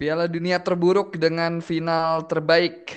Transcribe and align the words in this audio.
Piala 0.00 0.24
Dunia 0.28 0.60
terburuk 0.62 1.16
dengan 1.20 1.60
final 1.60 2.24
terbaik. 2.24 2.96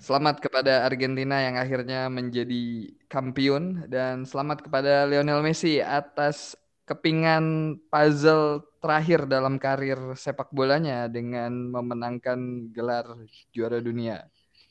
Selamat 0.00 0.40
kepada 0.40 0.88
Argentina 0.88 1.44
yang 1.44 1.60
akhirnya 1.60 2.08
menjadi 2.08 2.88
kampiun 3.12 3.86
dan 3.92 4.24
selamat 4.24 4.64
kepada 4.64 5.04
Lionel 5.04 5.44
Messi 5.44 5.84
atas 5.84 6.56
kepingan 6.88 7.76
puzzle 7.92 8.64
terakhir 8.82 9.28
dalam 9.28 9.60
karir 9.60 10.16
sepak 10.16 10.50
bolanya 10.50 11.06
dengan 11.06 11.52
memenangkan 11.70 12.72
gelar 12.72 13.06
juara 13.54 13.78
dunia. 13.78 14.26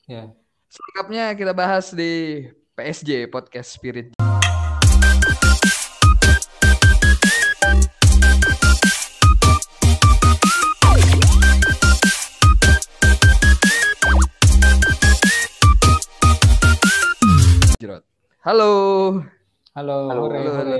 Ya. 0.09 0.33
Selengkapnya 0.67 1.37
kita 1.37 1.53
bahas 1.53 1.93
di 1.93 2.43
PSJ 2.75 3.29
Podcast 3.29 3.77
Spirit. 3.77 4.17
Halo. 18.41 19.21
Halo, 19.77 20.09
Halo, 20.09 20.25
halo, 20.33 20.51
halo. 20.57 20.77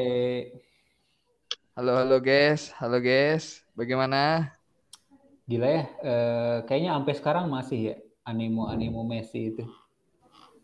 Halo, 1.78 1.92
halo 1.94 2.18
guys. 2.18 2.74
Halo 2.74 2.98
guys. 2.98 3.62
Bagaimana? 3.78 4.50
Gila 5.46 5.70
ya, 5.70 5.84
eh, 6.02 6.58
kayaknya 6.66 6.98
sampai 6.98 7.14
sekarang 7.14 7.46
masih 7.54 7.80
ya 7.94 7.96
animo-animo 8.26 9.06
Messi 9.06 9.54
itu. 9.54 9.70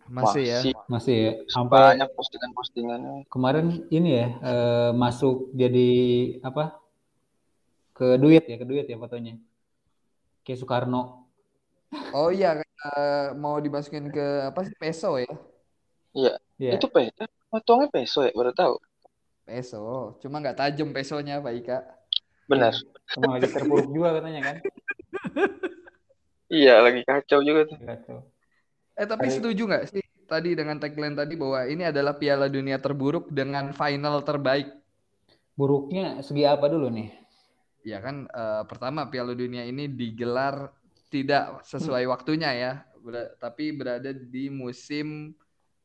Masih 0.09 0.41
ya? 0.49 0.59
Masih 0.89 1.15
ya. 1.21 1.31
Sampai 1.53 2.01
banyak 2.01 2.09
postingan-postingannya. 2.17 3.29
kemarin 3.29 3.85
ini 3.93 4.17
ya, 4.17 4.27
eh, 4.41 4.91
masuk 4.97 5.53
jadi 5.53 5.91
apa? 6.41 6.81
Ke 7.93 8.17
duit 8.17 8.41
ya, 8.41 8.57
ke 8.57 8.65
duit 8.65 8.89
ya 8.89 8.97
fotonya. 8.97 9.37
Kayak 10.41 10.65
Soekarno. 10.65 11.29
Oh 12.09 12.33
iya, 12.33 12.57
eh, 12.57 13.37
mau 13.37 13.61
dimasukin 13.61 14.09
ke 14.09 14.49
apa 14.49 14.65
sih 14.65 14.73
peso 14.81 15.21
ya? 15.21 15.29
Iya, 16.17 16.33
Iya. 16.57 16.71
itu 16.81 16.87
peso. 16.89 17.23
Potongnya 17.47 17.87
peso 17.93 18.19
ya, 18.25 18.33
baru 18.33 18.51
tahu. 18.51 18.75
Peso. 19.45 20.17
Cuma 20.19 20.41
nggak 20.41 20.57
tajam 20.57 20.89
pesonya, 20.89 21.37
Pak 21.37 21.53
Ika. 21.61 21.77
Benar. 22.49 22.73
Emang 23.13 23.37
lagi 23.37 23.47
terpuruk 23.53 23.87
juga 23.93 24.17
katanya 24.17 24.41
kan. 24.41 24.55
Iya, 26.47 26.79
lagi 26.79 27.01
kacau 27.05 27.39
juga 27.43 27.67
tuh. 27.69 27.77
Kacau. 27.79 28.19
Eh 28.97 29.05
tapi 29.05 29.29
setuju 29.29 29.61
nggak 29.67 29.85
sih 29.93 30.03
tadi 30.25 30.57
dengan 30.57 30.81
tagline 30.81 31.13
tadi 31.13 31.37
bahwa 31.37 31.69
ini 31.69 31.85
adalah 31.85 32.17
Piala 32.17 32.49
Dunia 32.49 32.81
terburuk 32.81 33.29
dengan 33.29 33.69
final 33.75 34.25
terbaik? 34.25 34.73
Buruknya 35.53 36.19
segi 36.25 36.43
apa 36.47 36.65
dulu 36.71 36.89
nih? 36.89 37.13
Ya 37.85 38.01
kan 38.01 38.25
eh, 38.27 38.63
pertama 38.65 39.05
Piala 39.07 39.37
Dunia 39.37 39.63
ini 39.63 39.85
digelar 39.91 40.71
tidak 41.07 41.63
sesuai 41.63 42.03
waktunya 42.11 42.51
ya, 42.51 42.71
Ber- 42.99 43.35
tapi 43.39 43.71
berada 43.71 44.11
di 44.11 44.51
musim 44.51 45.31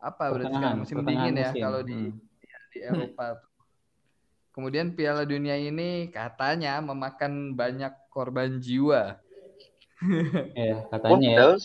apa 0.02 0.34
berarti 0.34 0.50
Pertengahan, 0.50 0.74
musim 0.82 0.98
dingin 1.06 1.34
ya 1.38 1.50
musim. 1.54 1.62
kalau 1.62 1.80
di 1.86 2.00
Hmm. 2.10 2.18
di 2.72 2.78
Eropa. 2.82 3.26
Kemudian 4.52 4.92
Piala 4.92 5.24
Dunia 5.24 5.56
ini 5.56 6.12
katanya 6.12 6.82
memakan 6.84 7.56
banyak 7.56 7.92
korban 8.12 8.60
jiwa. 8.60 9.16
Ya, 10.52 10.82
Oh, 10.82 10.90
katanya 10.92 11.28
ya. 11.30 11.36
padahal 11.38 11.56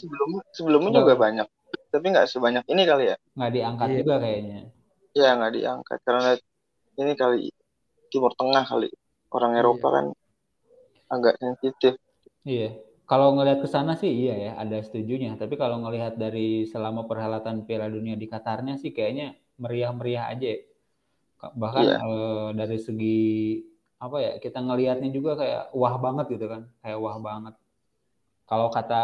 sebelumnya 0.53 0.91
juga 0.94 1.13
banyak. 1.19 1.47
Tapi 1.91 2.05
nggak 2.13 2.29
sebanyak 2.31 2.63
ini 2.71 2.83
kali 2.88 3.03
ya. 3.11 3.16
Nggak 3.35 3.52
diangkat 3.52 3.88
Iya. 3.89 3.97
juga 3.99 4.16
kayaknya. 4.23 4.57
Ya, 5.17 5.29
nggak 5.35 5.53
diangkat. 5.57 5.99
Karena 6.05 6.29
ini 7.01 7.11
kali 7.17 7.39
Timur 8.13 8.31
Tengah 8.38 8.63
kali. 8.63 8.89
Orang 9.33 9.51
Iya. 9.57 9.59
Eropa 9.66 9.88
kan 9.91 10.05
agak 11.11 11.35
sensitif. 11.41 11.94
Iya, 12.47 12.79
kalau 13.08 13.33
ngelihat 13.39 13.63
ke 13.63 13.69
sana 13.72 13.95
sih 13.95 14.11
iya 14.11 14.36
ya, 14.36 14.52
ada 14.59 14.77
setujunya. 14.83 15.39
Tapi 15.39 15.55
kalau 15.55 15.80
ngelihat 15.80 16.19
dari 16.19 16.67
selama 16.67 17.08
perhelatan 17.08 17.63
Piala 17.63 17.88
Dunia 17.88 18.19
di 18.19 18.27
Qatarnya 18.27 18.75
sih 18.75 18.91
kayaknya 18.91 19.34
meriah-meriah 19.63 20.25
aja. 20.35 20.47
ya. 20.53 20.59
Ka- 21.40 21.53
Bahkan 21.56 21.84
Iya. 21.88 21.95
eh, 22.03 22.47
dari 22.59 22.78
segi 22.78 23.19
apa 23.97 24.18
ya, 24.22 24.31
kita 24.44 24.59
ngelihatnya 24.62 25.09
juga 25.16 25.40
kayak 25.40 25.63
wah 25.73 25.95
banget 25.97 26.25
gitu 26.35 26.45
kan, 26.51 26.62
kayak 26.84 27.00
wah 27.00 27.18
banget. 27.18 27.56
Kalau 28.47 28.68
kata 28.69 29.03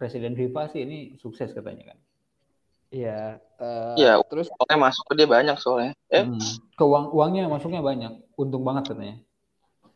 Presiden 0.00 0.34
FIFA 0.34 0.62
sih 0.72 0.80
ini 0.88 0.98
sukses 1.20 1.52
katanya 1.52 1.94
kan. 1.94 1.98
Iya. 2.90 3.38
eh, 3.60 3.94
Iya, 4.00 4.12
terus 4.26 4.48
Pokoknya 4.50 4.78
masuk 4.88 5.04
ke 5.08 5.14
dia 5.20 5.28
banyak 5.28 5.56
soalnya. 5.60 5.92
Eh, 6.10 6.24
Hmm. 6.24 6.40
Ke 6.74 6.82
uang 6.82 7.12
uangnya 7.12 7.46
masuknya 7.46 7.84
banyak, 7.84 8.12
untung 8.40 8.64
banget 8.64 8.90
katanya. 8.90 9.16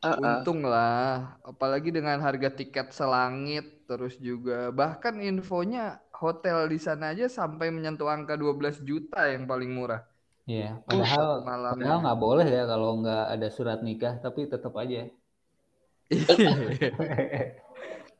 Ah. 0.03 0.17
Untung 0.19 0.63
lah, 0.63 1.39
apalagi 1.43 1.91
dengan 1.91 2.19
harga 2.23 2.51
tiket 2.55 2.95
selangit, 2.95 3.87
terus 3.89 4.15
juga 4.19 4.71
bahkan 4.71 5.19
infonya 5.19 5.99
hotel 6.15 6.67
di 6.71 6.79
sana 6.79 7.15
aja 7.15 7.31
sampai 7.31 7.71
menyentuh 7.71 8.11
angka 8.11 8.35
12 8.35 8.83
juta 8.83 9.27
yang 9.31 9.47
paling 9.47 9.71
murah. 9.71 10.03
Iya, 10.49 10.81
padahal 10.89 11.45
malamnya. 11.45 11.77
padahal 11.77 11.99
nggak 12.09 12.21
boleh 12.21 12.49
ya 12.49 12.65
kalau 12.65 12.91
nggak 13.05 13.25
ada 13.37 13.49
surat 13.53 13.81
nikah, 13.85 14.17
tapi 14.23 14.49
tetap 14.49 14.73
aja. 14.81 15.07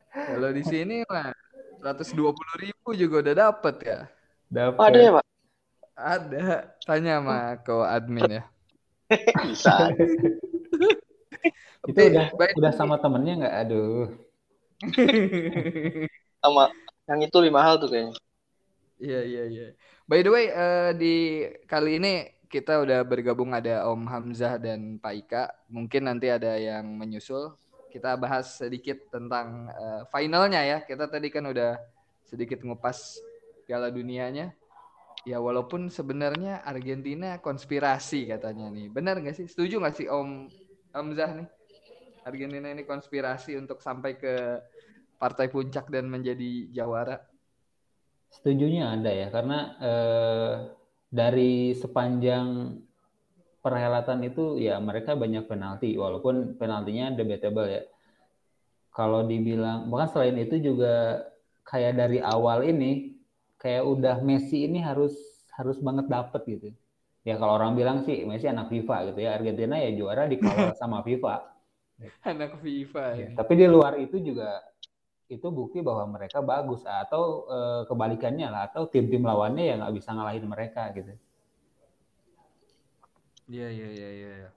Kalau 0.09 0.49
di 0.53 0.63
sini 0.65 1.05
mah 1.09 1.33
120 1.81 2.65
ribu 2.65 2.89
juga 2.93 3.15
udah 3.25 3.35
dapet 3.49 3.75
ya. 3.81 3.99
Dapat. 4.49 4.77
Oh, 4.77 4.85
ada 4.89 4.99
ya, 4.99 5.11
Pak? 5.13 5.25
Ada, 5.99 6.45
tanya 6.87 7.13
sama 7.19 7.39
ko 7.65 7.83
admin 7.83 8.41
ya. 8.41 8.43
Bisa. 9.45 9.93
Itu 11.89 11.99
Tapi 11.99 12.01
udah 12.11 12.25
by- 12.39 12.55
udah 12.57 12.71
sama 12.79 12.95
temennya 13.03 13.33
nggak? 13.39 13.55
Aduh. 13.65 14.07
Sama 16.43 16.71
yang 17.09 17.19
itu 17.25 17.37
lima 17.43 17.59
hal 17.65 17.75
tuh 17.81 17.89
kayaknya. 17.91 18.15
Iya 18.99 19.19
iya 19.29 19.41
iya. 19.53 19.65
By 20.09 20.19
the 20.25 20.31
way, 20.35 20.45
eh, 20.51 20.89
di 21.01 21.13
kali 21.71 21.89
ini 22.01 22.09
kita 22.51 22.81
udah 22.83 22.99
bergabung 23.07 23.51
ada 23.55 23.87
Om 23.87 24.03
Hamzah 24.11 24.59
dan 24.59 24.99
Pak 24.99 25.13
Ika. 25.21 25.43
Mungkin 25.71 26.01
nanti 26.09 26.27
ada 26.27 26.57
yang 26.59 26.85
menyusul. 26.99 27.55
Kita 27.93 28.19
bahas 28.19 28.59
sedikit 28.59 28.97
tentang 29.13 29.71
eh, 29.71 30.01
finalnya 30.13 30.61
ya. 30.67 30.77
Kita 30.83 31.07
tadi 31.07 31.27
kan 31.31 31.47
udah 31.47 31.79
sedikit 32.27 32.59
ngupas 32.67 33.23
Piala 33.67 33.87
Dunianya. 33.93 34.51
Ya 35.27 35.37
walaupun 35.43 35.91
sebenarnya 35.91 36.63
Argentina 36.63 37.37
konspirasi 37.39 38.27
katanya 38.31 38.71
nih. 38.71 38.87
Benar 38.91 39.15
nggak 39.23 39.35
sih? 39.39 39.47
Setuju 39.51 39.79
nggak 39.83 39.95
sih 39.99 40.07
Om 40.11 40.29
Hamzah 40.99 41.31
nih? 41.39 41.47
Argentina 42.27 42.67
ini 42.67 42.83
konspirasi 42.83 43.55
untuk 43.55 43.79
sampai 43.79 44.19
ke 44.19 44.59
partai 45.15 45.47
puncak 45.47 45.87
dan 45.87 46.11
menjadi 46.11 46.67
jawara. 46.75 47.23
Setujunya 48.29 48.93
ada 48.99 49.07
ya, 49.07 49.27
karena 49.31 49.59
eh, 49.79 50.53
dari 51.07 51.71
sepanjang 51.73 52.77
perhelatan 53.63 54.23
itu 54.27 54.59
ya 54.59 54.77
mereka 54.83 55.15
banyak 55.15 55.47
penalti, 55.47 55.95
walaupun 55.95 56.59
penaltinya 56.59 57.15
debatable 57.15 57.67
ya. 57.67 57.83
Kalau 58.91 59.23
dibilang, 59.23 59.87
bahkan 59.87 60.11
selain 60.11 60.35
itu 60.43 60.59
juga 60.59 61.23
kayak 61.63 61.95
dari 61.95 62.19
awal 62.19 62.67
ini, 62.67 63.15
kayak 63.55 63.87
udah 63.87 64.19
Messi 64.19 64.67
ini 64.67 64.83
harus 64.83 65.15
harus 65.55 65.79
banget 65.79 66.11
dapet 66.11 66.41
gitu. 66.47 66.69
Ya 67.29 67.37
kalau 67.37 67.61
orang 67.61 67.77
bilang 67.77 68.01
sih 68.01 68.25
Messi 68.25 68.49
anak 68.49 68.73
FIFA 68.73 69.13
gitu 69.13 69.19
ya, 69.21 69.37
Argentina 69.37 69.77
ya 69.77 69.93
juara 69.93 70.25
dikawal 70.25 70.73
sama 70.81 71.05
FIFA. 71.05 71.45
Anak 72.25 72.57
FIFA 72.57 73.05
ya. 73.13 73.29
Tapi 73.37 73.53
di 73.53 73.67
luar 73.69 74.01
itu 74.01 74.17
juga 74.17 74.65
itu 75.29 75.45
bukti 75.53 75.85
bahwa 75.85 76.17
mereka 76.17 76.41
bagus 76.41 76.81
atau 76.89 77.45
eh, 77.45 77.81
kebalikannya 77.85 78.49
lah 78.49 78.65
atau 78.73 78.89
tim-tim 78.89 79.21
lawannya 79.21 79.61
yang 79.61 79.77
nggak 79.85 79.93
bisa 80.01 80.09
ngalahin 80.17 80.49
mereka 80.49 80.89
gitu. 80.97 81.13
Iya 83.45 83.67
iya 83.69 83.87
iya 83.93 84.09
iya. 84.09 84.31
iya. 84.41 84.49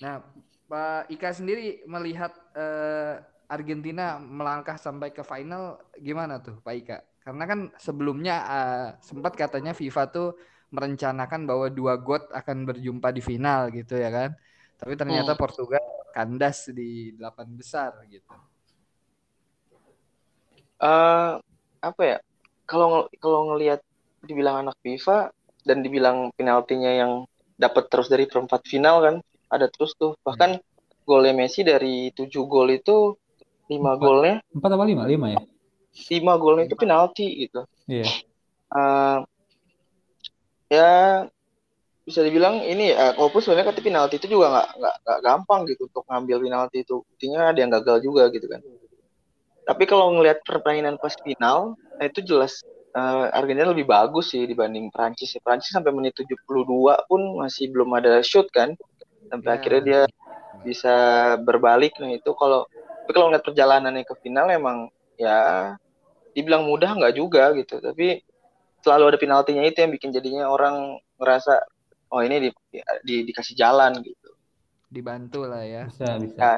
Nah, 0.00 0.24
Pak 0.64 1.12
Ika 1.12 1.28
sendiri 1.36 1.84
melihat 1.84 2.32
eh, 2.56 3.20
Argentina 3.52 4.16
melangkah 4.16 4.80
sampai 4.80 5.12
ke 5.12 5.20
final 5.20 5.76
gimana 6.00 6.40
tuh, 6.40 6.56
Pak 6.64 6.74
Ika? 6.80 6.98
Karena 7.20 7.44
kan 7.44 7.60
sebelumnya 7.76 8.36
eh, 8.48 8.88
sempat 9.04 9.36
katanya 9.36 9.76
FIFA 9.76 10.08
tuh 10.08 10.32
merencanakan 10.76 11.40
bahwa 11.50 11.66
dua 11.78 11.94
God 12.06 12.22
akan 12.40 12.56
berjumpa 12.68 13.08
di 13.16 13.22
final 13.30 13.60
gitu 13.78 13.94
ya 14.04 14.10
kan. 14.18 14.30
Tapi 14.80 14.92
ternyata 15.00 15.32
Hmm. 15.32 15.40
Portugal 15.40 15.84
kandas 16.16 16.58
di 16.78 17.14
delapan 17.18 17.48
besar 17.60 17.92
gitu. 18.14 18.34
eh 20.82 21.32
apa 21.88 22.02
ya? 22.04 22.18
Kalau 22.68 23.08
kalau 23.22 23.40
ngelihat 23.54 23.80
dibilang 24.28 24.66
anak 24.66 24.76
FIFA 24.84 25.30
dan 25.64 25.78
dibilang 25.84 26.30
penaltinya 26.36 26.90
yang 26.92 27.12
dapat 27.58 27.84
terus 27.90 28.08
dari 28.12 28.24
perempat 28.30 28.62
final 28.66 28.96
kan, 29.04 29.16
ada 29.50 29.66
terus 29.72 29.92
tuh. 29.98 30.14
Bahkan 30.26 30.58
golnya 31.08 31.32
Messi 31.34 31.64
dari 31.64 32.12
7 32.12 32.44
gol 32.46 32.68
itu 32.74 33.16
5 33.72 33.92
Empat. 33.96 34.02
golnya, 34.02 34.34
Empat 34.56 34.70
apa 34.74 34.84
lima? 34.90 35.02
Lima 35.06 35.26
ya? 35.34 35.40
5 36.10 36.32
golnya 36.42 36.64
itu 36.68 36.76
penalti 36.82 37.26
gitu. 37.44 37.60
Iya. 37.88 38.04
Eh, 38.78 39.16
ya 40.68 41.24
bisa 42.08 42.24
dibilang 42.24 42.64
ini 42.64 42.96
ya, 42.96 43.12
walaupun 43.20 43.44
sebenarnya 43.44 43.68
kata 43.68 43.84
penalti 43.84 44.16
itu 44.16 44.32
juga 44.32 44.48
nggak 44.48 44.68
nggak 44.80 45.18
gampang 45.20 45.68
gitu 45.68 45.92
untuk 45.92 46.08
ngambil 46.08 46.36
penalti 46.40 46.80
itu. 46.80 47.04
Buktinya 47.04 47.52
ada 47.52 47.58
yang 47.60 47.68
gagal 47.68 48.00
juga 48.00 48.32
gitu 48.32 48.48
kan. 48.48 48.64
Tapi 49.68 49.84
kalau 49.84 50.16
ngelihat 50.16 50.40
permainan 50.48 50.96
pas 50.96 51.12
final, 51.20 51.76
nah 52.00 52.04
itu 52.08 52.24
jelas 52.24 52.64
uh, 52.96 53.28
Argentina 53.36 53.68
lebih 53.68 53.84
bagus 53.84 54.32
sih 54.32 54.48
dibanding 54.48 54.88
Prancis. 54.88 55.36
Prancis 55.44 55.68
sampai 55.68 55.92
menit 55.92 56.16
72 56.16 56.40
pun 57.04 57.20
masih 57.44 57.68
belum 57.68 57.92
ada 57.92 58.24
shoot 58.24 58.48
kan. 58.48 58.72
Sampai 59.28 59.52
yeah. 59.52 59.56
akhirnya 59.60 59.82
dia 59.84 60.00
bisa 60.64 60.96
berbalik. 61.44 61.92
Nah 62.00 62.16
itu 62.16 62.32
kalau 62.32 62.64
tapi 63.04 63.12
kalau 63.12 63.28
ngeliat 63.28 63.44
perjalanannya 63.44 64.04
ke 64.08 64.14
final 64.24 64.48
emang 64.48 64.88
ya 65.20 65.76
dibilang 66.32 66.64
mudah 66.64 66.96
nggak 66.96 67.20
juga 67.20 67.52
gitu. 67.52 67.84
Tapi 67.84 68.24
selalu 68.82 69.14
ada 69.14 69.18
penaltinya 69.18 69.62
itu 69.64 69.78
yang 69.82 69.92
bikin 69.92 70.10
jadinya 70.14 70.50
orang 70.50 70.98
ngerasa 71.18 71.64
oh 72.14 72.20
ini 72.24 72.48
di, 72.48 72.50
di, 73.04 73.16
dikasih 73.28 73.54
jalan 73.58 74.00
gitu. 74.00 74.30
Dibantu 74.88 75.44
lah 75.44 75.64
ya. 75.64 75.82
Bisa 75.90 76.16
bisa. 76.16 76.38
Ya, 76.38 76.52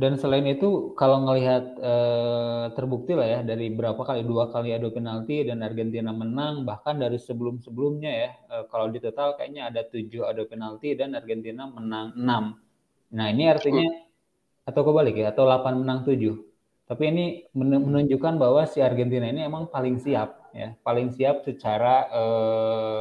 dan 0.00 0.16
selain 0.16 0.48
itu 0.48 0.96
kalau 0.96 1.28
ngelihat 1.28 1.76
eh, 1.76 2.64
terbukti 2.72 3.12
lah 3.12 3.28
ya 3.28 3.40
dari 3.44 3.68
berapa 3.68 4.00
kali 4.00 4.24
dua 4.24 4.48
kali 4.48 4.72
adu 4.72 4.88
penalti 4.96 5.44
dan 5.44 5.60
Argentina 5.60 6.08
menang 6.08 6.64
bahkan 6.64 6.96
dari 6.96 7.20
sebelum-sebelumnya 7.20 8.08
ya 8.08 8.30
eh, 8.32 8.64
kalau 8.72 8.88
di 8.88 8.96
total 8.96 9.36
kayaknya 9.36 9.68
ada 9.68 9.84
tujuh 9.84 10.24
adu 10.24 10.48
penalti 10.48 10.96
dan 10.96 11.12
Argentina 11.12 11.68
menang 11.68 12.16
enam. 12.16 12.56
Nah 13.12 13.26
ini 13.28 13.44
artinya 13.52 13.84
atau 14.64 14.80
kebalik 14.88 15.20
ya 15.20 15.36
atau 15.36 15.44
8 15.44 15.84
menang 15.84 16.00
7. 16.08 16.16
Tapi 16.88 17.04
ini 17.04 17.24
menunjukkan 17.52 18.40
bahwa 18.40 18.64
si 18.64 18.80
Argentina 18.80 19.28
ini 19.28 19.44
emang 19.44 19.68
paling 19.68 20.00
siap 20.00 20.39
ya, 20.52 20.74
paling 20.82 21.12
siap 21.14 21.42
secara 21.46 22.06
eh, 22.10 23.00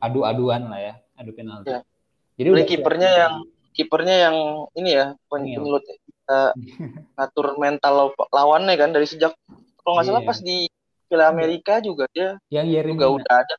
adu-aduan 0.00 0.68
lah 0.68 0.80
ya, 0.80 0.94
adu 1.16 1.32
penalti. 1.36 1.70
Ya. 1.70 1.80
Jadi 2.40 2.48
udah 2.56 2.66
kipernya 2.66 3.10
yang 3.12 3.34
kipernya 3.76 4.16
yang 4.28 4.36
ini 4.74 4.90
ya 4.96 5.06
penyulut 5.30 5.84
uh, 6.26 6.50
ngatur 7.16 7.56
mental 7.60 8.12
lawannya 8.32 8.74
kan 8.74 8.90
dari 8.90 9.06
sejak 9.06 9.36
kalau 9.80 9.92
nggak 9.98 10.06
salah 10.08 10.22
yeah. 10.24 10.30
pas 10.30 10.38
di 10.40 10.58
Piala 11.10 11.26
Amerika 11.26 11.82
juga 11.82 12.06
dia 12.14 12.38
yang 12.54 12.66
Yerimina. 12.70 12.94
juga 13.02 13.06
udah 13.18 13.34
ada. 13.42 13.56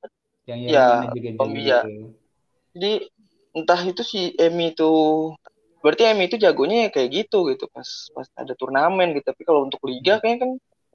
Yang 0.47 0.59
ya 0.71 0.85
juga 1.11 1.79
jadi 2.71 2.91
entah 3.51 3.81
itu 3.83 4.01
si 4.07 4.31
Emi 4.39 4.71
itu 4.71 4.91
berarti 5.83 6.07
Emi 6.07 6.31
itu 6.31 6.39
jagonya 6.39 6.87
ya 6.87 6.89
kayak 6.89 7.09
gitu 7.11 7.51
gitu 7.51 7.67
pas 7.67 7.87
pas 8.15 8.27
ada 8.39 8.53
turnamen 8.55 9.11
gitu. 9.19 9.27
Tapi 9.27 9.41
kalau 9.43 9.67
untuk 9.67 9.83
liga 9.83 10.23
kayaknya 10.23 10.47
kan 10.47 10.51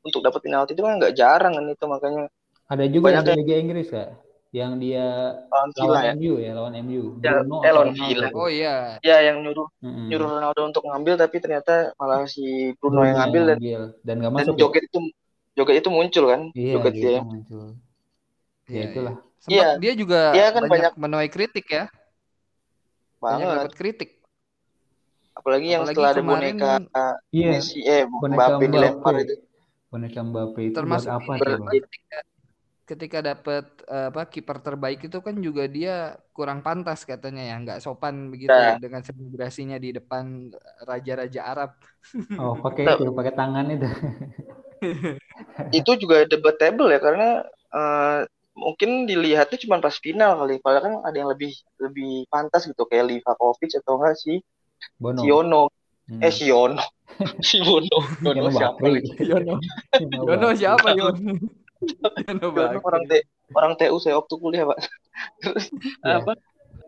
untuk 0.06 0.22
dapat 0.22 0.40
penalti 0.46 0.78
itu 0.78 0.86
kan 0.86 1.02
nggak 1.02 1.14
jarang 1.18 1.58
kan 1.58 1.66
itu 1.66 1.84
makanya 1.90 2.24
ada 2.66 2.84
juga 2.86 3.06
Banyak 3.10 3.24
yang 3.26 3.38
Liga 3.42 3.56
Inggris 3.58 3.88
ya 3.90 4.06
yang 4.54 4.80
dia 4.80 5.36
lawan, 5.52 5.68
lawan 5.76 6.02
ya? 6.02 6.12
MU 6.16 6.34
ya 6.40 6.50
lawan 6.56 6.72
MU 6.80 7.02
ya, 7.20 7.30
Bruno 7.44 7.56
eh, 7.60 7.72
lawan 7.74 7.90
Villa. 7.92 8.28
Oh 8.32 8.48
iya. 8.48 8.96
Ya 9.04 9.20
yang 9.20 9.44
nyuruh 9.44 9.68
mm-hmm. 9.84 10.06
nyuruh 10.08 10.28
Ronaldo 10.38 10.60
untuk 10.64 10.82
ngambil 10.88 11.14
tapi 11.20 11.36
ternyata 11.44 11.92
malah 12.00 12.24
si 12.24 12.72
Bruno, 12.80 13.04
Bruno 13.04 13.08
yang 13.10 13.18
ngambil 13.20 13.42
dan 13.44 13.58
dan 14.00 14.14
gak 14.24 14.32
masuk 14.32 14.54
dan 14.56 14.60
joget 14.62 14.82
ya? 14.82 14.88
itu 14.88 14.98
joget 15.60 15.76
itu 15.84 15.90
muncul 15.92 16.24
kan? 16.30 16.40
Iya, 16.56 16.72
joget 16.78 16.94
dia. 16.94 17.20
muncul. 17.20 17.64
Ya, 18.66 18.82
itulah. 18.88 19.14
iya. 19.50 19.68
Dia 19.76 19.92
juga 19.92 20.20
dia 20.32 20.46
kan 20.54 20.62
banyak, 20.64 20.72
banyak 20.72 20.92
menuai 20.96 21.28
kritik 21.28 21.66
ya. 21.68 21.84
Banyak 23.20 23.46
dapat 23.60 23.74
kritik. 23.76 24.10
Apalagi 25.36 25.68
yang 25.68 25.84
apalagi 25.84 26.00
setelah 26.00 26.10
ada 26.16 26.22
boneka 26.24 26.72
iya, 27.28 27.60
Messi 27.60 27.84
eh 27.84 28.08
Mbappe. 28.08 28.72
dilempar 28.72 29.20
itu 29.20 29.36
boneka 29.96 30.20
Mbappe 30.20 30.60
itu 30.60 30.76
termasuk 30.76 31.08
buat 31.08 31.40
apa 31.40 31.56
coba? 31.56 31.70
ketika 32.86 33.18
dapat 33.18 33.66
uh, 33.90 34.14
apa 34.14 34.30
kiper 34.30 34.62
terbaik 34.62 35.02
itu 35.10 35.18
kan 35.18 35.34
juga 35.42 35.66
dia 35.66 36.14
kurang 36.30 36.62
pantas 36.62 37.02
katanya 37.02 37.42
ya 37.42 37.58
nggak 37.58 37.82
sopan 37.82 38.30
begitu 38.30 38.54
nah. 38.54 38.78
dengan 38.78 39.02
selebrasinya 39.02 39.74
di 39.74 39.90
depan 39.96 40.54
raja-raja 40.86 41.42
Arab. 41.42 41.70
Oh 42.38 42.54
pakai 42.54 42.86
itu 42.86 43.10
pakai 43.10 43.34
tangan 43.34 43.66
itu. 43.74 43.90
itu 45.82 45.90
juga 45.98 46.22
debatable 46.30 46.94
ya 46.94 47.02
karena 47.02 47.42
uh, 47.74 48.22
mungkin 48.54 49.10
dilihatnya 49.10 49.58
cuma 49.58 49.82
pas 49.82 49.98
final 49.98 50.38
kali. 50.38 50.62
Padahal 50.62 50.84
kan 50.86 50.94
ada 51.02 51.16
yang 51.18 51.34
lebih 51.34 51.58
lebih 51.82 52.30
pantas 52.30 52.70
gitu 52.70 52.86
kayak 52.86 53.10
Livakovic 53.10 53.74
atau 53.82 53.98
enggak 53.98 54.14
sih 54.14 54.38
Bono. 54.94 55.20
Siono. 55.26 55.62
Hmm. 56.06 56.22
Eh 56.22 56.30
Siono. 56.30 56.82
si 57.40 57.58
Bono. 57.66 57.98
Bono 58.22 58.50
siapa? 58.52 58.82
Yono. 59.18 59.58
Yono 59.98 60.48
siapa 60.54 60.94
Yono? 60.94 61.20
orang 62.82 63.04
T 63.08 63.12
orang 63.52 63.72
TU 63.76 63.96
saya 64.00 64.16
waktu 64.18 64.34
kuliah 64.40 64.64
pak 64.64 64.78
terus 65.44 65.64
ya. 66.02 66.18
apa 66.20 66.32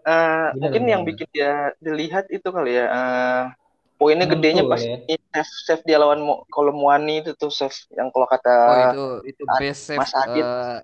uh, 0.08 0.48
mungkin 0.56 0.84
yang 0.88 1.02
bikin 1.04 1.28
dia 1.32 1.72
dilihat 1.78 2.28
itu 2.32 2.48
kali 2.48 2.80
ya 2.80 2.86
uh, 2.88 3.42
poinnya 4.00 4.26
gedenya 4.26 4.64
pas 4.64 4.80
ya. 4.80 4.96
save 5.34 5.52
save 5.66 5.82
dia 5.84 5.98
lawan 6.00 6.22
Mo, 6.22 6.46
kalau 6.48 6.72
Muani 6.72 7.20
itu 7.24 7.34
tuh 7.34 7.50
save 7.52 7.74
yang 7.94 8.08
kalau 8.14 8.26
kata 8.26 8.54
oh, 8.54 8.76
itu 8.90 9.04
itu 9.34 9.42
best 9.58 9.92
save 9.92 10.00
Mas 10.00 10.12
Adit 10.14 10.46
uh, 10.46 10.80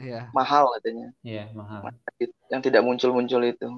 ya. 0.00 0.28
mahal 0.32 0.72
katanya 0.78 1.12
iya 1.22 1.48
mahal 1.52 1.88
Mas 1.88 1.98
Adit, 2.14 2.30
yang 2.50 2.60
tidak 2.64 2.82
muncul-muncul 2.82 3.42
itu 3.44 3.68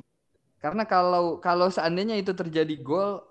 karena 0.62 0.88
kalau 0.88 1.38
kalau 1.38 1.68
seandainya 1.68 2.16
itu 2.16 2.32
terjadi 2.32 2.74
gol 2.80 3.22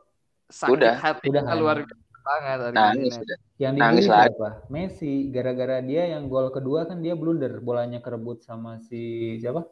sakit 0.50 0.74
udah, 0.78 0.94
hati 1.02 1.28
udah 1.34 1.44
luar 1.58 1.78
biasa 1.86 2.06
banget 2.26 2.58
nangis 2.74 3.14
Yang 3.62 3.74
nangis 3.80 4.06
lah 4.10 4.28
apa? 4.28 4.50
Messi 4.68 5.30
gara-gara 5.30 5.80
dia 5.80 6.10
yang 6.12 6.28
gol 6.28 6.50
kedua 6.50 6.90
kan 6.90 7.00
dia 7.00 7.14
blunder 7.16 7.62
bolanya 7.62 8.02
kerebut 8.02 8.44
sama 8.44 8.82
si 8.84 9.36
siapa? 9.40 9.64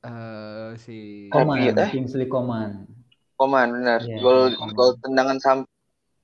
Uh, 0.00 0.72
si 0.80 1.28
Koman, 1.28 1.60
ya? 1.60 1.86
Kingsley 1.92 2.26
Koman. 2.26 2.88
Koman 3.36 3.68
benar. 3.76 4.00
Yeah, 4.02 4.24
gol 4.24 4.50
Koman. 4.56 4.74
gol 4.74 4.90
tendangan 5.04 5.38
sam 5.38 5.58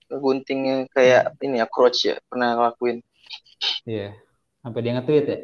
guntingnya 0.08 0.88
kayak 0.90 1.36
ini 1.44 1.60
ya 1.60 1.66
coach 1.68 2.08
ya 2.08 2.16
pernah 2.26 2.56
ngelakuin. 2.56 3.04
Iya. 3.84 4.10
Yeah. 4.10 4.12
Sampai 4.64 4.80
dia 4.82 4.92
nge-tweet 4.98 5.26
ya? 5.28 5.38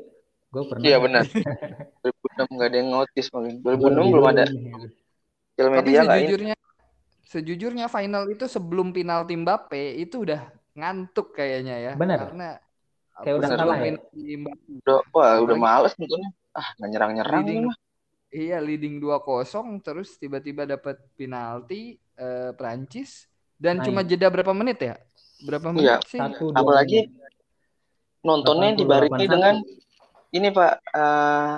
Gue 0.50 0.62
pernah. 0.66 0.82
Iya 0.82 0.96
benar. 0.98 1.24
2006 2.02 2.56
nggak 2.58 2.68
ada 2.72 2.76
yang 2.80 2.90
notice 2.90 3.28
mungkin. 3.30 3.54
2006 3.62 4.14
belum 4.16 4.26
ada. 4.26 4.44
Sosial 4.50 5.68
media 5.68 5.98
Tapi 6.02 6.10
sejujurnya 6.10 6.54
sejujurnya 7.32 7.88
final 7.88 8.28
itu 8.28 8.44
sebelum 8.44 8.92
penalti 8.92 9.32
Mbappe 9.32 9.96
itu 9.96 10.28
udah 10.28 10.52
ngantuk 10.76 11.32
kayaknya 11.32 11.76
ya. 11.80 11.92
Benar. 11.96 12.28
Karena 12.28 12.48
kayak 13.24 13.36
udah 13.40 13.48
kalah 13.56 13.78
ya. 13.80 13.92
Udah, 14.84 14.98
wah, 15.16 15.32
udah 15.40 15.56
males 15.56 15.96
nontonnya. 15.96 16.30
Ah, 16.52 16.68
nggak 16.76 16.90
nyerang-nyerang 16.92 17.42
leading, 17.48 17.64
Iya, 18.32 18.60
leading 18.60 19.00
2-0 19.00 19.80
terus 19.80 20.20
tiba-tiba 20.20 20.68
dapat 20.68 21.00
penalti 21.16 21.96
eh, 22.16 22.52
Prancis 22.52 23.28
dan 23.56 23.80
nah, 23.80 23.84
cuma 23.88 24.00
jeda 24.04 24.28
berapa 24.28 24.52
menit 24.52 24.78
ya? 24.82 24.94
Berapa 25.44 25.72
menit 25.72 25.88
iya. 25.88 25.96
sih? 26.04 26.20
Satu, 26.20 26.52
Apalagi 26.52 27.08
menit. 27.08 27.32
nontonnya 28.20 28.76
dibarengi 28.76 29.26
dengan 29.30 29.54
ini 30.32 30.48
Pak 30.48 30.72
uh, 30.96 31.54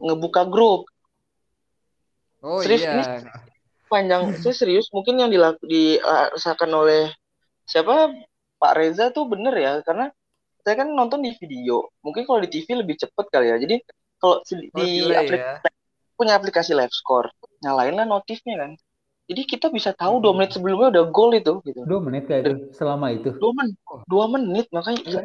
ngebuka 0.00 0.42
grup. 0.48 0.88
Oh 2.40 2.62
Serius, 2.62 2.86
iya. 2.86 3.20
Ini 3.20 3.55
panjang 3.86 4.34
saya 4.38 4.54
serius 4.54 4.90
mungkin 4.90 5.18
yang 5.18 5.30
dirasakan 5.30 6.70
oleh 6.70 7.12
siapa? 7.66 8.12
Pak 8.56 8.72
Reza 8.72 9.12
tuh 9.12 9.28
bener 9.28 9.52
ya 9.52 9.84
karena 9.84 10.08
saya 10.64 10.82
kan 10.82 10.88
nonton 10.90 11.22
di 11.22 11.30
video. 11.38 11.86
Mungkin 12.02 12.26
kalau 12.26 12.40
di 12.42 12.48
TV 12.50 12.82
lebih 12.82 12.96
cepet 12.98 13.26
kali 13.30 13.52
ya. 13.52 13.56
Jadi 13.60 13.76
kalau 14.16 14.40
di, 14.42 14.54
oh, 14.72 14.80
di 14.80 14.90
aplikasi, 15.12 15.62
ya. 15.62 15.70
punya 16.16 16.32
aplikasi 16.40 16.72
live 16.72 16.90
score 16.90 17.28
nyalain 17.60 17.94
lah 17.94 18.08
notifnya 18.08 18.66
kan. 18.66 18.72
Jadi 19.26 19.42
kita 19.42 19.66
bisa 19.74 19.90
tahu 19.90 20.22
dua 20.22 20.38
menit 20.38 20.54
sebelumnya 20.54 20.88
udah 20.94 21.04
gol 21.10 21.34
itu 21.34 21.58
gitu. 21.66 21.82
Dua 21.82 21.98
menit 21.98 22.30
kayak 22.30 22.42
itu 22.46 22.54
selama 22.78 23.10
itu? 23.10 23.34
Dua 23.38 23.52
menit 23.54 23.76
dua 24.06 24.24
menit 24.30 24.66
makanya 24.70 25.02
ya, 25.02 25.22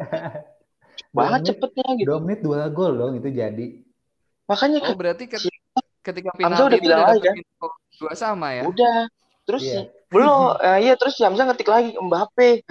banget 1.18 1.40
menit, 1.40 1.48
cepetnya 1.54 1.86
gitu. 1.98 2.06
dua 2.10 2.18
menit 2.18 2.40
dua 2.42 2.60
gol 2.70 2.92
dong 2.98 3.14
itu 3.18 3.30
jadi. 3.30 3.66
Makanya 4.50 4.78
oh, 4.90 4.98
berarti 4.98 5.24
ketika 6.02 6.34
penalti 6.34 6.62
udah 6.68 6.80
bilang 6.82 7.02
lagi 7.06 7.22
kan 7.22 7.36
dua 7.98 8.12
sama 8.18 8.48
ya 8.58 8.62
udah 8.66 9.06
terus 9.46 9.62
yeah. 9.62 9.86
belum 10.10 10.58
uh, 10.58 10.78
iya 10.84 10.94
terus 10.98 11.18
Hamzah 11.22 11.46
ngetik 11.50 11.70
lagi 11.70 11.94
Mbappe 11.98 12.66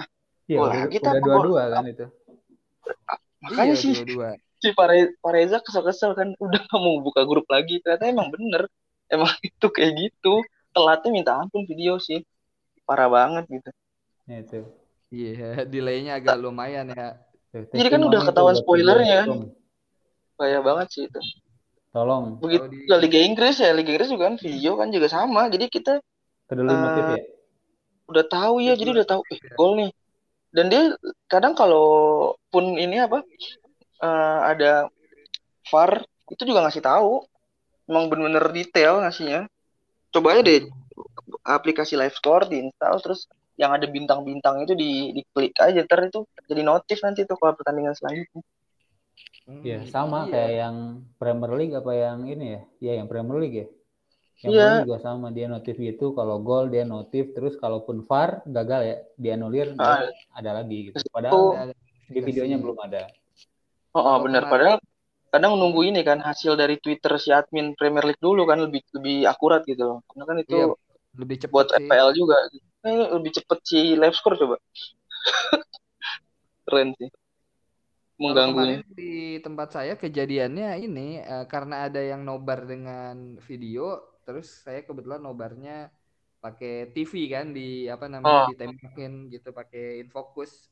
Iya, 0.50 0.58
oh, 0.58 0.68
kita 0.90 1.08
udah 1.16 1.22
dua-dua 1.22 1.62
kan 1.70 1.84
itu. 1.86 2.06
Makanya 3.46 3.74
iya, 3.74 3.82
sih 3.82 3.92
dua 4.04 4.36
-dua. 4.36 4.60
si 4.62 4.68
Pareza 5.22 5.58
kesel-kesel 5.62 6.12
kan 6.14 6.28
udah 6.44 6.62
mau 6.76 7.00
buka 7.02 7.24
grup 7.26 7.46
lagi 7.48 7.80
ternyata 7.82 8.10
emang 8.10 8.28
bener 8.30 8.68
emang 9.08 9.30
itu 9.48 9.66
kayak 9.70 9.92
gitu 9.96 10.42
telatnya 10.72 11.10
minta 11.12 11.32
ampun 11.36 11.64
video 11.64 11.96
sih 12.02 12.20
parah 12.84 13.08
banget 13.08 13.44
gitu. 13.48 13.70
Ya, 14.26 14.36
itu. 14.42 14.60
Iya, 15.12 15.32
yeah, 15.36 15.54
delaynya 15.68 16.12
agak 16.16 16.40
lumayan 16.40 16.88
ya. 16.88 17.20
Jadi 17.52 17.88
kan 17.92 18.00
udah 18.00 18.20
ketahuan 18.24 18.56
spoilernya 18.56 19.28
kan. 19.28 19.52
Kayak 20.40 20.62
banget 20.64 20.86
sih 20.88 21.02
itu. 21.04 21.20
Tolong. 21.92 22.40
Begitu 22.40 22.66
di... 22.72 22.88
Liga 22.88 23.20
Inggris 23.20 23.60
ya, 23.60 23.70
Liga 23.76 23.92
Inggris 23.92 24.08
juga 24.08 24.32
kan 24.32 24.36
video 24.40 24.72
kan 24.80 24.88
juga 24.88 25.06
sama. 25.12 25.52
Jadi 25.52 25.68
kita 25.68 26.00
uh, 26.00 26.56
motif 26.56 27.04
ya. 27.04 27.20
Udah 28.08 28.24
tahu 28.26 28.54
ya, 28.64 28.72
jadi 28.74 28.90
udah 28.96 29.06
tahu 29.06 29.20
eh 29.28 29.38
gol 29.52 29.72
nih. 29.76 29.90
Dan 30.52 30.72
dia 30.72 30.96
kadang 31.28 31.52
kalau 31.52 31.84
pun 32.48 32.76
ini 32.76 33.00
apa 33.00 33.20
uh, 34.00 34.40
ada 34.48 34.88
VAR 35.68 36.04
itu 36.32 36.42
juga 36.48 36.64
ngasih 36.64 36.80
tahu. 36.80 37.28
Emang 37.84 38.08
bener-bener 38.08 38.44
detail 38.56 39.04
ngasihnya. 39.04 39.52
Coba 40.12 40.36
aja 40.36 40.42
deh 40.48 40.68
aplikasi 41.44 41.98
live 41.98 42.14
score 42.14 42.46
diinstal 42.46 43.00
terus 43.02 43.26
yang 43.60 43.74
ada 43.74 43.84
bintang-bintang 43.84 44.64
itu 44.64 44.72
di 44.72 45.12
diklik 45.12 45.52
aja 45.60 45.82
ter 45.84 46.08
itu 46.08 46.24
jadi 46.48 46.62
notif 46.64 46.98
nanti 47.04 47.28
tuh 47.28 47.36
kalau 47.36 47.52
pertandingan 47.52 47.92
selanjutnya. 47.92 48.40
Iya, 49.42 49.84
sama 49.90 50.26
iya. 50.26 50.30
kayak 50.30 50.52
yang 50.54 50.76
Premier 51.18 51.52
League 51.58 51.74
apa 51.74 51.92
yang 51.92 52.18
ini 52.30 52.46
ya? 52.46 52.60
Iya, 52.78 52.92
yang 53.02 53.06
Premier 53.10 53.38
League 53.42 53.56
ya. 53.58 53.66
Yang 54.42 54.52
Iya. 54.54 54.62
Premier 54.62 54.86
juga 54.86 54.98
sama, 55.02 55.26
dia 55.34 55.46
notif 55.50 55.74
gitu 55.76 56.06
kalau 56.14 56.36
gol 56.38 56.70
dia 56.70 56.84
notif 56.86 57.34
terus 57.34 57.54
kalaupun 57.58 58.06
VAR 58.06 58.42
gagal 58.46 58.80
ya, 58.86 58.96
dianulir 59.18 59.74
dia 59.74 59.82
Ah. 59.82 60.06
ada 60.32 60.50
lagi 60.62 60.90
gitu. 60.90 60.98
Padahal 61.10 61.34
itu- 61.34 61.54
Ada 61.58 61.74
di 62.08 62.20
videonya 62.22 62.56
belum 62.58 62.78
ada. 62.82 63.10
Oh, 63.92 64.00
oh, 64.00 64.16
benar. 64.22 64.46
Padahal 64.46 64.78
kadang 65.28 65.56
nunggu 65.58 65.84
ini 65.84 66.00
kan 66.00 66.20
hasil 66.20 66.54
dari 66.54 66.76
Twitter 66.78 67.12
si 67.18 67.32
admin 67.32 67.72
Premier 67.74 68.04
League 68.04 68.20
dulu 68.20 68.44
kan 68.46 68.62
lebih 68.62 68.80
lebih 68.94 69.26
akurat 69.26 69.64
gitu 69.64 69.82
loh. 69.84 69.98
Karena 70.06 70.24
kan 70.28 70.36
itu 70.38 70.54
Iya, 70.54 70.66
lebih 71.18 71.36
cepat 71.40 71.52
buat 71.52 71.66
sih. 71.68 71.76
FPL 71.82 72.08
juga. 72.14 72.36
Eh, 72.82 73.06
lebih 73.14 73.30
cepet 73.32 73.58
si 73.62 73.78
live 73.98 74.16
score 74.16 74.36
coba. 74.38 74.56
Keren 76.66 76.94
sih. 76.96 77.10
Mengganggunya. 78.30 78.78
kemarin 78.78 78.96
di 79.00 79.12
tempat 79.44 79.68
saya 79.76 79.92
kejadiannya 79.98 80.68
ini 80.86 81.06
eh, 81.22 81.44
karena 81.52 81.74
ada 81.88 82.00
yang 82.00 82.22
nobar 82.28 82.64
dengan 82.68 83.36
video, 83.48 84.00
terus 84.26 84.46
saya 84.64 84.80
kebetulan 84.86 85.20
nobarnya 85.22 85.90
pakai 86.42 86.90
TV 86.94 87.12
kan 87.30 87.46
di 87.54 87.86
apa 87.86 88.06
namanya 88.10 88.26
Oh. 88.26 88.46
ditembakin 88.50 89.12
gitu 89.34 89.48
pakai 89.54 90.02
infocus. 90.02 90.70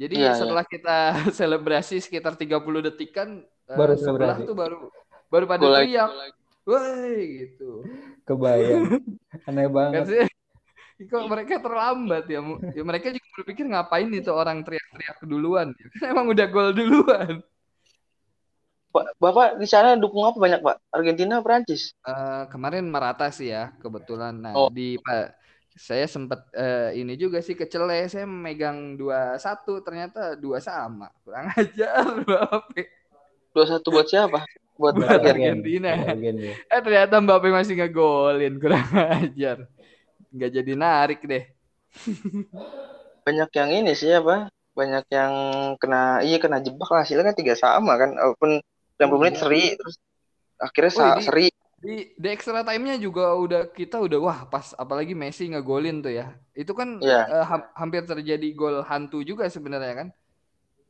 Jadi 0.00 0.14
iya. 0.18 0.34
setelah 0.34 0.64
kita 0.66 0.96
selebrasi 1.38 2.02
sekitar 2.02 2.34
30 2.34 2.80
detik 2.82 3.10
kan 3.14 3.28
eh, 3.70 3.76
Baru 3.78 3.94
sebelah 3.94 4.36
selebrasi. 4.36 4.42
tuh 4.48 4.56
baru 4.56 4.76
baru 5.32 5.44
pada 5.50 5.64
teriak, 5.66 6.08
"Woi!" 6.68 7.16
gitu. 7.44 7.84
Kebayang. 8.26 8.84
Aneh 9.48 9.68
Kan 9.68 9.76
banget. 9.76 10.06
sih 10.08 10.22
kok 11.10 11.24
mereka 11.26 11.58
terlambat 11.58 12.24
ya. 12.26 12.40
Ya 12.72 12.82
mereka 12.82 13.10
juga 13.10 13.28
berpikir 13.36 13.64
ngapain 13.66 14.08
itu 14.10 14.30
orang 14.30 14.62
teriak-teriak 14.62 15.18
duluan. 15.24 15.72
Kan 15.74 16.10
emang 16.12 16.26
udah 16.28 16.46
gol 16.48 16.70
duluan. 16.70 17.40
Pak, 18.94 19.18
Bapak 19.18 19.58
di 19.58 19.66
sana 19.66 19.98
dukung 19.98 20.22
apa 20.22 20.38
banyak, 20.38 20.62
Pak? 20.62 20.76
Argentina, 20.94 21.42
Prancis? 21.42 21.90
Eh, 22.06 22.42
kemarin 22.46 22.86
merata 22.86 23.26
sih 23.34 23.50
ya 23.50 23.74
kebetulan. 23.82 24.38
Nah 24.38 24.54
Oh. 24.54 24.70
di 24.70 24.94
Pak 25.02 25.34
saya 25.74 26.06
sempat 26.06 26.46
eh, 26.54 26.94
ini 26.94 27.18
juga 27.18 27.42
sih 27.42 27.58
kecele. 27.58 28.06
Saya 28.06 28.22
megang 28.22 28.94
dua 28.94 29.34
satu 29.36 29.82
ternyata 29.82 30.38
dua 30.38 30.62
sama. 30.62 31.10
Kurang 31.26 31.50
ajar 31.58 32.06
Mbappe. 32.22 32.82
2-1 33.54 33.82
buat 33.86 34.06
siapa? 34.06 34.42
Buat 34.74 34.98
Buat 34.98 35.22
Argentina. 35.26 35.94
Argentina. 35.94 36.54
Eh 36.66 36.80
ternyata 36.82 37.18
Mbappe 37.18 37.50
masih 37.50 37.74
ngegolin. 37.74 38.62
Kurang 38.62 38.86
ajar. 39.18 39.66
Nggak 40.34 40.50
jadi 40.50 40.72
narik 40.74 41.20
deh. 41.22 41.44
Banyak 43.22 43.50
yang 43.54 43.70
ini 43.70 43.92
sih 43.94 44.10
apa? 44.10 44.50
Banyak 44.74 45.06
yang 45.06 45.32
kena 45.78 46.26
iya 46.26 46.42
kena 46.42 46.58
jebak 46.58 46.90
lah 46.90 47.06
hasilnya 47.06 47.30
kan 47.30 47.36
tiga 47.38 47.54
sama 47.54 47.94
kan. 47.94 48.18
Walaupun 48.18 48.58
90 48.98 49.20
menit 49.22 49.34
Iya. 49.38 49.42
seri 49.46 49.62
terus 49.78 49.94
akhirnya 50.58 50.90
Oh, 50.90 50.98
sa- 50.98 51.16
ini- 51.16 51.24
seri. 51.24 51.46
Di, 51.84 52.16
di 52.16 52.28
extra 52.32 52.64
time-nya 52.64 52.96
juga 52.96 53.36
udah 53.36 53.68
kita 53.68 54.00
udah 54.00 54.16
wah 54.16 54.40
pas 54.48 54.72
apalagi 54.74 55.12
Messi 55.12 55.46
ngegolin 55.46 56.00
tuh 56.00 56.16
ya. 56.16 56.32
Itu 56.56 56.72
kan 56.72 56.96
Iya. 56.98 57.28
eh, 57.28 57.44
ham- 57.44 57.70
hampir 57.76 58.02
terjadi 58.02 58.48
gol 58.56 58.80
hantu 58.82 59.20
juga 59.20 59.46
sebenarnya 59.46 59.94
kan. 59.94 60.08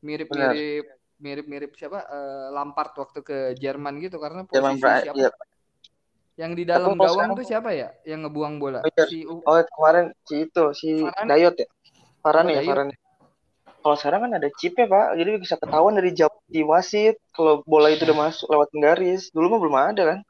Mirip-mirip 0.00 0.86
mirip-mirip 1.18 1.70
siapa 1.74 1.98
eh, 2.00 2.46
Lampard 2.54 2.94
waktu 2.94 3.20
ke 3.20 3.38
Jerman 3.58 3.98
gitu 4.00 4.16
karena 4.16 4.46
Jerman 4.46 4.78
posisi 4.78 4.82
Pra- 4.86 5.02
siapa 5.02 5.18
iya. 5.18 5.30
Yang 6.34 6.52
di 6.52 6.66
dalam 6.66 6.98
Tapi 6.98 7.02
gawang 7.06 7.30
sekarang- 7.30 7.38
tuh 7.38 7.46
siapa 7.46 7.70
ya 7.70 7.88
yang 8.02 8.26
ngebuang 8.26 8.54
bola? 8.58 8.80
Oh, 8.82 8.90
iya. 8.90 9.04
Si 9.06 9.22
U- 9.22 9.42
Oh 9.46 9.58
kemarin 9.78 10.10
si 10.26 10.34
itu 10.44 10.64
si 10.74 10.90
Varane. 10.98 11.28
Dayot 11.30 11.54
ya. 11.54 11.66
Varane 12.20 12.50
Oh, 12.50 12.54
ya 12.54 12.60
Dayot. 12.62 12.76
Kalau 13.84 13.96
sekarang 14.00 14.20
kan 14.24 14.32
ada 14.40 14.48
chipnya 14.56 14.88
Pak, 14.88 15.06
jadi 15.20 15.30
bisa 15.36 15.54
ketahuan 15.60 15.92
dari 15.92 16.10
jauh 16.16 16.32
di 16.48 16.64
wasit 16.64 17.20
kalau 17.36 17.60
bola 17.68 17.92
itu 17.92 18.08
udah 18.08 18.16
masuk 18.16 18.48
lewat 18.48 18.68
garis. 18.74 19.28
Dulu 19.28 19.46
mah 19.52 19.60
belum 19.60 19.76
ada 19.78 20.02
kan. 20.08 20.20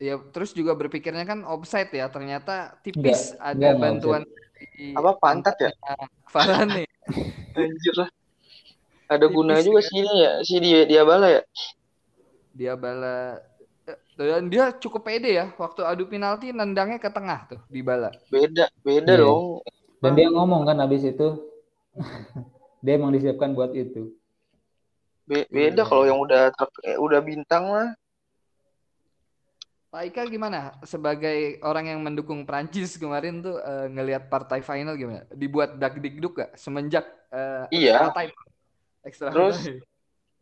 ya 0.00 0.16
terus 0.32 0.56
juga 0.56 0.72
berpikirnya 0.72 1.28
kan 1.28 1.44
offside 1.44 1.92
ya 1.92 2.08
ternyata 2.08 2.72
tipis 2.80 3.36
ada 3.36 3.52
enggak, 3.52 3.52
enggak 3.52 3.74
bantuan 3.84 4.22
dari 4.24 4.96
Apa 4.96 5.10
pantat 5.20 5.56
ya? 5.60 5.70
Varane. 6.34 6.88
Anjir 7.52 7.94
lah. 8.00 8.08
Ada 9.06 9.28
Tipis 9.28 9.34
gunanya 9.36 9.60
juga 9.60 9.80
kan. 9.84 9.88
sih 9.92 9.96
ini 10.00 10.14
ya, 10.24 10.32
si 10.40 10.54
dia 10.56 10.80
dia 10.88 11.02
bala 11.04 11.28
ya. 11.28 11.42
dia 12.50 12.74
bala 12.74 13.38
dan 14.26 14.52
dia 14.52 14.68
cukup 14.76 15.06
pede 15.06 15.30
ya 15.36 15.46
waktu 15.56 15.80
adu 15.86 16.04
penalti 16.04 16.52
nendangnya 16.52 17.00
ke 17.00 17.08
tengah 17.08 17.46
tuh 17.48 17.60
di 17.70 17.80
bala 17.80 18.12
Beda, 18.28 18.68
beda 18.84 19.14
Iya. 19.16 19.22
dong. 19.24 19.64
Dan 20.00 20.12
dia 20.16 20.28
ngomong 20.32 20.64
kan 20.64 20.80
habis 20.80 21.04
itu 21.04 21.28
dia 22.84 22.96
emang 22.96 23.12
disiapkan 23.12 23.52
buat 23.52 23.76
itu. 23.76 24.12
Be- 25.28 25.46
beda 25.46 25.84
kalau 25.84 26.08
yang 26.08 26.16
udah 26.18 26.48
ter- 26.50 26.82
eh, 26.88 26.96
udah 26.96 27.20
bintang 27.20 27.68
lah. 27.68 27.88
Pak 29.90 30.06
Ika 30.06 30.22
gimana 30.30 30.78
sebagai 30.86 31.58
orang 31.66 31.90
yang 31.90 32.00
mendukung 32.00 32.46
Prancis 32.46 32.94
kemarin 32.94 33.42
tuh 33.42 33.58
eh, 33.58 33.90
ngelihat 33.90 34.30
partai 34.30 34.62
final 34.62 34.94
gimana 34.94 35.26
dibuat 35.34 35.76
dak 35.82 35.98
dikduk 35.98 36.38
gak 36.38 36.54
semenjak 36.54 37.04
eh, 37.34 37.66
Iya. 37.74 37.98
extra 37.98 38.14
time 38.14 38.32
extra 39.02 39.28
Terus, 39.34 39.56
time 39.66 39.82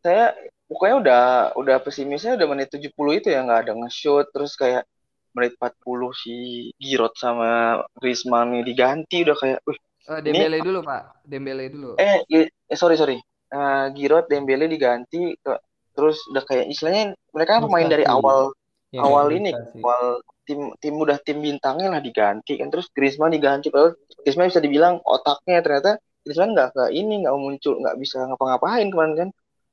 Saya 0.09 0.33
pokoknya 0.65 0.97
udah 1.05 1.25
udah 1.61 1.77
pesimisnya 1.85 2.41
udah 2.41 2.49
menit 2.49 2.73
70 2.73 3.21
itu 3.21 3.29
ya 3.29 3.45
nggak 3.45 3.69
ada 3.69 3.73
nge-shoot. 3.77 4.33
Terus 4.33 4.57
kayak 4.57 4.89
menit 5.37 5.53
40 5.61 6.17
si 6.17 6.35
Giroud 6.81 7.13
sama 7.21 7.85
Griezmann 8.01 8.65
diganti 8.65 9.21
udah 9.29 9.37
kayak 9.37 9.61
"Wih, 9.69 9.77
Eh, 10.09 10.21
Dembele 10.25 10.65
dulu 10.65 10.81
Pak. 10.81 11.21
Dembele 11.29 11.69
dulu. 11.69 12.01
Eh, 12.01 12.25
eh 12.25 12.49
sorry 12.73 12.97
sorry. 12.97 13.21
Eh, 13.53 13.87
Giroud 13.93 14.25
Dembele 14.33 14.65
diganti 14.65 15.37
ke- 15.37 15.61
terus 15.93 16.17
udah 16.33 16.49
kayak 16.49 16.73
istilahnya 16.73 17.13
mereka 17.37 17.61
kan 17.61 17.69
pemain 17.69 17.93
dari 17.93 18.09
awal 18.09 18.57
Ya, 18.89 19.05
awal 19.05 19.29
kayak 19.29 19.37
ini. 19.45 19.51
Awal 19.85 20.05
tim 20.49 20.61
tim 20.81 20.95
udah 20.97 21.21
tim 21.21 21.45
bintangnya 21.45 21.93
lah 21.93 22.01
diganti 22.01 22.57
kan. 22.57 22.73
Terus 22.73 22.89
Griezmann 22.97 23.37
diganti 23.37 23.69
padahal 23.69 24.01
Griezmann 24.25 24.49
bisa 24.49 24.65
dibilang 24.65 24.97
otaknya 25.05 25.61
ternyata 25.61 26.01
Griezmann 26.25 26.57
nggak 26.57 26.73
ke 26.73 26.85
ini 26.97 27.29
nggak 27.29 27.37
muncul 27.37 27.77
nggak 27.85 27.97
bisa 28.01 28.25
ngapa-ngapain 28.25 28.89
kemarin 28.89 29.15
kan 29.17 29.29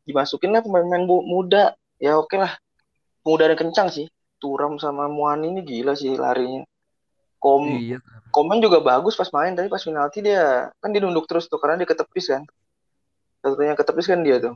dimasukin 0.05 0.53
lah 0.53 0.61
pemain-pemain 0.61 1.03
muda. 1.05 1.73
Ya 1.97 2.15
oke 2.15 2.37
lah. 2.37 2.53
Muda 3.25 3.49
dan 3.49 3.57
kencang 3.57 3.89
sih. 3.89 4.07
Turam 4.37 4.77
sama 4.77 5.09
Muani 5.09 5.49
ini 5.51 5.61
gila 5.65 5.97
sih 5.97 6.13
larinya. 6.13 6.61
Kom 7.41 7.65
iya 7.77 7.99
Komen 8.29 8.59
juga 8.59 8.83
bagus 8.83 9.15
pas 9.15 9.31
main 9.31 9.55
tapi 9.55 9.71
pas 9.71 9.79
penalti 9.79 10.19
dia 10.19 10.67
kan 10.83 10.91
dia 10.91 10.99
nunduk 10.99 11.23
terus 11.23 11.47
tuh 11.47 11.55
karena 11.57 11.81
dia 11.81 11.89
ketepis 11.89 12.25
kan. 12.29 12.43
Satunya 13.41 13.73
ketepis 13.73 14.05
kan 14.11 14.19
dia 14.21 14.37
tuh. 14.43 14.53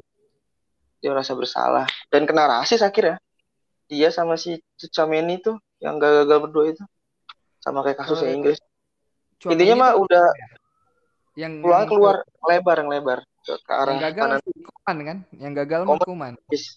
Dia 1.00 1.16
merasa 1.16 1.32
bersalah. 1.32 1.88
Dan 2.12 2.28
kena 2.28 2.46
rasis 2.46 2.84
akhirnya. 2.84 3.18
Dia 3.88 4.12
sama 4.12 4.36
si 4.36 4.60
Tchouameni 4.78 5.40
tuh 5.40 5.58
yang 5.80 5.96
gagal-gagal 5.96 6.40
berdua 6.44 6.66
itu. 6.76 6.84
Sama 7.64 7.82
kayak 7.88 8.04
kasusnya 8.04 8.30
Eh, 8.30 8.38
Inggris. 8.38 8.60
Intinya 9.48 9.76
mah 9.80 9.92
udah 9.96 10.26
yang 11.40 11.64
keluar. 11.64 11.88
keluar 11.88 12.16
lebar 12.52 12.76
yang 12.84 12.90
lebar 12.92 13.20
ke, 13.46 13.54
ke 13.60 13.72
arah 13.74 13.94
yang 13.96 14.04
gagal 14.12 14.26
kanan. 14.26 14.40
Kuman 14.44 14.98
kan? 15.06 15.18
Yang 15.36 15.54
gagal 15.66 15.80
mah. 15.86 16.00
Kuman. 16.04 16.34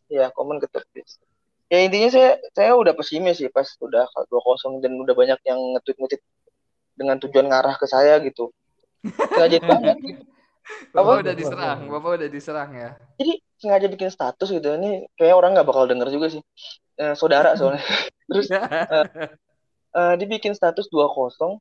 ya 0.08 0.26
komen 0.34 0.56
ketepis 0.62 1.22
ya 1.72 1.88
intinya 1.88 2.08
saya 2.12 2.30
saya 2.52 2.76
udah 2.76 2.92
pesimis 2.92 3.40
sih 3.40 3.48
pas 3.48 3.64
udah 3.80 4.04
2-0 4.28 4.84
dan 4.84 4.92
udah 4.92 5.16
banyak 5.16 5.40
yang 5.48 5.56
nge-tweet-nge-tweet 5.72 6.20
dengan 6.92 7.16
tujuan 7.16 7.48
ngarah 7.48 7.80
ke 7.80 7.88
saya 7.88 8.20
gitu. 8.20 8.52
Sengaja 9.32 9.56
banget. 9.64 9.96
Gitu. 10.04 10.22
Bapak 10.94 11.10
Apa? 11.10 11.22
udah 11.26 11.34
diserang 11.34 11.80
Bapak 11.90 12.10
udah 12.20 12.28
diserang 12.28 12.70
ya? 12.76 12.90
Jadi 13.18 13.32
sengaja 13.58 13.86
bikin 13.88 14.12
status 14.12 14.52
gitu. 14.52 14.68
Ini 14.76 15.08
kayak 15.16 15.34
orang 15.34 15.56
nggak 15.56 15.66
bakal 15.66 15.88
denger 15.88 16.12
juga 16.12 16.28
sih. 16.28 16.42
Eh, 17.00 17.16
saudara 17.16 17.56
soalnya. 17.56 17.82
Terus 18.30 18.52
eh, 18.52 20.12
dia 20.20 20.28
bikin 20.28 20.52
status 20.52 20.86
2-0 20.92 21.56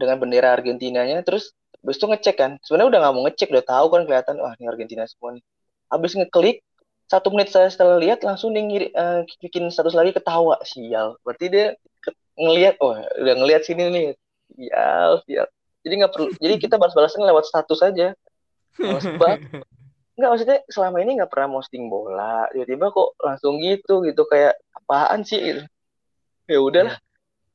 dengan 0.00 0.16
bendera 0.16 0.56
Argentinanya. 0.56 1.20
Terus 1.22 1.52
habis 1.86 2.02
itu 2.02 2.06
ngecek 2.10 2.34
kan 2.34 2.50
sebenarnya 2.66 2.90
udah 2.90 2.98
nggak 2.98 3.14
mau 3.14 3.22
ngecek 3.30 3.48
udah 3.54 3.62
tahu 3.62 3.86
kan 3.94 4.02
kelihatan 4.10 4.34
wah 4.42 4.58
ini 4.58 4.66
Argentina 4.66 5.06
semua 5.06 5.38
nih. 5.38 5.44
Habis 5.86 6.18
ngeklik 6.18 6.66
satu 7.06 7.30
menit 7.30 7.54
saya 7.54 7.70
setelah 7.70 8.02
lihat 8.02 8.26
langsung 8.26 8.50
dia 8.50 8.66
ngiri, 8.66 8.90
eh, 8.90 9.22
bikin 9.38 9.70
status 9.70 9.94
lagi 9.94 10.10
ketawa. 10.10 10.58
Sial 10.66 11.14
berarti 11.22 11.46
dia 11.46 11.66
ngelihat 12.34 12.74
oh 12.82 12.98
udah 12.98 13.34
ngelihat 13.38 13.62
sini 13.62 13.86
nih. 13.86 14.06
Sial 14.50 15.22
sial. 15.30 15.46
Jadi 15.86 15.94
nggak 16.02 16.10
perlu 16.10 16.26
jadi 16.42 16.54
kita 16.58 16.74
balas-balasnya 16.74 17.22
lewat 17.22 17.46
status 17.46 17.78
aja. 17.86 18.18
Banget. 18.82 19.46
Enggak 20.18 20.30
maksudnya 20.32 20.58
selama 20.66 20.96
ini 21.06 21.22
nggak 21.22 21.30
pernah 21.30 21.54
posting 21.54 21.86
bola 21.86 22.50
tiba-tiba 22.50 22.88
kok 22.90 23.14
langsung 23.22 23.62
gitu 23.62 24.02
gitu 24.02 24.26
kayak 24.26 24.58
apaan 24.74 25.22
sih? 25.22 25.38
Gitu. 25.38 25.62
ya 26.50 26.58
udahlah. 26.58 26.98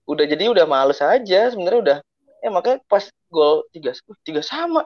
Udah 0.08 0.24
jadi 0.24 0.48
udah 0.48 0.64
males 0.64 1.04
aja 1.04 1.52
sebenarnya 1.52 1.80
udah 1.84 1.98
ya 2.42 2.50
makanya 2.50 2.82
pas 2.86 3.06
gol 3.30 3.64
tiga 3.70 3.94
tiga 4.22 4.42
sama 4.42 4.84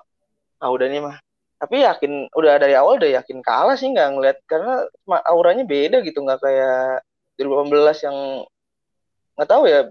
ah 0.59 0.69
udah 0.69 0.87
nih 0.87 0.99
mah 0.99 1.17
tapi 1.55 1.81
yakin 1.81 2.27
udah 2.35 2.59
dari 2.59 2.75
awal 2.75 2.99
udah 2.99 3.15
yakin 3.15 3.39
kalah 3.39 3.79
sih 3.79 3.87
nggak 3.87 4.11
ngeliat 4.11 4.37
karena 4.43 4.83
auranya 5.25 5.63
beda 5.63 6.03
gitu 6.03 6.19
nggak 6.19 6.43
kayak 6.43 6.99
2018 7.39 8.05
yang 8.05 8.17
nggak 9.35 9.49
tahu 9.49 9.63
ya 9.67 9.87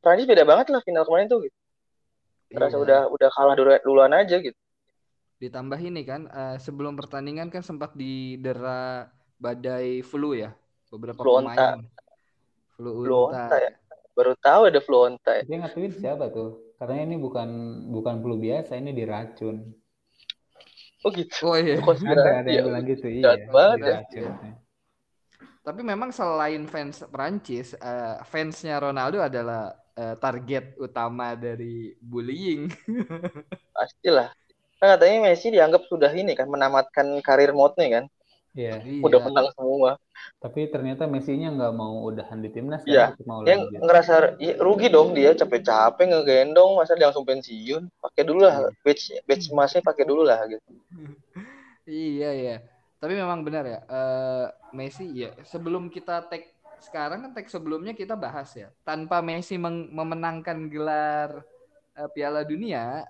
Prancis 0.00 0.24
beda 0.24 0.44
banget 0.44 0.72
lah 0.72 0.80
final 0.80 1.04
kemarin 1.04 1.28
tuh 1.28 1.44
gitu. 1.44 1.56
Terasa 2.50 2.76
Iya. 2.76 2.82
udah 2.82 3.00
udah 3.12 3.28
kalah 3.30 3.54
dulu- 3.54 3.82
duluan 3.84 4.12
aja 4.16 4.40
gitu. 4.40 4.56
Ditambah 5.38 5.76
ini 5.76 6.02
kan 6.04 6.24
eh, 6.26 6.56
sebelum 6.56 6.96
pertandingan 6.96 7.52
kan 7.52 7.60
sempat 7.60 7.92
didera 7.92 9.12
badai 9.36 10.00
flu 10.00 10.32
ya 10.32 10.56
beberapa 10.88 11.20
Flu 11.20 11.44
onta. 11.44 11.52
pemain. 11.52 11.84
Flu 12.76 12.90
Flu 13.04 13.16
unta. 13.28 13.44
onta 13.44 13.56
ya. 13.60 13.72
Baru 14.16 14.32
tahu 14.36 14.60
ada 14.68 14.80
flu 14.80 14.96
onta 15.04 15.32
ya. 15.36 15.42
Dia 15.44 15.56
nge-tweet 15.64 15.92
siapa 16.00 16.32
tuh? 16.32 16.56
Katanya 16.80 17.12
ini 17.12 17.16
bukan 17.20 17.48
bukan 17.92 18.24
flu 18.24 18.40
biasa, 18.40 18.80
ini 18.80 18.96
diracun. 18.96 19.68
Oh 21.04 21.12
gitu. 21.12 21.52
Oh 21.52 21.60
iya. 21.60 21.76
Ada 21.76 22.40
ada 22.40 22.48
ya. 22.48 22.64
yang 22.64 22.72
bilang 22.72 22.84
gitu, 22.88 23.06
iya. 23.12 23.36
Ya. 23.36 23.76
diracun. 23.76 24.32
Tapi 25.60 25.80
memang 25.84 26.08
selain 26.08 26.64
fans 26.64 27.04
Prancis, 27.12 27.76
eh, 27.76 28.16
fansnya 28.24 28.80
Ronaldo 28.80 29.20
adalah 29.20 29.76
eh, 29.92 30.16
target 30.16 30.80
utama 30.80 31.36
dari 31.36 31.92
bullying. 32.00 32.72
Pastilah. 33.76 34.32
Kan 34.80 34.96
katanya 34.96 35.28
Messi 35.28 35.52
dianggap 35.52 35.84
sudah 35.84 36.08
ini 36.16 36.32
kan 36.32 36.48
menamatkan 36.48 37.20
karir 37.20 37.52
mode-nya 37.52 38.00
kan. 38.00 38.04
Iya. 38.50 38.82
Udah 39.00 39.18
Iya. 39.22 39.26
menang 39.30 39.48
semua. 39.54 39.90
Tapi 40.42 40.66
ternyata 40.68 41.06
Messi-nya 41.06 41.54
nggak 41.54 41.72
mau 41.72 42.02
udahan 42.10 42.42
di 42.42 42.50
timnas 42.50 42.82
Iya. 42.82 43.14
kan, 43.14 43.22
mau 43.24 43.40
Yang 43.46 43.60
lanjut. 43.70 43.80
ngerasa 43.86 44.14
ya, 44.36 44.52
rugi 44.58 44.88
dong 44.90 45.14
dia 45.14 45.30
capek-capek 45.32 46.04
ngegendong 46.10 46.76
masa 46.76 46.98
dia 46.98 47.06
langsung 47.08 47.24
pensiun. 47.24 47.86
Pakai 48.02 48.22
dulu 48.26 48.42
lah 48.44 48.68
badge 48.82 49.22
badge 49.24 49.48
emasnya 49.54 49.80
pakai 49.80 50.04
dulu 50.04 50.22
lah 50.26 50.42
gitu. 50.50 50.70
Iya 51.86 52.30
ya. 52.36 52.56
Tapi 53.00 53.16
memang 53.16 53.40
benar 53.42 53.64
ya. 53.64 53.80
eh, 53.82 54.46
Messi 54.70 55.08
ya 55.10 55.32
sebelum 55.42 55.88
kita 55.88 56.22
tag 56.28 56.44
sekarang 56.78 57.24
kan 57.26 57.30
tag 57.32 57.48
sebelumnya 57.48 57.94
kita 57.94 58.14
bahas 58.14 58.50
ya. 58.54 58.68
Tanpa 58.84 59.18
Messi 59.22 59.56
memenangkan 59.58 60.68
gelar 60.68 61.42
eh, 61.96 62.08
Piala 62.12 62.44
Dunia, 62.44 63.02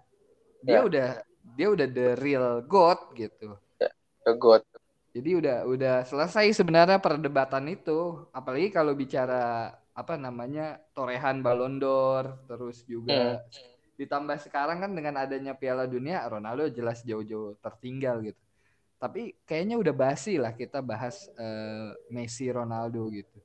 dia 0.62 0.80
Ya. 0.80 0.86
udah 0.86 1.08
dia 1.56 1.68
udah 1.68 1.86
the 1.90 2.08
real 2.20 2.62
god 2.62 3.00
gitu. 3.16 3.56
The 4.24 4.32
God. 4.36 4.62
Jadi 5.10 5.30
udah 5.42 5.66
udah 5.66 5.96
selesai 6.06 6.54
sebenarnya 6.54 7.02
perdebatan 7.02 7.66
itu. 7.66 8.26
Apalagi 8.30 8.70
kalau 8.70 8.94
bicara 8.94 9.74
apa 9.90 10.14
namanya 10.14 10.78
torehan 10.94 11.42
Ballon 11.42 11.82
d'Or 11.82 12.46
terus 12.46 12.86
juga 12.86 13.42
ditambah 14.00 14.38
sekarang 14.40 14.80
kan 14.80 14.92
dengan 14.96 15.20
adanya 15.20 15.52
Piala 15.52 15.84
Dunia 15.84 16.24
Ronaldo 16.24 16.72
jelas 16.72 17.04
jauh-jauh 17.04 17.58
tertinggal 17.60 18.22
gitu. 18.24 18.40
Tapi 18.96 19.36
kayaknya 19.44 19.76
udah 19.76 19.94
basi 19.96 20.40
lah 20.40 20.56
kita 20.56 20.80
bahas 20.80 21.28
eh, 21.36 21.92
Messi 22.08 22.48
Ronaldo 22.48 23.10
gitu. 23.12 23.38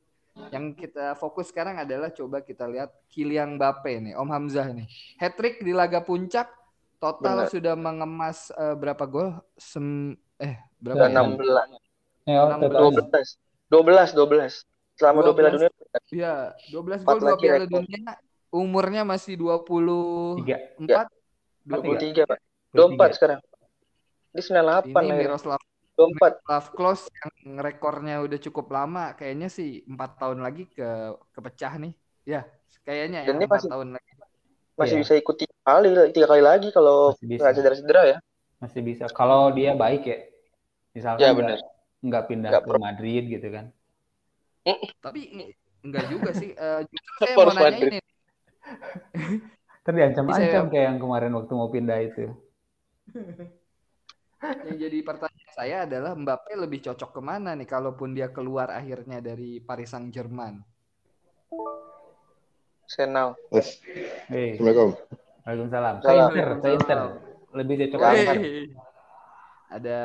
Yang 0.51 0.87
kita 0.87 1.15
fokus 1.15 1.47
sekarang 1.51 1.79
adalah 1.79 2.11
coba 2.11 2.43
kita 2.43 2.67
lihat 2.67 2.91
Kylian 3.07 3.55
Mbappe 3.55 4.03
nih, 4.03 4.13
Om 4.19 4.29
Hamzah 4.31 4.67
nih. 4.75 4.87
Hat 5.15 5.39
trick 5.39 5.63
di 5.63 5.71
laga 5.71 6.03
puncak 6.03 6.51
total 6.99 7.47
Benar. 7.47 7.51
sudah 7.51 7.75
mengemas 7.75 8.51
eh, 8.55 8.75
berapa 8.75 9.03
gol? 9.07 9.35
Sem 9.55 10.15
eh 10.35 10.59
Berapa 10.85 11.05
ya? 11.07 11.21
16 11.25 11.81
Eh, 12.25 12.33
oh, 12.33 12.47
Enam 12.47 12.59
totalnya. 12.63 13.01
12. 13.01 13.29
12 13.67 14.09
12. 14.13 14.53
Selama 14.95 15.19
dua 15.21 15.33
Piala 15.33 15.49
12. 15.51 15.57
Dunia 15.57 15.69
Iya, 16.09 16.33
12 16.71 17.01
Empat 17.01 17.11
gol 17.11 17.19
dua 17.19 17.35
Piala. 17.35 17.65
Dunia. 17.65 18.13
Umurnya 18.49 19.01
masih 19.03 19.33
24. 19.35 20.39
Tiga. 20.39 20.57
23 21.65 22.23
Pak. 22.23 22.39
24 22.71 23.11
sekarang. 23.11 23.39
Di 24.31 24.41
98 24.41 24.93
Ini. 25.01 25.15
Miroslav 25.17 25.59
24. 25.91 26.39
Miroslav 26.39 26.65
Klose 26.71 27.05
yang 27.15 27.55
rekornya 27.57 28.15
udah 28.21 28.39
cukup 28.41 28.67
lama, 28.69 29.11
kayaknya 29.13 29.47
sih 29.47 29.83
empat 29.85 30.19
tahun 30.19 30.39
lagi 30.39 30.67
ke 30.67 30.87
kepecah 31.31 31.73
nih. 31.77 31.93
Ya, 32.25 32.41
kayaknya 32.83 33.23
ya 33.23 33.27
Dan 33.27 33.35
ini 33.37 33.45
empat 33.45 33.59
masih- 33.59 33.71
tahun 33.71 33.87
lagi. 33.91 34.11
Masih 34.75 34.91
Iya. 34.91 35.01
bisa 35.01 35.13
ikut 35.15 35.35
tiga 35.39 35.55
kali, 35.63 35.87
tiga 36.11 36.27
kali 36.27 36.43
lagi 36.43 36.67
kalau 36.69 37.15
Masih 37.15 37.27
bisa. 37.29 37.39
nggak 37.39 37.53
cedera-cedera 37.55 38.01
ya. 38.05 38.17
Masih 38.59 38.81
bisa. 38.81 39.03
Kalau 39.09 39.51
dia 39.51 39.71
baik 39.71 40.03
ya. 40.03 40.17
Misalkan 40.95 41.19
Ya 41.19 41.29
nggak- 41.29 41.37
benar. 41.37 41.59
nggak 42.01 42.23
pindah 42.25 42.49
Nggak 42.49 42.63
ke 42.63 42.69
pro- 42.69 42.81
Madrid 42.81 43.23
gitu 43.27 43.47
kan. 43.51 43.65
Tapi 44.97 45.19
enggak 45.83 46.05
juga 46.07 46.29
sih. 46.31 46.49
Justru 46.87 47.13
saya 47.21 47.35
mau 47.35 47.45
nanya 47.45 47.61
Madrid. 47.61 47.91
ini. 47.91 47.99
Terus 49.85 49.95
diancam-ancam 49.95 50.49
Bisa- 50.65 50.71
kayak 50.71 50.85
yang 50.87 50.97
kemarin 50.97 51.31
waktu 51.31 51.53
mau 51.53 51.69
pindah 51.69 51.99
itu. 52.01 52.25
Yang 54.45 54.77
jadi 54.79 54.97
pertanyaan 55.01 55.51
saya 55.51 55.77
adalah 55.83 56.13
Mbappe 56.13 56.53
lebih 56.55 56.77
cocok 56.79 57.09
ke 57.11 57.21
mana 57.23 57.57
nih 57.57 57.65
kalaupun 57.65 58.13
dia 58.13 58.29
keluar 58.29 58.69
akhirnya 58.69 59.17
dari 59.17 59.57
Paris 59.57 59.89
Saint-Germain? 59.89 60.61
Senau. 62.85 63.33
Yes. 63.49 63.81
Assalamualaikum. 64.29 64.89
Waalaikumsalam. 65.41 65.95
Salam. 65.99 66.29
Inter, 66.29 66.49
ke 66.61 66.67
Inter. 66.71 66.99
Lebih 67.57 67.75
cocok. 67.89 67.99
Wey. 68.05 68.69
Ada 69.71 69.99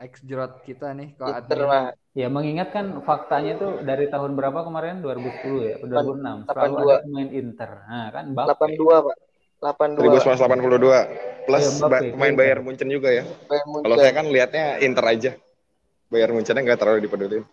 ex 0.00 0.18
jerot 0.26 0.62
kita 0.66 0.90
nih 0.96 1.14
admin. 1.18 1.66
mah 1.66 1.86
Ya 2.14 2.30
mengingatkan 2.30 3.02
faktanya 3.02 3.58
tuh 3.58 3.82
dari 3.82 4.06
tahun 4.06 4.38
berapa 4.38 4.62
kemarin? 4.62 5.02
2010 5.02 5.66
ya? 5.66 5.74
2006. 5.82 6.46
Selalu 6.46 6.74
82. 6.78 6.86
ada 6.86 6.96
pemain 7.02 7.30
Inter. 7.34 7.70
Nah 7.90 8.06
kan 8.14 8.24
Mbappe. 8.30 8.78
82 8.78 9.06
Pak. 9.06 9.16
82. 9.58 10.22
1982 10.22 11.46
plus 11.50 11.64
Mbappe, 11.74 11.90
ba- 11.90 12.02
pemain 12.14 12.30
Inter. 12.30 12.38
Bayern 12.38 12.62
Munchen 12.62 12.88
juga 12.90 13.08
ya. 13.10 13.24
Kalau 13.50 13.96
saya 13.98 14.12
kan 14.14 14.26
lihatnya 14.30 14.78
Inter 14.78 15.04
aja. 15.10 15.30
Bayern 16.06 16.38
Munchennya 16.38 16.62
nggak 16.62 16.78
terlalu 16.78 16.98
dipeduliin. 17.02 17.44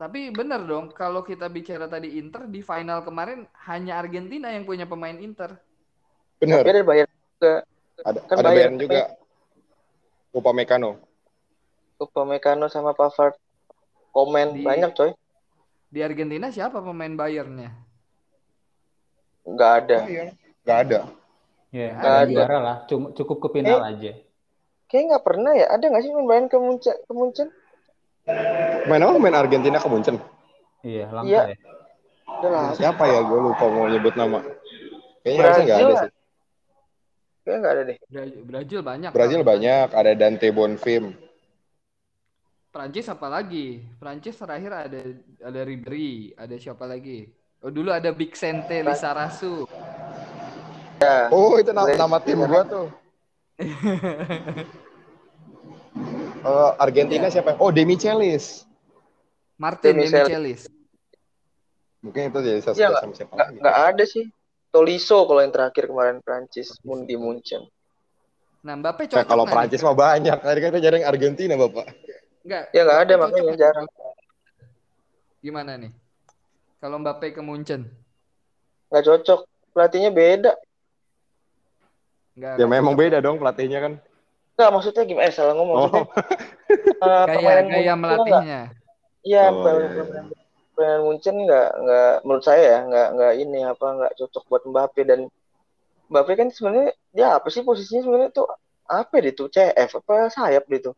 Tapi 0.00 0.32
bener 0.32 0.64
dong, 0.64 0.88
kalau 0.96 1.20
kita 1.20 1.52
bicara 1.52 1.84
tadi 1.84 2.16
Inter 2.16 2.48
di 2.48 2.64
final 2.64 3.04
kemarin 3.04 3.44
hanya 3.68 4.00
Argentina 4.00 4.48
yang 4.48 4.64
punya 4.64 4.88
pemain 4.88 5.12
Inter. 5.20 5.60
Benar. 6.40 6.64
Ada 6.64 6.80
Bayern 6.80 7.12
juga. 7.12 7.52
Ada, 8.00 8.18
kan 8.24 8.36
ada 8.40 8.48
Bayern 8.48 8.56
Bayern 8.56 8.76
juga. 8.80 9.02
Upamecano. 10.32 11.09
Upamecano 12.00 12.66
sama 12.66 12.96
Pavard. 12.96 13.36
Komen 14.10 14.56
Di- 14.56 14.64
banyak 14.64 14.90
coy. 14.96 15.12
Di 15.90 16.00
Argentina 16.00 16.48
siapa 16.48 16.80
pemain 16.80 17.12
Bayernnya? 17.12 17.70
Nggak 19.44 19.72
ada. 19.84 19.98
Nggak 20.64 20.78
ada. 20.86 20.98
Ya, 21.70 21.88
Nggak 21.94 22.14
ada 22.16 22.22
ada. 22.24 22.32
juara 22.32 22.58
lah. 22.58 22.76
Cuma 22.88 23.06
cukup 23.12 23.36
ke 23.38 23.48
final 23.60 23.78
aja. 23.84 24.12
Kayaknya 24.90 25.06
nggak 25.14 25.24
pernah 25.24 25.52
ya. 25.54 25.66
Ada 25.70 25.84
nggak 25.86 26.02
sih 26.02 26.10
main 26.10 26.26
Bayern 26.26 26.46
ke 26.48 26.56
Munchen? 26.58 26.96
Ke 26.98 27.12
Munchen? 27.12 27.48
Main 28.86 29.02
apa? 29.02 29.18
Main 29.18 29.36
Argentina 29.36 29.78
ke 29.78 29.88
Munchen. 29.90 30.16
Iya, 30.82 31.06
langka 31.12 31.28
Iya. 31.28 31.42
ya. 31.52 31.56
Udah. 32.40 32.72
Siapa 32.74 33.04
ya? 33.06 33.20
Gue 33.22 33.38
lupa 33.44 33.64
mau 33.68 33.86
nyebut 33.86 34.14
nama. 34.16 34.40
Kayaknya 35.20 35.40
harusnya 35.44 35.64
nggak 35.66 35.78
ada 35.78 35.94
sih. 35.94 36.10
Kayaknya 37.40 37.58
nggak 37.60 37.72
ada 37.74 37.82
deh. 37.82 37.96
Bra- 38.08 38.42
Brazil 38.46 38.80
banyak. 38.80 39.10
Brazil 39.12 39.40
banyak. 39.42 39.86
Ada 39.92 40.12
Dante 40.16 40.48
Bonfim. 40.50 41.04
Prancis 42.70 43.10
apa 43.10 43.26
lagi? 43.26 43.82
Prancis 43.98 44.38
terakhir 44.38 44.70
ada 44.70 45.00
ada 45.42 45.60
Ribéry, 45.66 46.30
ada 46.38 46.54
siapa 46.54 46.86
lagi? 46.86 47.26
Oh 47.60 47.68
dulu 47.68 47.90
ada 47.90 48.14
Big 48.14 48.30
Sente 48.38 48.78
Lizarazu. 48.80 49.66
Oh 51.34 51.58
itu 51.58 51.74
na- 51.74 51.90
nama 51.90 52.22
tim 52.22 52.38
gua 52.38 52.62
tuh. 52.62 52.86
Eh, 53.58 53.68
Argentina 56.86 57.26
siapa? 57.26 57.58
Oh 57.58 57.74
Demi 57.74 57.98
Celis. 57.98 58.62
Martin 59.58 59.98
Demi 59.98 60.08
Demichelis. 60.08 60.70
Mungkin 62.00 62.32
itu 62.32 62.38
jadi 62.40 62.60
sesuatu 62.62 62.80
nggak- 62.80 63.02
sama 63.02 63.12
siapa 63.12 63.32
Nggak, 63.34 63.48
lagi. 63.50 63.58
nggak 63.60 63.76
ada 63.92 64.04
sih. 64.06 64.24
Tolisso 64.70 65.26
kalau 65.26 65.42
yang 65.42 65.50
terakhir 65.50 65.90
kemarin 65.90 66.22
Prancis 66.22 66.78
Mun 66.80 67.02
di 67.02 67.18
Munchen. 67.18 67.66
Nah, 68.62 68.78
Mbappe 68.78 69.04
Nah, 69.04 69.10
cocok 69.10 69.26
kalau 69.26 69.42
nggak 69.44 69.52
Prancis 69.52 69.82
mah 69.82 69.96
banyak. 69.98 70.38
Tadi 70.38 70.58
kan 70.62 70.68
kita 70.70 70.80
jarang 70.80 71.02
Argentina, 71.02 71.58
Bapak. 71.58 71.90
Nggak. 72.40 72.62
Ya 72.72 72.80
nggak 72.86 73.00
ada 73.04 73.14
makanya 73.20 73.54
jarang. 73.56 73.86
Gimana 75.40 75.72
nih? 75.76 75.92
Kalau 76.80 76.96
Mbappe 77.00 77.32
ke 77.32 77.40
Munchen? 77.44 77.88
Nggak 78.88 79.04
cocok. 79.04 79.40
Pelatihnya 79.70 80.10
beda. 80.10 80.52
Nggak, 82.36 82.52
Ya 82.58 82.66
memang 82.66 82.94
cocok. 82.96 83.02
beda 83.04 83.18
dong 83.20 83.36
pelatihnya 83.38 83.78
kan. 83.80 83.92
Nggak 84.56 84.70
maksudnya 84.72 85.02
gimana? 85.04 85.24
Eh 85.28 85.32
salah 85.32 85.54
ngomong. 85.56 85.76
Oh, 85.78 85.88
eh, 86.00 86.04
Gaya, 87.00 87.34
pemain 87.36 87.66
gaya 87.68 87.94
melatihnya. 87.96 88.60
Iya, 89.20 89.42
Oh, 89.52 89.62
pemain, 89.64 89.88
iya, 89.92 90.04
iya. 90.80 90.92
Munchen 91.04 91.36
nggak 91.44 91.68
nggak 91.76 92.12
menurut 92.24 92.44
saya 92.44 92.62
ya 92.64 92.78
nggak 92.88 93.08
nggak 93.12 93.32
ini 93.36 93.58
apa 93.68 93.86
nggak 94.00 94.12
cocok 94.16 94.44
buat 94.48 94.62
Mbappe 94.64 95.02
dan 95.04 95.20
Mbappe 96.08 96.32
kan 96.40 96.48
sebenarnya 96.48 96.96
dia 97.12 97.36
apa 97.36 97.52
sih 97.52 97.60
posisinya 97.60 98.00
sebenarnya 98.00 98.30
tuh 98.32 98.48
apa 98.88 99.14
dia 99.20 99.32
tuh 99.36 99.52
CF 99.52 100.00
apa 100.00 100.32
sayap 100.32 100.64
dia 100.72 100.80
tuh? 100.88 100.94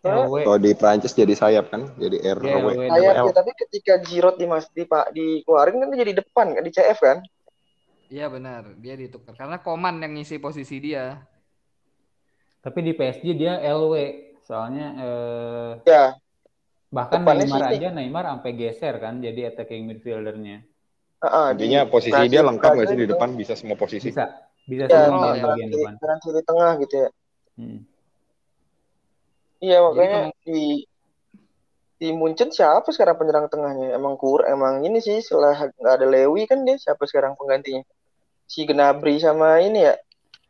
LW. 0.00 0.34
kalau 0.48 0.58
di 0.64 0.72
Prancis 0.72 1.12
jadi 1.12 1.34
sayap 1.36 1.68
kan, 1.72 1.82
jadi 2.00 2.16
Iya, 2.20 2.32
RW. 2.36 2.66
LW. 2.72 2.80
sayap 2.88 3.14
ya, 3.20 3.32
tapi 3.36 3.50
ketika 3.52 3.92
Giroud 4.00 4.36
di 4.40 4.46
mas 4.48 4.64
di 4.72 4.84
pak 4.88 5.12
dikeluarin 5.12 5.76
kan 5.80 5.88
dia 5.92 5.98
jadi 6.08 6.14
depan 6.24 6.46
kan 6.56 6.62
di 6.64 6.72
CF 6.72 6.98
kan? 7.04 7.18
Iya 8.10 8.26
benar, 8.26 8.62
dia 8.82 8.94
ditukar 8.98 9.34
karena 9.38 9.56
Koman 9.62 10.02
yang 10.02 10.12
ngisi 10.18 10.36
posisi 10.42 10.76
dia. 10.82 11.20
Tapi 12.60 12.78
di 12.84 12.92
PSG 12.96 13.24
dia 13.36 13.60
LW. 13.60 13.94
Soalnya 14.44 14.86
eh, 14.98 15.70
Ya, 15.86 16.16
bahkan 16.90 17.22
Depannya 17.22 17.46
Neymar 17.46 17.62
sih- 17.62 17.72
aja 17.78 17.88
Neymar 17.94 18.24
sampai 18.34 18.50
geser 18.58 18.94
kan 18.98 19.14
jadi 19.22 19.40
attacking 19.54 19.86
midfieldernya. 19.86 20.58
heeh, 21.22 21.46
di 21.54 21.64
Intinya 21.68 21.80
posisi 21.86 22.10
Brazil- 22.10 22.32
dia 22.32 22.42
lengkap 22.48 22.70
nggak 22.74 22.88
sih 22.90 22.96
di 22.98 23.04
itu 23.06 23.12
depan 23.14 23.28
bisa 23.40 23.54
semua 23.54 23.76
posisi. 23.78 24.08
Bisa. 24.10 24.24
Bisa 24.70 24.84
Ya, 24.90 25.00
semua 25.06 25.26
Oh, 25.30 25.34
di 25.34 25.40
ya. 25.40 25.44
bagian 25.46 25.68
depan. 25.74 25.92
kanan 26.00 26.18
kiri 26.24 26.40
tengah 26.48 26.70
gitu 26.82 26.94
ya. 27.04 27.08
Hmm. 27.58 27.78
Iya 29.60 29.84
makanya 29.84 30.32
di 30.42 30.88
di 32.00 32.08
Munchen 32.16 32.48
siapa 32.48 32.88
sekarang 32.96 33.20
penyerang 33.20 33.46
tengahnya? 33.52 33.92
Emang 33.92 34.16
kur, 34.16 34.48
emang 34.48 34.80
ini 34.88 35.04
sih 35.04 35.20
setelah 35.20 35.68
nggak 35.68 35.94
ada 36.00 36.06
Lewi 36.08 36.48
kan 36.48 36.64
dia 36.64 36.80
siapa 36.80 37.04
sekarang 37.04 37.36
penggantinya? 37.36 37.84
Si 38.48 38.64
Gnabry 38.64 39.20
sama 39.20 39.60
ini 39.60 39.84
ya. 39.84 39.94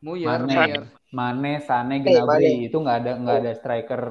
Muyer, 0.01 0.41
Mane, 0.41 0.55
Muyer. 0.57 0.83
Mane, 1.11 1.53
Sane, 1.61 2.01
Eh, 2.01 2.03
Gnabry 2.07 2.71
itu 2.71 2.77
nggak 2.79 2.97
ada 3.03 3.13
nggak 3.19 3.37
ada 3.43 3.53
striker 3.59 4.03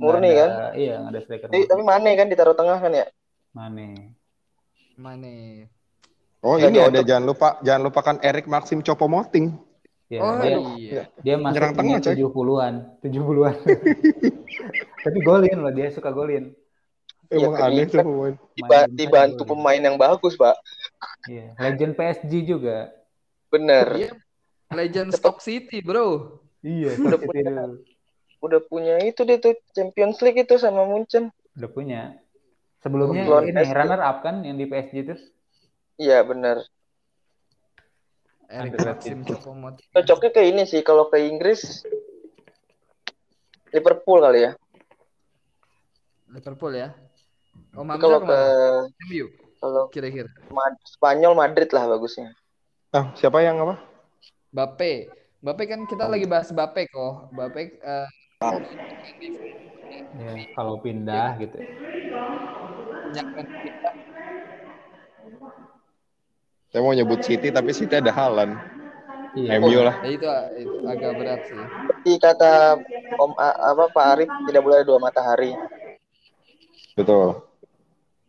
Murni 0.00 0.32
ada- 0.32 0.40
kan? 0.40 0.50
Iya 0.80 0.94
nggak 1.04 1.12
ada 1.12 1.20
striker. 1.20 1.46
Tapi, 1.52 1.62
tapi 1.68 1.82
Mane 1.84 2.10
kan 2.16 2.26
ditaruh 2.32 2.56
tengah 2.56 2.78
kan 2.80 2.92
ya? 2.96 3.06
Mane. 3.52 4.16
Mane. 4.96 5.68
Oh 6.40 6.56
Ya, 6.56 6.72
ini 6.72 6.80
ada 6.80 7.04
jangan 7.04 7.24
lupa 7.28 7.60
jangan 7.60 7.82
lupakan 7.92 8.16
Erik 8.24 8.48
Maxim 8.48 8.80
Chopomoting. 8.80 9.60
Ya, 10.10 10.18
oh 10.26 10.34
dia 10.42 10.58
iya. 10.74 11.02
dia 11.22 11.34
masuk 11.38 11.70
tengah, 11.78 12.02
coy. 12.02 12.10
tujuh 12.18 12.28
puluhan, 12.34 12.74
tujuh 12.98 13.22
puluhan. 13.22 13.54
Tapi 15.06 15.18
golin 15.22 15.56
loh 15.62 15.70
dia 15.70 15.86
suka 15.94 16.10
golin. 16.10 16.50
Emang 17.30 17.54
Iya, 17.54 17.66
aneh 17.70 17.86
tuh 17.86 18.02
pemain. 18.02 18.34
Diba- 18.58 18.90
Main 18.90 18.90
dibantu 18.98 19.42
golin. 19.46 19.50
pemain 19.54 19.82
yang 19.86 19.96
bagus, 19.96 20.34
Pak. 20.34 20.58
Iya, 21.30 21.54
legend 21.62 21.94
PSG 21.94 22.32
juga. 22.42 22.90
Bener. 23.54 23.86
Dia 23.94 24.10
legend 24.74 25.14
Stock 25.14 25.38
City, 25.38 25.78
Bro. 25.78 26.42
Iya, 26.66 26.98
Udah 26.98 27.18
City 27.22 27.40
dulu. 27.46 27.74
Udah 28.40 28.60
punya 28.66 28.98
itu 29.06 29.22
dia 29.22 29.38
tuh 29.38 29.54
Champions 29.70 30.18
League 30.26 30.42
itu 30.42 30.58
sama 30.58 30.90
Munchen. 30.90 31.30
Udah 31.54 31.70
punya. 31.70 32.18
Sebelumnya 32.82 33.28
Lawan 33.30 33.46
ini 33.46 33.62
runner 33.62 34.00
up 34.02 34.26
kan 34.26 34.42
yang 34.42 34.58
di 34.58 34.66
PSG 34.66 35.06
itu. 35.06 35.14
Iya 36.02 36.24
bener. 36.26 36.66
Underrated. 38.50 38.98
Maxim 38.98 39.18
Choupo-Moting. 39.22 39.86
Cocoknya 39.94 40.30
ke 40.34 40.42
ini 40.42 40.62
sih 40.66 40.82
kalau 40.82 41.06
ke 41.06 41.22
Inggris 41.22 41.86
Liverpool 43.70 44.18
kali 44.18 44.50
ya. 44.50 44.52
Liverpool 46.30 46.72
ya. 46.74 46.90
Oh, 47.78 47.86
Kalau 47.86 48.18
ke? 48.26 48.38
MU 49.10 49.26
kalau 49.60 49.82
kira-kira. 49.92 50.26
Ma- 50.50 50.80
Spanyol 50.88 51.36
Madrid 51.36 51.68
lah 51.70 51.84
bagusnya. 51.86 52.32
Ah, 52.90 53.12
siapa 53.14 53.44
yang 53.44 53.60
apa? 53.62 53.76
Bape. 54.50 55.06
Bape 55.40 55.62
kan 55.70 55.86
kita 55.86 56.08
lagi 56.10 56.26
bahas 56.26 56.50
Bape 56.50 56.88
kok. 56.90 57.30
Bape 57.30 57.78
eh, 57.78 58.08
Ya, 60.10 60.34
kalau 60.56 60.80
pindah 60.82 61.38
gitu. 61.38 61.60
nyaman 63.10 63.46
kita. 63.62 63.90
Saya 66.70 66.80
mau 66.80 66.94
nyebut 66.94 67.18
City 67.20 67.50
tapi 67.50 67.74
City 67.74 67.98
ada 67.98 68.14
Halan. 68.14 68.54
Iya. 69.30 69.58
MU 69.58 69.70
lah. 69.78 69.94
Ya, 70.02 70.10
itu, 70.10 70.26
itu 70.58 70.76
agak 70.86 71.12
berat 71.14 71.40
sih. 71.46 71.54
Seperti 71.54 72.12
kata 72.18 72.78
Om 73.14 73.32
A- 73.38 73.58
apa 73.70 73.84
Pak 73.90 74.06
Arif 74.14 74.30
tidak 74.46 74.62
boleh 74.62 74.76
ada 74.82 74.86
dua 74.86 74.98
matahari. 74.98 75.54
Betul. 76.94 77.38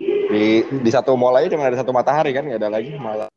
Di 0.02 0.46
di 0.66 0.90
satu 0.94 1.14
mall 1.18 1.38
aja 1.38 1.50
cuma 1.50 1.66
ada 1.66 1.78
satu 1.78 1.90
matahari 1.90 2.34
kan, 2.34 2.46
nggak 2.46 2.62
ada 2.62 2.70
lagi 2.70 2.94
malah. 2.98 3.30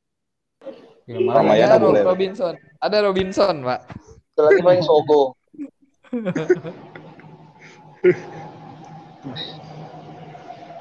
Ya, 1.04 1.20
malah 1.20 1.52
Ada 1.52 1.76
yang- 1.76 1.84
boleh. 1.84 2.02
Robinson. 2.04 2.54
Ada 2.80 2.96
Robinson, 3.04 3.54
Pak. 3.60 3.80
Itu 4.32 4.40
lagi 4.40 4.60
paling 4.60 4.82
Sogo. 4.84 5.36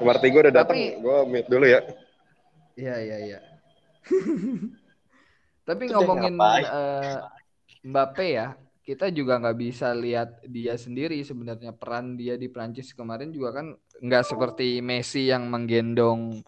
Berarti 0.00 0.26
gue 0.28 0.40
udah 0.48 0.54
datang, 0.54 0.76
Tapi- 0.76 1.00
gue 1.00 1.16
mute 1.28 1.48
dulu 1.48 1.64
ya. 1.64 1.80
Iya, 2.74 2.94
iya, 3.00 3.16
iya. 3.24 3.38
Tapi 5.68 5.82
ngomongin 5.92 6.36
ngapain? 6.36 6.64
eh, 6.68 7.18
Mbappe 7.84 8.26
ya, 8.32 8.46
kita 8.84 9.08
juga 9.12 9.40
nggak 9.40 9.58
bisa 9.60 9.92
lihat 9.96 10.44
dia 10.44 10.76
sendiri 10.76 11.20
sebenarnya 11.24 11.72
peran 11.72 12.16
dia 12.20 12.36
di 12.36 12.48
Prancis 12.52 12.92
kemarin 12.92 13.32
juga 13.32 13.60
kan 13.60 13.66
nggak 14.00 14.24
seperti 14.24 14.84
Messi 14.84 15.32
yang 15.32 15.48
menggendong 15.48 16.44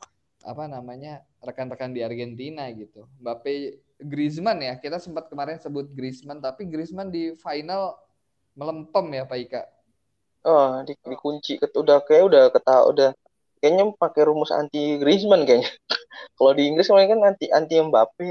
apa 0.47 0.65
namanya 0.71 1.25
rekan-rekan 1.43 1.97
di 1.97 2.05
Argentina 2.05 2.69
gitu. 2.71 3.09
Mbappe 3.21 3.81
Griezmann 3.97 4.61
ya, 4.61 4.77
kita 4.77 5.01
sempat 5.01 5.33
kemarin 5.33 5.57
sebut 5.57 5.89
Griezmann, 5.91 6.39
tapi 6.45 6.69
Griezmann 6.69 7.09
di 7.09 7.33
final 7.41 7.97
melempem 8.53 9.07
ya 9.17 9.25
Pak 9.25 9.39
Ika. 9.41 9.63
Oh, 10.47 10.79
di, 10.87 10.95
dikunci 11.03 11.59
udah 11.59 11.99
kayak 12.07 12.25
udah 12.31 12.45
ketahu 12.55 12.85
udah 12.95 13.11
kayaknya 13.59 13.93
pakai 13.97 14.23
rumus 14.29 14.51
anti 14.51 15.01
Griezmann 15.01 15.45
kayaknya. 15.45 15.69
Kalau 16.39 16.53
di 16.53 16.69
Inggris 16.69 16.89
kemarin 16.89 17.17
kan 17.17 17.21
anti 17.35 17.47
anti 17.51 17.75
Mbappe. 17.81 18.29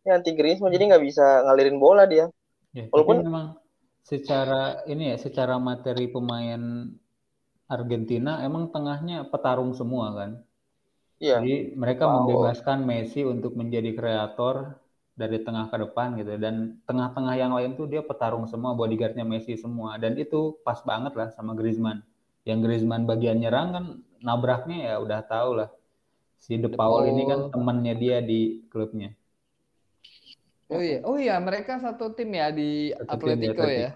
Ini 0.00 0.08
anti 0.10 0.30
Griezmann 0.32 0.72
jadi 0.72 0.84
nggak 0.94 1.04
bisa 1.04 1.44
ngalirin 1.44 1.76
bola 1.76 2.06
dia. 2.06 2.26
Ya, 2.72 2.86
Walaupun- 2.88 3.26
memang 3.26 3.46
secara 4.00 4.82
ini 4.86 5.12
ya, 5.12 5.16
secara 5.18 5.58
materi 5.58 6.06
pemain 6.08 6.88
Argentina 7.70 8.42
emang 8.42 8.70
tengahnya 8.74 9.26
petarung 9.30 9.70
semua 9.74 10.10
kan. 10.14 10.30
Iya. 11.20 11.38
Jadi 11.38 11.76
mereka 11.76 12.08
Wow. 12.08 12.26
membebaskan 12.26 12.82
Messi 12.82 13.22
untuk 13.22 13.54
menjadi 13.54 13.92
kreator 13.94 14.74
dari 15.14 15.36
tengah 15.44 15.68
ke 15.68 15.76
depan 15.76 16.16
gitu 16.16 16.40
dan 16.40 16.80
tengah-tengah 16.88 17.34
yang 17.36 17.52
lain 17.52 17.76
tuh 17.76 17.84
dia 17.84 18.00
petarung 18.00 18.48
semua 18.48 18.72
bodyguardnya 18.72 19.22
Messi 19.22 19.52
semua 19.54 20.00
dan 20.00 20.16
itu 20.16 20.56
pas 20.64 20.80
banget 20.80 21.12
lah 21.12 21.28
sama 21.36 21.52
Griezmann. 21.52 22.00
Yang 22.48 22.58
Griezmann 22.64 23.04
bagian 23.04 23.36
nyerang 23.36 23.68
kan 23.70 23.84
nabraknya 24.20 24.78
ya 24.92 24.94
udah 25.00 25.20
tahu 25.24 25.50
lah. 25.60 25.68
Si 26.40 26.56
De 26.56 26.72
Paul 26.72 27.12
ini 27.12 27.28
kan 27.28 27.40
Paul. 27.48 27.52
temannya 27.52 27.94
dia 27.96 28.18
di 28.24 28.64
klubnya. 28.72 29.12
Oh 30.70 30.78
iya, 30.78 30.98
oh 31.02 31.18
iya 31.18 31.36
mereka 31.42 31.82
satu 31.82 32.14
tim 32.14 32.30
ya 32.30 32.54
di 32.54 32.94
Satu 32.94 33.26
tim 33.26 33.42
di 33.42 33.48
Atletico 33.50 33.66
ya. 33.66 33.90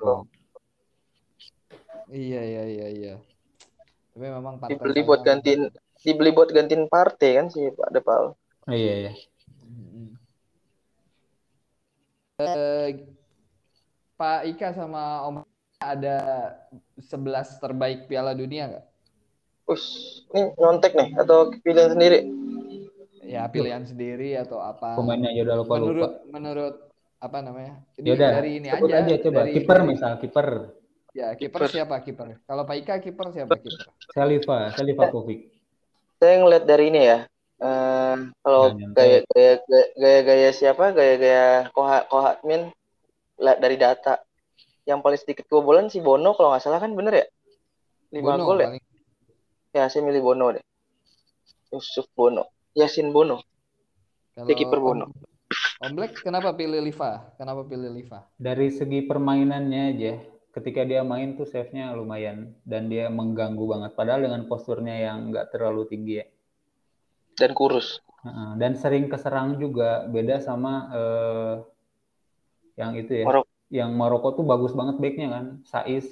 Iya 2.11 2.43
iya 2.43 2.63
iya 2.69 2.87
iya. 2.91 3.15
Tapi 4.13 4.27
memang 4.29 4.61
Dibeli 4.69 5.01
buat 5.07 5.23
gantiin 5.25 5.71
dibeli 6.05 6.31
buat 6.35 6.53
gantiin 6.53 6.85
Partey 6.91 7.41
kan 7.41 7.47
si 7.49 7.71
Pak 7.73 7.91
Depal. 7.95 8.37
Oh, 8.69 8.75
iya 8.75 9.09
iya. 9.09 9.13
Eh, 12.43 12.89
Pak 14.19 14.41
Ika 14.51 14.75
sama 14.75 15.23
Om 15.31 15.47
ada 15.79 16.19
11 16.99 17.63
terbaik 17.63 18.11
Piala 18.11 18.35
Dunia 18.35 18.71
nggak? 18.71 18.87
Us, 19.65 19.85
ini 20.37 20.53
nyontek 20.61 20.93
nih 20.93 21.17
atau 21.17 21.49
pilihan 21.65 21.97
sendiri? 21.97 22.19
Ya 23.25 23.49
pilihan 23.49 23.81
sendiri 23.89 24.37
atau 24.37 24.61
apa? 24.61 25.01
Pemainnya 25.01 25.33
aja 25.33 25.41
udah 25.49 25.57
lupa 25.57 25.75
lupa. 25.75 25.89
menurut 25.89 26.13
menurut 26.29 26.75
apa 27.17 27.39
namanya? 27.41 27.75
Ini 27.97 28.13
Yaudah, 28.13 28.31
dari 28.37 28.51
ini 28.61 28.69
aja. 28.69 28.95
aja 29.01 29.15
coba. 29.25 29.41
dari- 29.41 29.55
Kiper 29.57 29.79
misal 29.83 30.13
kiper. 30.21 30.49
Ya 31.17 31.33
kiper 31.33 31.63
siapa 31.73 31.97
kiper? 32.05 32.37
Kalau 32.45 32.69
Pak 32.69 32.77
Ika 32.77 32.95
kiper 33.01 33.27
siapa 33.33 33.57
kiper? 33.57 33.89
Salifa, 34.13 34.59
Salivakovic. 34.77 35.41
Saya 36.21 36.35
ngeliat 36.45 36.65
dari 36.65 36.93
ini 36.93 37.03
ya. 37.03 37.19
eh, 37.55 38.17
kalau 38.45 38.77
Jangan 38.77 38.93
gaya 38.93 39.19
gaya 39.25 39.53
gaya- 39.63 39.93
gaya-gaya 39.97 40.51
siapa? 40.53 40.93
Gaya-gaya 40.93 41.71
Koha 41.73 42.05
Kohatmin 42.05 42.69
lihat 43.41 43.59
dari 43.59 43.81
data. 43.81 44.21
Yang 44.85 44.99
paling 45.01 45.21
sedikit 45.23 45.45
kebobolan 45.49 45.89
si 45.89 46.05
Bono 46.05 46.37
kalau 46.37 46.53
nggak 46.53 46.61
salah 46.61 46.77
kan 46.77 46.93
bener 46.93 47.25
ya? 47.25 47.27
Lima 48.13 48.37
gol 48.37 48.61
ya? 48.61 48.69
paling. 48.69 48.85
Ya, 49.75 49.91
saya 49.91 50.07
milih 50.07 50.23
Bono 50.23 50.55
deh. 50.55 50.63
Yusuf 51.75 52.07
Bono. 52.15 52.47
Yasin 52.79 53.11
Bono. 53.11 53.43
Kalau 54.39 54.47
Dia 54.47 54.55
kiper 54.55 54.79
Bono. 54.79 55.11
Om, 55.83 55.99
Black 55.99 56.23
kenapa 56.23 56.55
pilih 56.55 56.79
Liva? 56.79 57.35
Kenapa 57.35 57.67
pilih 57.67 57.91
Liva? 57.91 58.23
Dari 58.39 58.71
segi 58.71 59.03
permainannya 59.03 59.83
aja, 59.99 60.13
ketika 60.55 60.87
dia 60.87 61.03
main 61.03 61.35
tuh 61.35 61.51
save-nya 61.51 61.91
lumayan 61.91 62.55
dan 62.63 62.87
dia 62.87 63.11
mengganggu 63.11 63.67
banget. 63.67 63.91
Padahal 63.99 64.23
dengan 64.23 64.47
posturnya 64.47 64.95
yang 64.95 65.35
nggak 65.35 65.51
terlalu 65.51 65.91
tinggi 65.91 66.23
ya. 66.23 66.27
Dan 67.35 67.51
kurus. 67.51 67.99
Heeh, 68.23 68.51
Dan 68.63 68.79
sering 68.79 69.11
keserang 69.11 69.59
juga, 69.59 70.07
beda 70.07 70.39
sama 70.39 70.87
eh, 70.95 71.55
yang 72.79 72.95
itu 72.95 73.11
ya. 73.11 73.27
Maroko. 73.27 73.51
Yang 73.75 73.91
Maroko 73.91 74.29
tuh 74.39 74.47
bagus 74.47 74.71
banget 74.71 75.03
backnya 75.03 75.29
kan, 75.35 75.45
Saiz. 75.67 76.07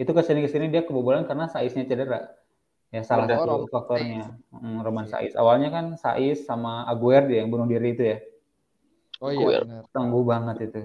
Itu 0.00 0.16
ke 0.16 0.24
sini 0.24 0.40
ke 0.40 0.48
sini 0.48 0.72
dia 0.72 0.80
kebobolan 0.80 1.28
karena 1.28 1.52
Saiznya 1.52 1.84
cedera. 1.84 2.40
Ya 2.92 3.00
salah 3.00 3.24
satu 3.24 3.64
Roman 3.64 3.72
faktornya. 3.72 4.36
Mm, 4.52 4.84
Roman 4.84 5.06
Saiz. 5.08 5.32
Awalnya 5.32 5.72
kan 5.72 5.86
Saiz 5.96 6.44
sama 6.44 6.84
Aguero 6.84 7.24
dia 7.24 7.40
yang 7.40 7.48
bunuh 7.48 7.64
diri 7.64 7.96
itu 7.96 8.04
ya. 8.04 8.18
Oh 9.16 9.32
iya 9.32 9.64
benar. 9.64 9.88
Tangguh 9.90 10.20
banget 10.22 10.56
itu. 10.68 10.80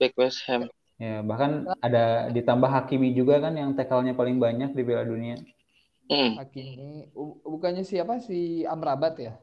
Back 0.00 0.16
West 0.16 0.40
Ham. 0.48 0.72
Ya, 0.96 1.20
bahkan 1.20 1.68
ada 1.84 2.32
ditambah 2.32 2.64
Hakimi 2.64 3.12
juga 3.12 3.36
kan 3.36 3.52
yang 3.52 3.76
tackle-nya 3.76 4.16
paling 4.16 4.40
banyak 4.40 4.72
di 4.72 4.80
Piala 4.80 5.04
Dunia. 5.04 5.36
Hmm. 6.08 6.40
Hakimi 6.40 7.12
bu- 7.12 7.36
bukannya 7.44 7.84
siapa 7.84 8.16
si 8.16 8.64
Amrabat 8.64 9.20
ya? 9.20 9.36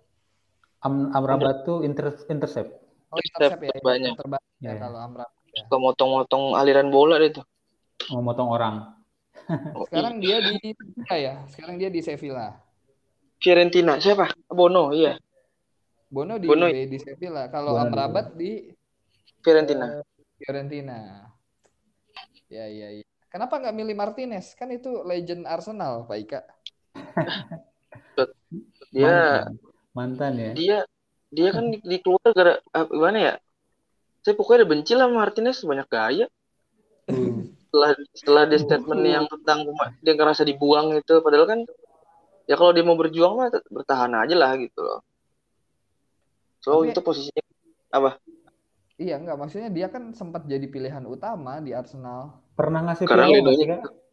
Am 0.82 1.14
Amrabat 1.14 1.62
tuh 1.62 1.86
inter 1.86 2.10
intercept. 2.26 2.74
Oh 3.14 3.22
intercept 3.22 3.62
ya, 3.62 3.74
Banyak. 3.86 4.18
terbanyak 4.18 4.54
ya 4.58 4.74
Ya. 4.74 4.82
kalau 4.82 4.98
Amrabat. 4.98 5.30
ya. 5.54 5.62
Suka 5.70 5.78
motong-motong 5.78 6.58
aliran 6.58 6.90
bola 6.90 7.22
dia 7.22 7.38
tuh. 7.38 7.46
Memotong 8.10 8.50
orang. 8.50 8.76
Oh, 9.76 9.84
Sekarang 9.92 10.24
dia 10.24 10.40
di 10.40 10.56
Sevilla 10.62 11.16
ya. 11.20 11.34
Sekarang 11.52 11.76
dia 11.76 11.90
di 11.92 12.00
Sevilla. 12.00 12.48
Fiorentina 13.44 14.00
siapa? 14.00 14.32
Bono, 14.48 14.96
iya. 14.96 15.20
Bono 16.08 16.40
di 16.40 16.48
Bono. 16.48 16.72
di 16.72 17.00
Sevilla. 17.02 17.52
Kalau 17.52 17.76
Amrabat 17.76 18.40
di 18.40 18.72
Fiorentina. 19.44 20.00
Eh, 20.00 20.04
Fiorentina. 20.40 21.28
Ya, 22.48 22.72
ya, 22.72 22.88
ya. 23.02 23.04
Kenapa 23.28 23.60
nggak 23.60 23.76
milih 23.76 23.96
Martinez? 23.98 24.56
Kan 24.56 24.72
itu 24.72 25.04
legend 25.04 25.44
Arsenal, 25.44 26.08
Pak 26.08 26.18
Ika. 26.22 26.42
Dia 28.94 29.50
mantan 29.94 30.38
ya 30.38 30.52
dia 30.54 30.78
dia 31.34 31.50
kan 31.50 31.66
di, 31.70 31.82
di 31.82 31.98
keluar 32.02 32.30
gara 32.30 32.62
ah, 32.74 32.86
gimana 32.86 33.18
ya? 33.18 33.34
Saya 34.22 34.38
pokoknya 34.38 34.64
udah 34.64 34.70
benci 34.70 34.92
lah 34.94 35.10
sama 35.10 35.18
Martinez 35.26 35.58
banyak 35.66 35.88
gaya. 35.90 36.26
Setelah 37.74 37.92
setelah 38.14 38.44
dia 38.46 38.60
statement 38.62 39.02
yang 39.02 39.26
tentang 39.26 39.66
dia 40.06 40.14
ngerasa 40.14 40.46
dibuang 40.46 40.94
itu 40.94 41.26
padahal 41.26 41.50
kan 41.50 41.60
ya 42.46 42.54
kalau 42.54 42.70
dia 42.70 42.86
mau 42.86 42.94
berjuang 42.94 43.34
mah 43.34 43.50
bertahan 43.50 44.14
aja 44.14 44.38
lah 44.38 44.54
gitu 44.62 44.78
loh. 44.78 45.02
So 46.62 46.86
Tapi- 46.86 46.94
itu 46.94 47.00
posisinya 47.02 47.44
apa? 47.90 48.22
Iya, 49.02 49.18
nggak. 49.18 49.38
Maksudnya 49.42 49.74
dia 49.74 49.90
kan 49.90 50.14
sempat 50.14 50.46
jadi 50.46 50.70
pilihan 50.70 51.02
utama 51.10 51.58
di 51.58 51.74
Arsenal. 51.74 52.38
pernah 52.54 52.86
ngasih 52.86 53.10
Karena 53.10 53.26
Leno 53.34 53.50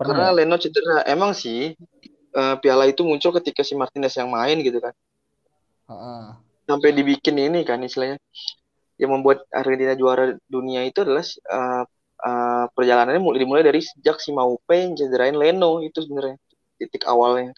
pernah 0.00 0.32
Karena? 0.32 0.36
Leno 0.40 0.56
cedera. 0.56 1.04
Emang 1.04 1.36
sih 1.36 1.76
eh, 2.32 2.54
piala 2.64 2.88
itu 2.88 3.04
muncul 3.04 3.36
ketika 3.36 3.60
si 3.60 3.76
Martinez 3.76 4.16
yang 4.16 4.32
main 4.32 4.56
gitu 4.64 4.80
kan. 4.80 4.96
Heeh. 5.92 6.22
Sampai 6.64 6.96
dibikin 6.96 7.36
ini 7.36 7.60
kan 7.68 7.84
istilahnya 7.84 8.16
yang 8.96 9.12
membuat 9.12 9.44
Argentina 9.52 9.92
juara 9.92 10.32
dunia 10.48 10.88
itu 10.88 11.04
adalah 11.04 11.20
eh, 11.28 11.84
eh, 12.28 12.64
perjalanannya 12.76 13.22
mulai 13.22 13.38
dimulai 13.42 13.64
dari 13.66 13.80
sejak 13.82 14.16
si 14.24 14.30
Maupe 14.32 14.78
cederain 14.98 15.36
Leno 15.36 15.80
itu 15.84 15.98
sebenarnya 16.04 16.36
titik 16.78 17.04
awalnya. 17.08 17.52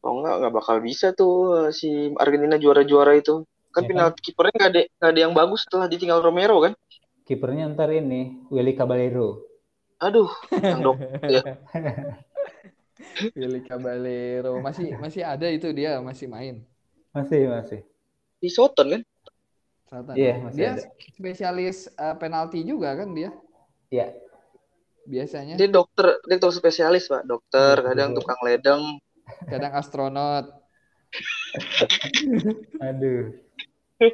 Kalau 0.00 0.20
nggak 0.20 0.34
nggak 0.40 0.52
bakal 0.58 0.76
bisa 0.84 1.06
tuh 1.16 1.32
eh, 1.68 1.70
si 1.72 1.88
Argentina 2.20 2.56
juara-juara 2.60 3.12
itu. 3.16 3.44
Kan 3.74 3.82
Ya 3.82 3.90
kan? 3.90 3.90
penalti 3.90 4.20
kipernya 4.30 4.54
nggak 4.58 4.70
ada 4.72 4.80
nggak 4.98 5.10
ada 5.12 5.20
yang 5.24 5.34
bagus 5.34 5.60
setelah 5.66 5.86
ditinggal 5.90 6.20
Romero 6.22 6.58
kan. 6.64 6.74
kipernya 7.24 7.64
ntar 7.72 7.88
ini 7.92 8.20
Willy 8.52 8.76
Caballero 8.76 9.40
Aduh, 9.98 10.28
yang 10.60 10.80
dok 10.84 10.98
ya. 11.24 11.40
Willy 13.38 13.60
Caballero 13.68 14.58
masih 14.66 14.96
masih 14.98 15.22
ada 15.24 15.46
itu 15.50 15.68
dia 15.72 16.00
masih 16.00 16.26
main. 16.30 16.54
masih 17.14 17.46
masih 17.48 17.80
di 18.42 18.48
Soton 18.52 18.86
kan. 18.92 19.02
Selatan. 19.84 20.14
Iya, 20.16 20.32
masih 20.40 20.56
dia 20.56 20.70
ada. 20.74 20.82
spesialis 21.12 21.78
eh, 21.88 22.14
penalti 22.16 22.60
juga 22.64 22.96
kan 22.96 23.08
dia 23.12 23.30
ya 23.92 24.10
biasanya. 25.04 25.54
Dia 25.60 25.68
dokter, 25.68 26.16
dia 26.24 26.38
dokter 26.40 26.58
spesialis 26.58 27.04
pak, 27.06 27.28
dokter, 27.28 27.76
Iya, 27.76 27.84
kadang 27.92 28.08
betul. 28.10 28.18
tukang 28.24 28.40
ledeng. 28.42 28.82
Kadang 29.48 29.72
astronot. 29.76 30.46
aduh 32.82 33.30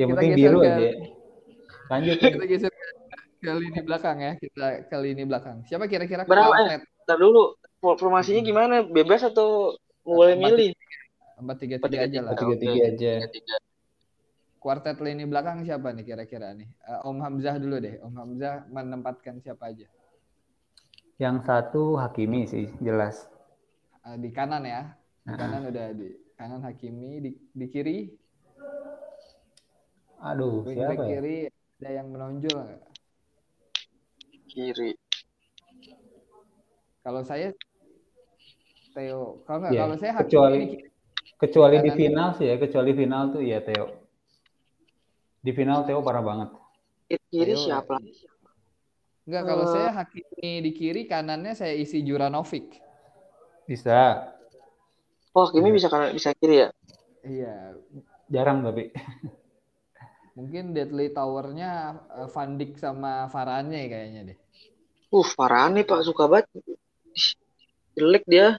yang 0.00 0.08
Kita 0.08 0.16
penting 0.16 0.32
biru 0.34 0.58
ke- 0.58 0.66
aja 0.66 0.84
ya. 0.88 0.94
lanjut 1.92 2.16
Kita 2.16 2.44
geser 2.48 2.72
ke, 2.72 2.86
ke 3.44 3.52
lini 3.52 3.80
belakang 3.84 4.16
ya. 4.18 4.32
Kita 4.40 4.66
ke 4.88 4.96
lini 4.96 5.22
belakang. 5.22 5.56
Siapa 5.68 5.84
kira-kira 5.86 6.24
Berapa, 6.24 6.48
kuartet 6.48 6.82
Ntar 7.06 7.18
dulu, 7.20 7.54
for- 7.78 7.98
formasinya 8.00 8.40
gimana? 8.42 8.82
Bebas 8.82 9.22
atau 9.22 9.76
boleh 10.02 10.34
Empat- 10.34 10.50
milih? 10.56 10.70
empat 11.36 11.56
tiga 11.60 11.76
Empat 11.76 11.90
tiga 11.92 12.04
aja 12.08 12.18
lah. 12.24 12.32
tiga 12.34 12.54
tiga 12.56 12.80
aja 12.88 13.12
Tiga-tiga. 13.20 13.56
Kuartet 14.66 14.98
lini 14.98 15.22
belakang 15.30 15.62
siapa 15.62 15.94
nih 15.94 16.02
kira-kira 16.02 16.50
nih? 16.50 16.66
Eh, 16.66 16.98
Om 17.06 17.22
Hamzah 17.22 17.54
dulu 17.62 17.78
deh. 17.78 18.02
Om 18.02 18.14
Hamzah 18.18 18.66
menempatkan 18.66 19.38
siapa 19.38 19.70
aja? 19.70 19.86
yang 21.22 21.38
satu 21.46 21.94
Hakimi 21.94 22.50
sih 22.50 22.66
jelas 22.82 23.30
Eh, 24.02 24.18
di 24.18 24.34
kanan 24.34 24.66
ya. 24.66 24.90
Di 25.22 25.32
kanan 25.38 25.70
udah 25.70 25.94
di 25.94 26.10
kanan 26.34 26.66
Hakimi 26.66 27.22
di, 27.22 27.30
di 27.54 27.66
kiri 27.70 28.10
aduh 30.18 30.66
wing 30.66 30.82
siapa 30.82 30.98
back 30.98 30.98
ya 30.98 31.06
kiri 31.14 31.36
ada 31.78 31.90
yang 32.02 32.06
menonjol 32.10 32.58
nggak? 32.58 32.82
Kiri. 34.50 34.90
Kalau 37.06 37.22
saya 37.22 37.54
Theo, 38.98 39.46
kalau 39.46 39.58
nggak 39.62 39.72
Ya, 39.78 39.80
kalau 39.86 39.96
saya 40.02 40.12
Hakimi 40.18 40.26
kecuali- 40.26 40.58
di 40.58 40.68
kiri. 40.74 40.88
kecuali 41.38 41.76
di 41.78 41.90
Kanan. 41.94 41.98
final 42.02 42.28
sih 42.34 42.46
ya 42.50 42.56
kecuali 42.58 42.90
final 42.98 43.22
tuh 43.30 43.42
ya 43.46 43.62
Theo 43.62 43.86
di 45.46 45.54
final 45.54 45.86
Theo 45.86 46.02
parah 46.02 46.26
banget 46.26 46.50
Kiri 47.30 47.54
Theo, 47.54 47.62
siapa? 47.70 48.02
Enggak, 49.26 49.42
kalau 49.46 49.64
Eh. 49.66 49.70
saya 49.70 49.90
Hakimi 49.94 50.50
di 50.62 50.70
kiri, 50.74 51.06
kanannya 51.06 51.54
saya 51.54 51.74
isi 51.74 52.02
Juranovic. 52.02 52.82
bisa 53.66 54.26
Oh, 55.36 55.46
Kimi 55.52 55.68
bisa 55.68 55.86
kanan, 55.92 56.16
bisa 56.16 56.32
kiri 56.34 56.64
ya? 56.64 56.68
Iya, 57.20 57.76
jarang 58.32 58.64
tapi 58.64 58.88
mungkin 60.38 60.72
Deadly 60.72 61.10
Tower-nya 61.12 62.00
eh, 62.22 62.28
Van 62.30 62.50
Dijk 62.56 62.78
sama 62.80 63.26
Varane 63.28 63.86
kayaknya 63.90 64.20
deh. 64.32 64.38
Uh, 65.10 65.26
parah 65.36 65.70
nih 65.70 65.86
Pak, 65.86 66.02
suka 66.02 66.26
banget. 66.26 66.46
Jelek 67.94 68.24
dia. 68.26 68.58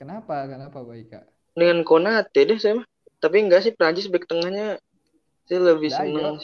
Kenapa? 0.00 0.48
Kenapa, 0.48 0.78
Pak 0.82 0.96
Ika? 0.98 1.20
Dengan 1.54 1.84
Konate 1.86 2.40
deh 2.48 2.58
saya 2.58 2.82
mah. 2.82 2.86
Tapi 3.22 3.36
enggak 3.44 3.64
sih, 3.64 3.72
Prancis 3.72 4.10
back 4.10 4.28
tengahnya 4.28 4.76
saya 5.44 5.60
lebih 5.64 5.88
Dayot. 5.88 5.98
seneng. 6.16 6.36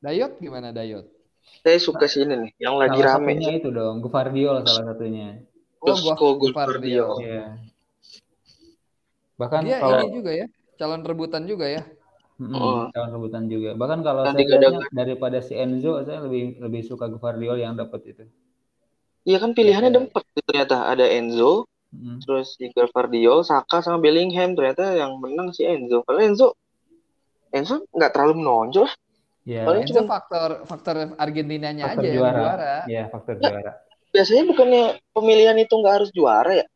Dayot 0.00 0.32
gimana 0.38 0.68
Dayot? 0.70 1.06
Saya 1.62 1.78
suka 1.78 2.06
sih 2.06 2.22
ini 2.22 2.34
nih, 2.36 2.50
yang 2.58 2.74
lagi 2.76 2.98
salah 2.98 3.18
rame. 3.18 3.32
satunya 3.32 3.50
itu 3.54 3.68
dong 3.70 3.94
Guvardiol 4.00 4.56
salah 4.62 4.84
satunya 4.90 5.28
Oh, 5.78 5.94
gua 5.94 6.14
Josko. 6.18 7.20
Iya. 7.20 7.44
bahkan 9.36 9.62
Dia 9.62 9.78
kalau 9.78 10.00
ini 10.02 10.10
juga 10.14 10.30
ya, 10.32 10.46
calon 10.74 11.02
rebutan 11.02 11.44
juga 11.44 11.66
ya. 11.68 11.82
Mm-mm, 12.36 12.52
Oh. 12.52 12.84
calon 12.90 13.10
rebutan 13.12 13.44
juga 13.46 13.72
bahkan 13.72 14.00
kalau 14.00 14.20
Dan 14.22 14.34
saya 14.34 14.44
lihatnya 14.44 14.92
daripada 14.92 15.38
si 15.40 15.52
Enzo 15.54 16.02
saya 16.02 16.20
lebih 16.20 16.60
lebih 16.60 16.82
suka 16.82 17.08
Guvardiol 17.08 17.56
yang 17.56 17.72
dapat 17.74 18.00
itu 18.06 18.24
Iya 19.22 19.42
kan 19.42 19.52
pilihannya 19.52 19.90
ada 19.90 20.00
empat 20.06 20.22
tuh 20.30 20.42
ternyata. 20.44 20.86
Ada 20.86 21.02
Enzo, 21.10 21.66
Mm. 21.90 22.18
terus 22.22 22.54
Igor 22.58 22.86
Vardiol, 22.90 23.42
Saka 23.42 23.78
sama 23.80 23.98
Bellingham. 23.98 24.54
Ternyata 24.54 24.94
yang 24.94 25.18
menang 25.18 25.50
si 25.50 25.66
Enzo. 25.66 26.02
Karena 26.02 26.30
Enzo 26.30 26.54
Enzo 27.50 27.84
nggak 27.90 28.10
terlalu 28.12 28.42
menonjol. 28.42 28.86
ya 29.46 29.62
Paling 29.62 29.86
Itu 29.86 30.02
cuma- 30.02 30.10
faktor 30.10 30.50
faktor 30.64 30.96
Argentinanya 31.14 31.86
faktor 31.86 32.02
aja 32.02 32.08
yang 32.08 32.16
juara. 32.18 32.38
juara. 32.40 32.74
ya 32.86 33.02
faktor 33.06 33.34
Nah. 33.38 33.42
juara 33.50 33.72
Biasanya 34.10 34.42
bukannya 34.46 34.82
pemilihan 35.12 35.56
itu 35.56 35.74
nggak 35.76 35.94
harus 35.94 36.10
juara 36.10 36.52
ya? 36.56 36.66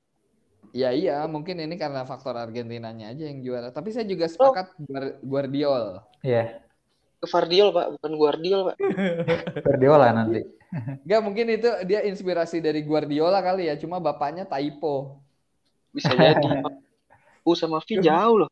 Ya 0.70 0.90
iya, 0.92 1.26
mungkin 1.26 1.58
ini 1.58 1.74
karena 1.74 2.04
faktor 2.04 2.36
Argentinanya 2.36 3.10
aja 3.10 3.24
yang 3.26 3.40
juara. 3.40 3.68
Tapi 3.70 3.90
saya 3.90 4.04
juga 4.04 4.28
sepakat 4.28 4.70
Guar- 4.78 5.18
Guardiol. 5.18 5.98
ya 6.20 6.62
Ke 7.16 7.26
Vardiol 7.26 7.68
pak, 7.70 7.86
bukan 7.98 8.12
Guardiol 8.14 8.60
pak. 8.64 8.76
Guardiola 9.66 10.08
nanti 10.10 10.40
Enggak, 11.02 11.20
mungkin 11.20 11.46
itu 11.50 11.66
dia 11.82 12.00
inspirasi 12.00 12.62
dari 12.62 12.80
Guardiola 12.80 13.42
kali 13.42 13.66
ya, 13.66 13.74
cuma 13.74 13.98
bapaknya 13.98 14.46
typo. 14.46 15.18
Bisa 15.90 16.14
jadi. 16.14 16.62
U 17.42 17.50
sama 17.58 17.82
V 17.82 17.98
jauh 17.98 18.46
loh. 18.46 18.50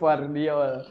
Guardiol. 0.00 0.84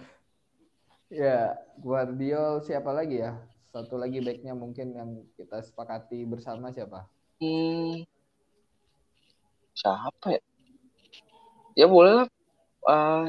Ya, 1.08 1.56
Guardiol 1.80 2.66
siapa 2.66 2.92
lagi 2.92 3.22
ya? 3.22 3.38
Satu 3.72 3.96
lagi 3.96 4.20
backnya 4.20 4.58
mungkin 4.58 4.88
yang 4.98 5.10
kita 5.38 5.62
sepakati 5.62 6.26
bersama 6.26 6.74
siapa? 6.74 7.06
Hmm, 7.38 8.02
siapa 9.78 10.34
ya? 10.34 10.42
Ya 11.78 11.86
boleh 11.86 12.26
lah. 12.26 12.28
Eh, 12.88 13.26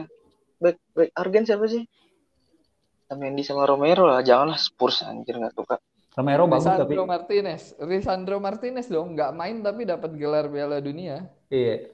back 0.62 0.76
back 0.96 1.10
Argen 1.12 1.44
siapa 1.44 1.68
sih? 1.68 1.84
Mendy 3.08 3.40
sama 3.40 3.64
Romero 3.64 4.04
lah, 4.04 4.20
janganlah 4.20 4.60
Spurs 4.60 5.00
anjir 5.04 5.36
nggak 5.36 5.56
suka. 5.56 5.80
Romero 6.16 6.44
bagus 6.50 6.66
tapi 6.66 6.92
Lisandro 6.92 7.04
Martinez. 7.08 7.62
Lisandro 7.80 8.36
Martinez 8.40 8.86
dong, 8.90 9.16
nggak 9.16 9.32
main 9.32 9.60
tapi 9.64 9.88
dapat 9.88 10.10
gelar 10.16 10.48
Piala 10.48 10.80
Dunia. 10.82 11.24
iya 11.48 11.88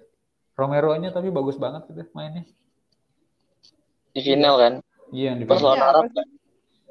Romero-nya 0.55 1.11
tapi 1.11 1.31
bagus 1.35 1.59
banget 1.59 1.87
gitu 1.91 2.07
mainnya 2.15 2.47
Di 4.15 4.21
final 4.23 4.55
kan. 4.57 4.75
iya 5.11 5.35
di 5.35 5.43
Pas 5.43 5.59
lawan 5.59 5.83
Arab 5.83 6.07
kan. 6.11 6.27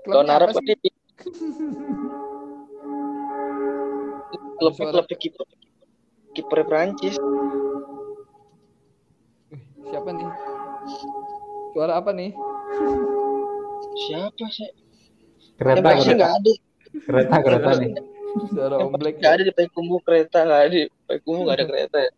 Lawan 0.05 0.27
Arab 0.27 0.49
kan 0.51 0.59
sih? 0.59 0.75
di 0.75 0.91
klub 4.59 4.73
Suara- 4.75 4.91
klub 4.93 5.07
kiper 5.09 5.45
kiper 6.33 6.59
Prancis. 6.63 7.15
Siapa 9.85 10.09
nih? 10.09 10.27
Suara 11.71 11.93
apa 11.95 12.11
nih? 12.11 12.31
Siapa 14.03 14.45
sih? 14.49 14.69
Kereta 15.55 15.79
Prancis 15.81 16.03
kereta 16.03 16.17
nggak 16.17 16.33
ada. 16.33 16.53
kereta 16.93 17.35
kereta 17.39 17.69
nih 17.79 17.91
Suara 18.51 18.75
Yang 18.77 18.85
Om 18.85 18.93
Black. 18.97 19.15
nggak 19.17 19.31
ada 19.31 19.43
di 19.43 19.53
Payakumbuh 19.53 19.99
kereta 20.03 20.37
nggak 20.43 20.59
ada. 20.59 20.69
Di 20.73 20.83
Payakumbuh 21.07 21.41
nggak 21.45 21.57
ada 21.57 21.65
kereta 21.65 21.97
ya. 22.01 22.11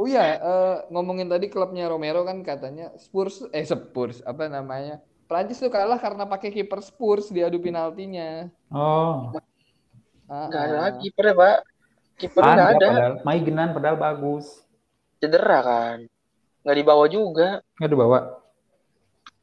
Oh 0.00 0.06
iya, 0.08 0.40
eh, 0.40 0.76
ngomongin 0.92 1.28
tadi 1.28 1.46
klubnya 1.52 1.84
Romero 1.92 2.20
kan 2.24 2.38
katanya 2.40 2.86
Spurs, 2.96 3.44
eh 3.52 3.64
Spurs, 3.68 4.16
apa 4.24 4.48
namanya? 4.48 4.94
Prancis 5.28 5.60
tuh 5.62 5.70
kalah 5.70 6.00
karena 6.00 6.24
pakai 6.32 6.50
kiper 6.56 6.80
Spurs 6.80 7.28
di 7.30 7.40
adu 7.46 7.58
penaltinya. 7.60 8.48
oh 8.72 9.30
Ah, 10.30 10.46
Nggak 10.48 10.62
ada 10.66 10.76
ah. 10.78 10.80
lagi 10.88 10.98
kipernya 11.10 11.34
pak. 11.42 11.56
Kipernya 12.20 12.52
nggak 12.54 12.68
ada 12.70 12.76
ada. 12.78 12.88
padahal 12.88 13.14
Maigenan 13.26 13.68
padahal 13.76 13.96
bagus 13.98 14.46
Cedera 15.20 15.58
kan. 15.60 15.98
Nggak 16.64 16.76
dibawa 16.80 17.04
juga. 17.10 17.48
nggak 17.76 17.90
dibawa 17.92 18.18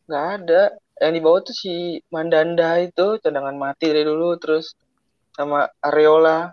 Nggak 0.07 0.25
ada. 0.41 0.61
yang 0.97 1.13
di 1.13 1.21
bawah 1.21 1.41
tuh 1.45 1.53
si 1.53 2.01
Mandanda 2.09 2.81
itu 2.81 3.21
cadangan 3.21 3.53
mati 3.53 3.85
dari 3.93 4.01
dulu 4.01 4.33
terus 4.41 4.73
sama 5.37 5.69
Areola 5.77 6.49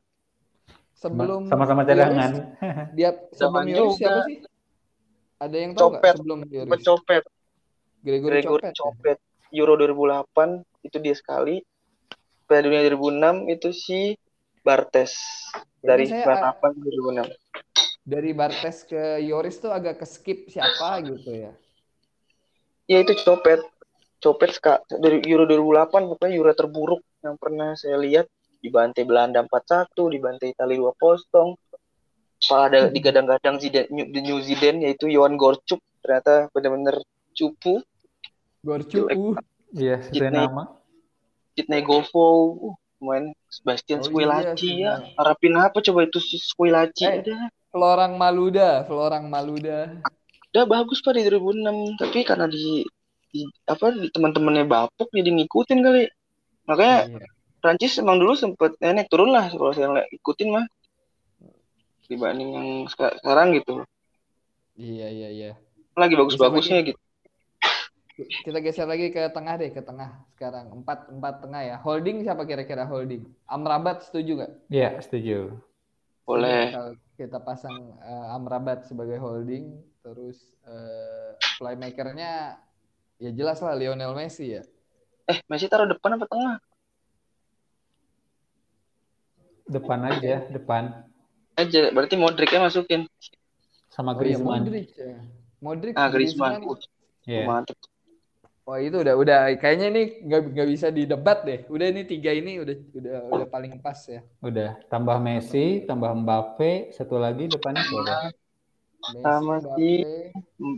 Sebelum 1.05 1.43
sama-sama 1.47 1.85
cadangan. 1.85 2.33
Dia 2.97 3.11
sebelum 3.31 3.37
Zaman 3.37 3.65
Yoris 3.69 3.95
siapa 4.01 4.21
sih? 4.25 4.37
Ada 5.37 5.57
yang 5.61 5.71
tahu 5.73 5.81
nggak 5.85 6.01
Copet. 6.01 6.15
sebelum 6.17 6.39
Yoris? 6.49 6.73
Pecopet 6.73 7.23
Gregory 8.01 8.31
Gregory 8.41 8.63
Copet. 8.65 8.73
ya? 8.73 8.81
Copet 8.81 9.19
Euro 9.53 9.73
2008 9.77 10.65
itu 10.83 10.97
dia 10.99 11.15
sekali 11.15 11.57
Piala 12.45 12.65
Dunia 12.65 12.81
2006 12.89 13.55
itu 13.55 13.69
si 13.71 14.01
Bartes 14.61 15.13
dari 15.79 16.09
saya, 16.09 16.53
98 16.57 16.81
2006 16.81 17.29
Dari 18.05 18.31
Bartes 18.33 18.85
ke 18.85 19.21
Yoris 19.21 19.57
tuh 19.57 19.73
agak 19.73 20.01
ke 20.01 20.07
skip 20.09 20.49
siapa 20.49 21.01
gitu 21.05 21.29
ya. 21.29 21.53
ya 22.85 22.99
itu 23.01 23.13
Copet 23.21 23.61
Copet 24.19 24.51
ska- 24.53 24.81
dari 24.89 25.21
Euro 25.29 25.45
2008 25.45 26.09
pokoknya 26.09 26.33
Euro 26.33 26.53
terburuk 26.53 27.01
yang 27.21 27.37
pernah 27.37 27.77
saya 27.77 27.97
lihat 27.97 28.25
dibantai 28.65 29.05
Belanda 29.05 29.45
4-1 29.45 29.93
dibantai 30.09 30.57
Italia 30.57 30.81
2-0 30.81 31.61
Pak 32.45 32.61
ada 32.69 32.81
digadang-gadang 32.89 33.57
Zidane, 33.57 33.89
New, 33.89 34.09
the 34.09 34.21
New 34.21 34.41
Zidane 34.41 34.81
yaitu 34.85 35.09
Johan 35.09 35.37
Gorchuk 35.37 35.81
ternyata 36.01 36.49
benar-benar 36.53 37.01
cupu 37.33 37.85
Gorcu. 38.61 39.05
Uh. 39.07 39.37
Iya, 39.75 40.01
sesuai 40.01 40.31
Sydney. 40.31 40.41
nama. 40.41 40.63
Sidney 41.53 41.83
Govo 41.83 42.27
uh, 42.65 42.75
main 42.99 43.35
Sebastian 43.47 44.01
Oh 44.01 44.09
Squillaci 44.09 44.81
iya, 44.81 45.05
ya 45.05 45.13
harapin 45.19 45.53
apa 45.55 45.79
coba 45.79 46.09
itu 46.09 46.19
si 46.19 46.41
Squillaci 46.41 47.05
Eh. 47.05 47.21
udah 47.21 47.41
Florang 47.69 48.15
Maluda, 48.15 48.87
Florang 48.87 49.27
Maluda. 49.29 49.99
udah 50.55 50.65
bagus 50.65 51.03
pak 51.03 51.19
di 51.19 51.27
2006 51.27 51.99
tapi 51.99 52.23
karena 52.23 52.47
di, 52.47 52.87
di 53.29 53.43
apa 53.67 53.91
di 53.91 54.07
teman-temannya 54.09 54.65
bapuk 54.65 55.11
jadi 55.11 55.27
ngikutin 55.35 55.79
kali 55.83 56.07
makanya 56.65 56.99
Iya. 57.11 57.27
Prancis 57.65 57.97
emang 57.97 58.21
dulu 58.21 58.37
sempet 58.37 58.77
eh, 58.85 58.93
naik 58.93 59.09
turun 59.09 59.33
lah 59.33 59.49
kalau 59.49 59.73
saya 59.73 59.89
ngeliat 59.89 60.09
ikutin 60.13 60.53
mah 60.53 60.65
dibanding 62.05 62.51
yang 62.53 62.69
seka- 62.93 63.17
sekarang 63.25 63.57
gitu 63.57 63.81
Iya 64.77 65.09
iya 65.09 65.29
iya. 65.33 65.51
lagi 65.97 66.13
bagus-bagusnya 66.21 66.85
gitu 66.85 67.01
Kita 68.15 68.61
geser 68.63 68.87
lagi 68.87 69.11
ke 69.11 69.27
tengah 69.33 69.59
deh, 69.59 69.75
ke 69.75 69.83
tengah 69.83 70.23
sekarang. 70.37 70.71
Empat 70.71 71.11
empat 71.11 71.35
tengah 71.43 71.63
ya. 71.65 71.77
Holding 71.83 72.23
siapa 72.23 72.47
kira-kira 72.47 72.87
holding? 72.87 73.27
Amrabat 73.51 74.07
setuju 74.07 74.39
nggak? 74.39 74.53
Iya, 74.71 75.01
setuju. 75.03 75.57
boleh 76.29 76.71
Kalau 76.71 76.93
kita 77.17 77.39
pasang 77.43 77.75
eh, 78.05 78.27
Amrabat 78.37 78.87
sebagai 78.87 79.19
holding, 79.19 79.83
terus 80.05 80.53
eh, 80.63 81.33
playmakernya 81.59 82.61
ya 83.19 83.31
jelas 83.35 83.59
lah 83.65 83.75
Lionel 83.75 84.15
Messi 84.15 84.55
ya. 84.55 84.63
eh 85.27 85.39
Messi 85.51 85.67
taruh 85.67 85.89
depan 85.91 86.15
apa 86.21 86.27
tengah 86.29 86.55
Depan 89.65 90.01
aja, 90.05 90.35
depan. 90.53 90.85
aja 91.57 91.81
berarti 91.95 92.15
Modricnya 92.19 92.61
masukin 92.67 93.01
Sama 93.95 94.13
Oh 94.13 94.21
iya 94.21 94.37
Griezmann. 94.37 94.65
Modric 94.65 94.87
ya. 94.99 95.15
Modric, 95.65 95.95
ah 95.97 96.09
Griezmann 96.13 96.61
Uh, 96.61 96.77
Iya. 97.25 97.45
mantep 97.49 97.79
Wah 98.65 98.81
itu 98.81 98.97
udah 99.05 99.15
udah 99.21 99.39
kayaknya 99.61 99.87
ini 99.93 100.03
nggak 100.25 100.41
nggak 100.57 100.69
bisa 100.73 100.89
didebat 100.89 101.39
deh. 101.45 101.59
Udah 101.69 101.87
ini 101.93 102.03
tiga 102.09 102.33
ini 102.33 102.57
udah 102.65 102.77
udah 102.97 103.15
udah 103.37 103.49
paling 103.53 103.77
pas 103.85 104.01
ya. 104.09 104.21
Udah, 104.41 104.77
tambah 104.93 105.17
Messi, 105.21 105.85
tambah 105.89 106.13
Mbappe, 106.17 106.93
satu 106.97 107.17
lagi 107.21 107.45
depannya 107.49 107.81
siapa? 107.85 108.17
Messi, 109.13 109.21
Sama 109.25 109.55
Mbappe. 109.61 109.77
si- 109.77 110.05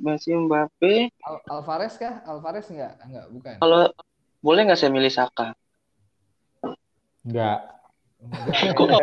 Messi 0.06 0.30
Mbappe 0.34 0.92
Al- 1.26 1.44
Alvarez 1.46 1.94
kah? 1.94 2.14
Alvarez 2.26 2.66
nggak? 2.70 2.92
Nggak, 3.06 3.26
bukan. 3.34 3.54
kalau 3.62 3.82
boleh 4.42 4.60
nggak 4.66 4.78
saya 4.78 4.90
milih 4.94 5.12
Saka 5.14 5.54
Enggak. 7.26 7.58
Nggak, 7.58 7.58
Kok 8.76 8.84
nggak 8.86 9.02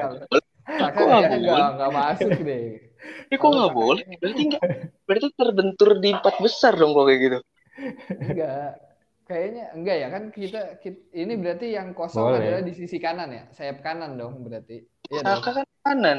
Saka 0.63 0.95
Kok 0.95 1.06
nggak 1.06 1.23
boleh? 1.43 1.65
nggak 1.76 1.91
masuk 1.91 2.30
deh. 2.39 2.63
Eh 3.28 3.38
kok 3.38 3.52
nggak 3.52 3.73
boleh? 3.76 4.04
Berarti 4.15 4.41
nggak, 4.47 4.63
berarti 5.04 5.28
terbentur 5.36 5.89
di 5.99 6.10
empat 6.15 6.36
besar 6.39 6.73
dong 6.80 6.95
kalau 6.95 7.06
kayak 7.12 7.19
gitu. 7.19 7.39
Enggak. 8.15 8.71
Kayaknya 9.23 9.65
enggak 9.76 9.97
ya 10.04 10.08
kan 10.12 10.23
kita, 10.32 10.62
kita- 10.84 11.08
ini 11.15 11.34
berarti 11.39 11.67
yang 11.71 11.91
kosong 11.95 12.36
Boleh. 12.36 12.39
adalah 12.43 12.62
di 12.63 12.73
sisi 12.76 12.99
kanan 12.99 13.32
ya. 13.32 13.43
Sayap 13.52 13.80
kanan 13.84 14.15
dong 14.15 14.43
berarti. 14.43 14.84
Iya 15.12 15.19
dong. 15.23 15.43
Saka 15.43 15.49
kan 15.63 15.67
kanan. 15.84 16.17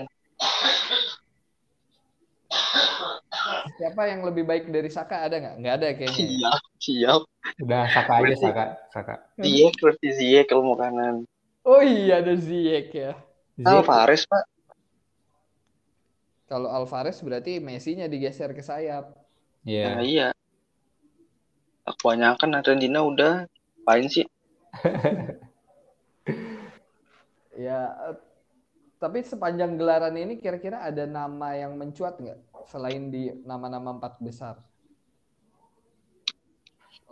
Siapa 3.74 4.02
yang 4.08 4.22
lebih 4.24 4.44
baik 4.46 4.70
dari 4.70 4.88
Saka 4.88 5.26
ada 5.26 5.36
nggak? 5.40 5.54
Nggak 5.60 5.74
ada 5.74 5.86
kayaknya. 5.96 6.16
ya. 6.16 6.28
Siap, 6.28 6.62
siap. 6.80 7.22
Udah 7.60 7.84
Saka 7.92 8.12
aja 8.22 8.34
Saka, 8.40 8.64
Saka. 8.92 9.14
Ziyech 9.40 9.76
berarti 9.80 10.08
Ziyech 10.14 10.46
kalau 10.48 10.62
mau 10.64 10.76
kanan. 10.78 11.24
Oh 11.64 11.80
iya 11.80 12.20
ada 12.20 12.36
Ziyech 12.36 12.92
ya. 12.92 13.12
Ziyech, 13.56 13.68
Alvarez 13.68 14.22
pak. 14.28 14.44
Kalau 16.44 16.68
Alvarez 16.68 17.18
berarti 17.24 17.56
Messi-nya 17.56 18.04
digeser 18.04 18.52
ke 18.52 18.60
sayap. 18.60 19.16
Iya. 19.64 19.84
Nah 19.88 20.00
iya. 20.04 20.28
Kebanyakan 21.88 22.60
Argentina 22.60 23.00
udah 23.00 23.48
paling 23.88 24.08
sih. 24.12 24.28
Ya, 27.54 27.94
tapi 28.98 29.22
sepanjang 29.22 29.78
gelaran 29.78 30.18
ini 30.18 30.42
kira-kira 30.42 30.82
ada 30.82 31.06
nama 31.06 31.54
yang 31.54 31.78
mencuat 31.78 32.18
nggak 32.18 32.66
selain 32.66 33.14
di 33.14 33.30
nama-nama 33.46 33.94
empat 33.94 34.18
besar? 34.18 34.58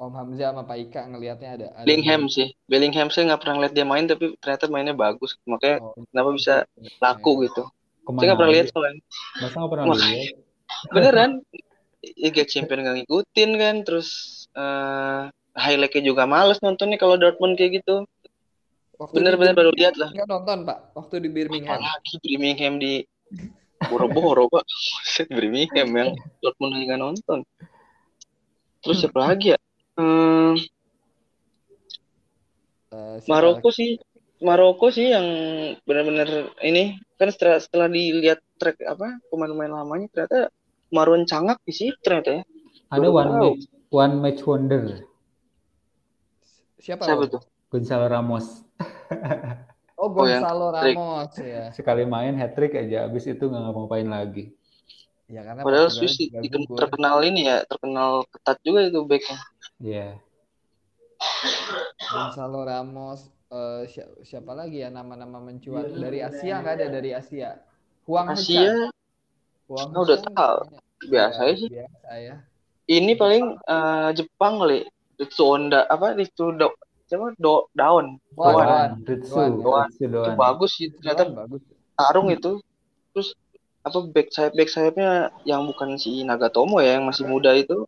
Om 0.02 0.14
Hamzah 0.18 0.50
sama 0.50 0.66
Pak 0.66 0.78
Ika 0.82 1.02
ngelihatnya 1.14 1.48
ada. 1.54 1.66
ada 1.78 1.86
Bellingham 1.86 2.26
sih. 2.26 2.50
Bellingham 2.66 3.06
saya 3.14 3.30
nggak 3.30 3.40
pernah 3.46 3.62
lihat 3.62 3.74
dia 3.78 3.86
main 3.86 4.02
tapi 4.10 4.34
ternyata 4.42 4.66
mainnya 4.66 4.98
bagus. 4.98 5.38
Makanya 5.46 5.78
Oh, 5.78 5.94
kenapa 6.10 6.30
bisa 6.34 6.54
laku 6.98 7.46
gitu. 7.46 7.62
Saya 7.62 8.02
Ke 8.02 8.10
mana 8.10 8.22
nggak 8.26 8.38
pernah 8.42 8.52
lihat 8.58 8.66
soalnya. 8.74 9.02
Masa 9.38 9.56
nggak 9.62 9.70
pernah 9.70 9.84
lihat? 9.94 10.34
Beneran. 10.98 11.30
Liga 12.18 12.42
Champion 12.42 12.82
nggak 12.82 12.96
ngikutin 12.98 13.50
kan. 13.62 13.74
Terus 13.86 14.08
eh 14.58 15.22
highlightnya 15.54 16.02
juga 16.02 16.26
males 16.26 16.58
nontonnya 16.58 16.98
kalau 16.98 17.14
Dortmund 17.14 17.54
kayak 17.54 17.86
gitu. 17.86 18.02
Bener-bener 19.14 19.54
baru 19.54 19.70
lihat 19.70 19.94
lah. 20.02 20.10
Nggak 20.10 20.26
nonton 20.26 20.58
Pak, 20.66 20.78
waktu 20.98 21.14
di 21.22 21.30
Birmingham. 21.30 21.78
Apalagi 21.78 22.14
Birmingham 22.26 22.82
di 22.82 23.06
Boro-boro 23.86 24.50
pak. 24.50 24.66
Set 25.14 25.30
Birmingham 25.30 25.94
yang 25.94 26.10
Dortmund 26.42 26.74
lagi 26.74 26.84
nggak 26.90 27.02
nonton. 27.06 27.38
Terus 28.82 28.98
siapa 28.98 29.30
lagi 29.30 29.54
ya? 29.54 29.58
Hmm, 29.92 30.56
siapa 32.88 33.28
Maroko 33.28 33.68
sih. 33.68 34.00
Maroko 34.42 34.90
sih 34.90 35.14
yang 35.14 35.26
benar-benar 35.86 36.56
ini 36.66 36.98
kan 37.14 37.30
setelah 37.30 37.62
setelah 37.62 37.86
dilihat 37.86 38.42
track 38.58 38.82
apa 38.82 39.22
pemain-pemain 39.30 39.70
lamanya 39.70 40.10
ternyata 40.10 40.50
Marwan 40.90 41.24
Cangak 41.24 41.62
di 41.62 41.72
situ 41.72 41.94
ternyata 42.02 42.40
ya. 42.40 42.42
Ada 42.90 43.08
Baru 43.08 43.14
one 43.14 43.30
tahu. 43.30 43.40
match, 43.40 43.64
one 43.88 44.16
match 44.18 44.40
wonder. 44.44 44.84
Siapa? 46.82 47.06
Siapa 47.06 47.24
tuh? 47.30 47.42
Gonzalo 47.70 48.06
Ramos. 48.10 48.46
Oh, 50.02 50.10
Oh, 50.10 50.10
Gonzalo 50.10 50.74
trik. 50.82 50.98
Ramos 50.98 51.30
ya. 51.38 51.70
Sekali 51.70 52.02
main 52.02 52.34
hat 52.34 52.58
trick 52.58 52.74
aja, 52.74 53.06
abis 53.06 53.30
itu 53.30 53.46
nggak 53.46 53.70
ngapa-ngapain 53.70 54.10
lagi. 54.10 54.50
Ya 55.30 55.46
karena 55.46 55.62
Padahal 55.62 55.94
Swiss 55.94 56.18
terkenal 56.74 57.22
ini 57.22 57.46
ya, 57.46 57.62
terkenal 57.70 58.26
ketat 58.26 58.58
juga 58.66 58.90
itu 58.90 58.98
backnya. 59.06 59.38
Iya. 59.82 60.14
Gonzalo 62.06 62.62
Ramos 62.62 63.26
eh, 63.50 63.82
si- 63.90 64.14
siapa 64.22 64.54
lagi 64.54 64.78
ya 64.78 64.88
nama-nama 64.88 65.42
mencuat 65.42 65.90
dari 65.90 66.22
Asia 66.22 66.62
nggak 66.62 66.74
ada 66.78 66.86
dari 66.88 67.10
Asia. 67.12 67.58
Huang 68.06 68.30
Asia. 68.30 68.70
Huang 69.66 69.90
Ah, 69.90 70.00
udah 70.02 70.18
tahu. 70.22 70.56
biasa 71.02 71.40
Ya, 71.42 71.54
sih. 71.58 71.68
Biasa 71.68 72.10
ya. 72.16 72.34
Ini 72.86 73.12
paling 73.14 73.44
eh, 73.58 74.08
Jepang 74.14 74.62
kali. 74.62 74.86
Ritsu 75.20 75.44
Honda 75.44 75.86
apa 75.86 76.18
Ritsu 76.18 76.50
Do, 76.56 76.74
siapa 77.06 77.30
Do, 77.38 77.70
Daun. 77.76 78.18
Doan. 78.34 78.54
Doan. 78.54 78.90
Ritsu, 79.06 79.62
Doan. 79.62 79.86
Ritsu 79.92 80.06
Itu 80.08 80.30
bagus 80.34 80.70
sih 80.78 80.88
ternyata 80.98 81.22
bagus. 81.30 81.62
tarung 81.94 82.32
itu 82.32 82.58
terus 83.12 83.36
apa 83.86 83.98
back 84.10 84.30
sayap 84.34 84.52
back 84.56 84.70
sayapnya 84.72 85.30
yang 85.46 85.62
bukan 85.68 85.94
si 85.94 86.22
Nagatomo 86.26 86.80
ya 86.82 86.98
yang 86.98 87.06
masih 87.06 87.28
muda 87.28 87.54
itu 87.54 87.86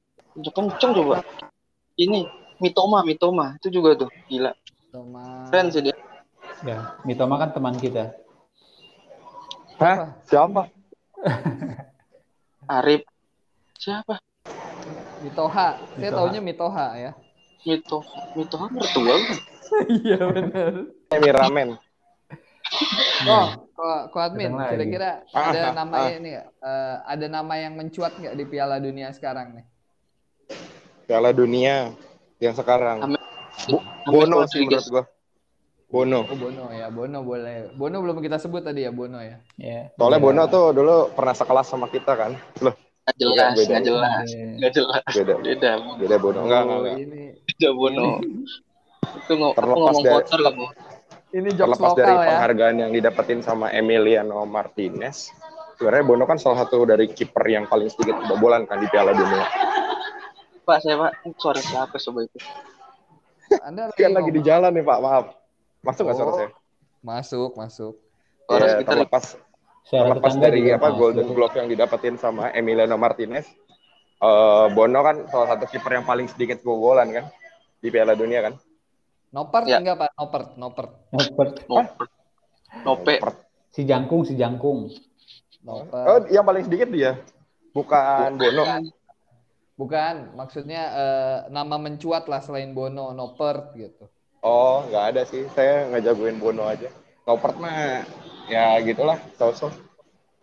kenceng 0.54 0.94
coba 0.94 1.22
ini 1.98 2.26
Mitoma 2.58 3.02
Mitoma 3.06 3.54
itu 3.58 3.68
juga 3.70 4.06
tuh 4.06 4.10
gila 4.30 4.52
Thomas. 4.90 5.50
keren 5.50 5.68
sih 5.70 5.82
dia 5.82 5.96
Ya, 6.64 6.96
Mitoma 7.04 7.36
kan 7.36 7.52
teman 7.52 7.76
kita. 7.76 8.16
Hah? 9.76 10.16
Siapa? 10.24 10.72
Arif 12.80 13.04
siapa 13.76 14.16
Mitoha. 15.20 15.76
Saya 15.76 16.08
Mitoha. 16.08 16.16
taunya 16.16 16.40
Mitoha 16.40 16.86
ya. 16.96 17.12
Mito 17.68 18.00
Mitoma 18.32 18.72
mertua 18.72 19.12
kan 19.12 19.38
Iya 20.08 20.18
benar. 20.24 20.72
Emi 21.12 21.30
Ramen. 21.32 21.68
Oh, 23.24 23.48
kok 23.72 24.10
ko 24.10 24.18
admin, 24.18 24.50
kira-kira 24.52 25.22
ada 25.30 25.70
ah, 25.70 25.72
nama 25.72 25.96
ah. 25.96 26.12
ini? 26.12 26.36
Eh, 26.36 26.96
ada 27.06 27.26
nama 27.30 27.54
yang 27.56 27.78
mencuat 27.78 28.18
nggak 28.18 28.34
di 28.34 28.44
Piala 28.50 28.82
Dunia 28.82 29.14
sekarang 29.14 29.56
nih? 29.56 29.66
Piala 31.04 31.30
Dunia 31.30 31.92
yang 32.38 32.52
sekarang. 32.52 33.14
Bu- 33.66 33.78
James 33.78 34.04
Bono 34.04 34.36
sih 34.46 34.62
menurut 34.62 34.88
gua. 34.90 35.04
Bono. 35.86 36.20
Oh 36.24 36.34
Bono 36.34 36.64
ya, 36.70 36.86
Bono 36.88 37.18
boleh. 37.22 37.70
Bono 37.72 37.96
belum 38.00 38.18
kita 38.18 38.36
sebut 38.36 38.60
tadi 38.60 38.82
ya 38.82 38.90
Bono 38.90 39.18
ya. 39.18 39.38
Ya. 39.54 39.94
Soalnya 39.94 40.18
Iya. 40.18 40.26
Bono 40.26 40.42
tuh 40.48 40.66
dulu 40.72 40.96
pernah 41.10 41.32
sekelas 41.32 41.66
sama 41.66 41.86
kita 41.86 42.12
kan. 42.12 42.34
Loh, 42.58 42.74
Nggak 43.04 43.16
jelas, 43.16 43.52
Beda. 43.54 43.68
nggak 43.68 43.84
jelas, 43.84 44.26
Iya. 44.26 44.46
nggak 44.58 44.72
jelas. 44.74 45.02
beda. 45.06 45.34
Beda, 45.38 45.70
Beda 45.94 46.16
Bono. 46.18 46.38
Enggak, 46.42 46.60
enggak, 46.62 46.78
enggak. 46.80 46.96
ini 46.98 47.22
beda 47.38 47.68
Bono. 47.70 48.06
Itu 49.04 49.32
ngomong, 49.32 49.52
aku 49.52 49.60
Terlepas 49.60 49.94
dari- 49.94 50.14
kotor 50.18 50.40
kamu. 50.42 50.66
ini 51.34 51.48
jokes 51.50 51.60
Terlepas 51.60 51.92
dari 51.92 52.06
lokal 52.06 52.16
ya. 52.16 52.28
penghargaan 52.30 52.76
yang 52.78 52.90
didapetin 52.90 53.40
sama 53.40 53.66
Emiliano 53.68 54.38
Martinez, 54.44 55.16
sebenarnya 55.74 56.04
Bono 56.04 56.24
kan 56.24 56.38
salah 56.38 56.58
satu 56.60 56.82
dari 56.82 57.06
kiper 57.06 57.44
yang 57.44 57.64
paling 57.64 57.86
sedikit 57.86 58.18
kebobolan 58.18 58.64
kan 58.64 58.78
di 58.78 58.88
Piala 58.88 59.12
Dunia. 59.12 59.44
Pak, 60.64 60.78
saya 60.80 60.96
Pak, 60.96 61.12
suara 61.36 61.60
siapa 61.60 61.96
coba 62.00 62.20
itu? 62.24 62.38
Anda 63.60 63.92
Kan 63.92 64.12
lagi 64.16 64.30
di 64.32 64.40
jalan 64.40 64.72
nih 64.72 64.82
Pak, 64.82 64.98
maaf. 64.98 65.26
Masuk 65.84 66.02
nggak 66.08 66.16
suara 66.16 66.30
Oh. 66.32 66.36
saya? 66.40 66.50
Masuk, 67.04 67.50
masuk. 67.54 67.94
Suara 68.44 68.64
Ya, 68.64 68.70
sekitar 68.76 68.92
terlepas 68.96 69.24
Suara 69.84 70.04
terlepas 70.08 70.32
tetangga 70.32 70.46
dari 70.48 70.60
apa 70.72 70.88
masuk. 70.88 70.96
Golden 70.96 71.28
Glove 71.30 71.54
yang 71.60 71.68
didapetin 71.68 72.16
sama 72.16 72.48
Emiliano 72.50 72.96
Martinez, 72.96 73.44
eh, 74.18 74.66
Bono 74.72 75.00
kan 75.00 75.16
salah 75.28 75.48
satu 75.52 75.68
kiper 75.68 75.92
yang 75.92 76.06
paling 76.08 76.24
sedikit 76.24 76.64
kebobolan 76.64 77.12
kan 77.12 77.24
di 77.78 77.92
Piala 77.92 78.16
Dunia 78.16 78.40
kan. 78.40 78.56
Nopert 79.28 79.68
Ya. 79.68 79.76
enggak 79.76 80.00
Pak? 80.00 80.10
Nopert, 80.16 80.48
nopert. 80.56 80.90
Nopert. 81.12 81.52
Nope. 81.68 81.92
Nope. 82.80 83.14
Si 83.68 83.84
jangkung, 83.84 84.24
si 84.24 84.32
jangkung. 84.34 84.88
Nopert. 85.60 86.06
Oh, 86.08 86.18
yang 86.32 86.46
paling 86.46 86.64
sedikit 86.64 86.88
dia. 86.88 87.20
Bukan 87.74 88.40
Bono. 88.40 88.64
Bukan, 89.74 90.38
maksudnya 90.38 90.82
eh, 90.94 91.38
nama 91.50 91.74
mencuat 91.82 92.30
lah 92.30 92.38
selain 92.38 92.70
Bono, 92.70 93.10
Nopert 93.10 93.74
gitu. 93.74 94.06
Oh, 94.44 94.86
nggak 94.86 95.04
ada 95.14 95.22
sih. 95.26 95.50
Saya 95.50 95.90
nggak 95.90 96.02
jagoin 96.06 96.38
Bono 96.38 96.62
aja. 96.62 96.86
Noppert 97.26 97.58
mah 97.58 98.06
ya 98.46 98.78
gitulah, 98.86 99.18
so-so. 99.34 99.72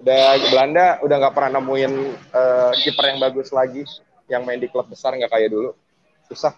Udah 0.01 0.35
Belanda 0.49 0.97
udah 1.05 1.15
nggak 1.21 1.35
pernah 1.37 1.61
nemuin 1.61 1.93
eh, 2.33 2.71
kiper 2.83 3.05
yang 3.07 3.19
bagus 3.21 3.53
lagi 3.55 3.87
yang 4.27 4.43
main 4.43 4.59
di 4.59 4.67
klub 4.67 4.89
besar 4.91 5.15
nggak 5.15 5.31
kayak 5.31 5.53
dulu. 5.53 5.71
Susah. 6.27 6.51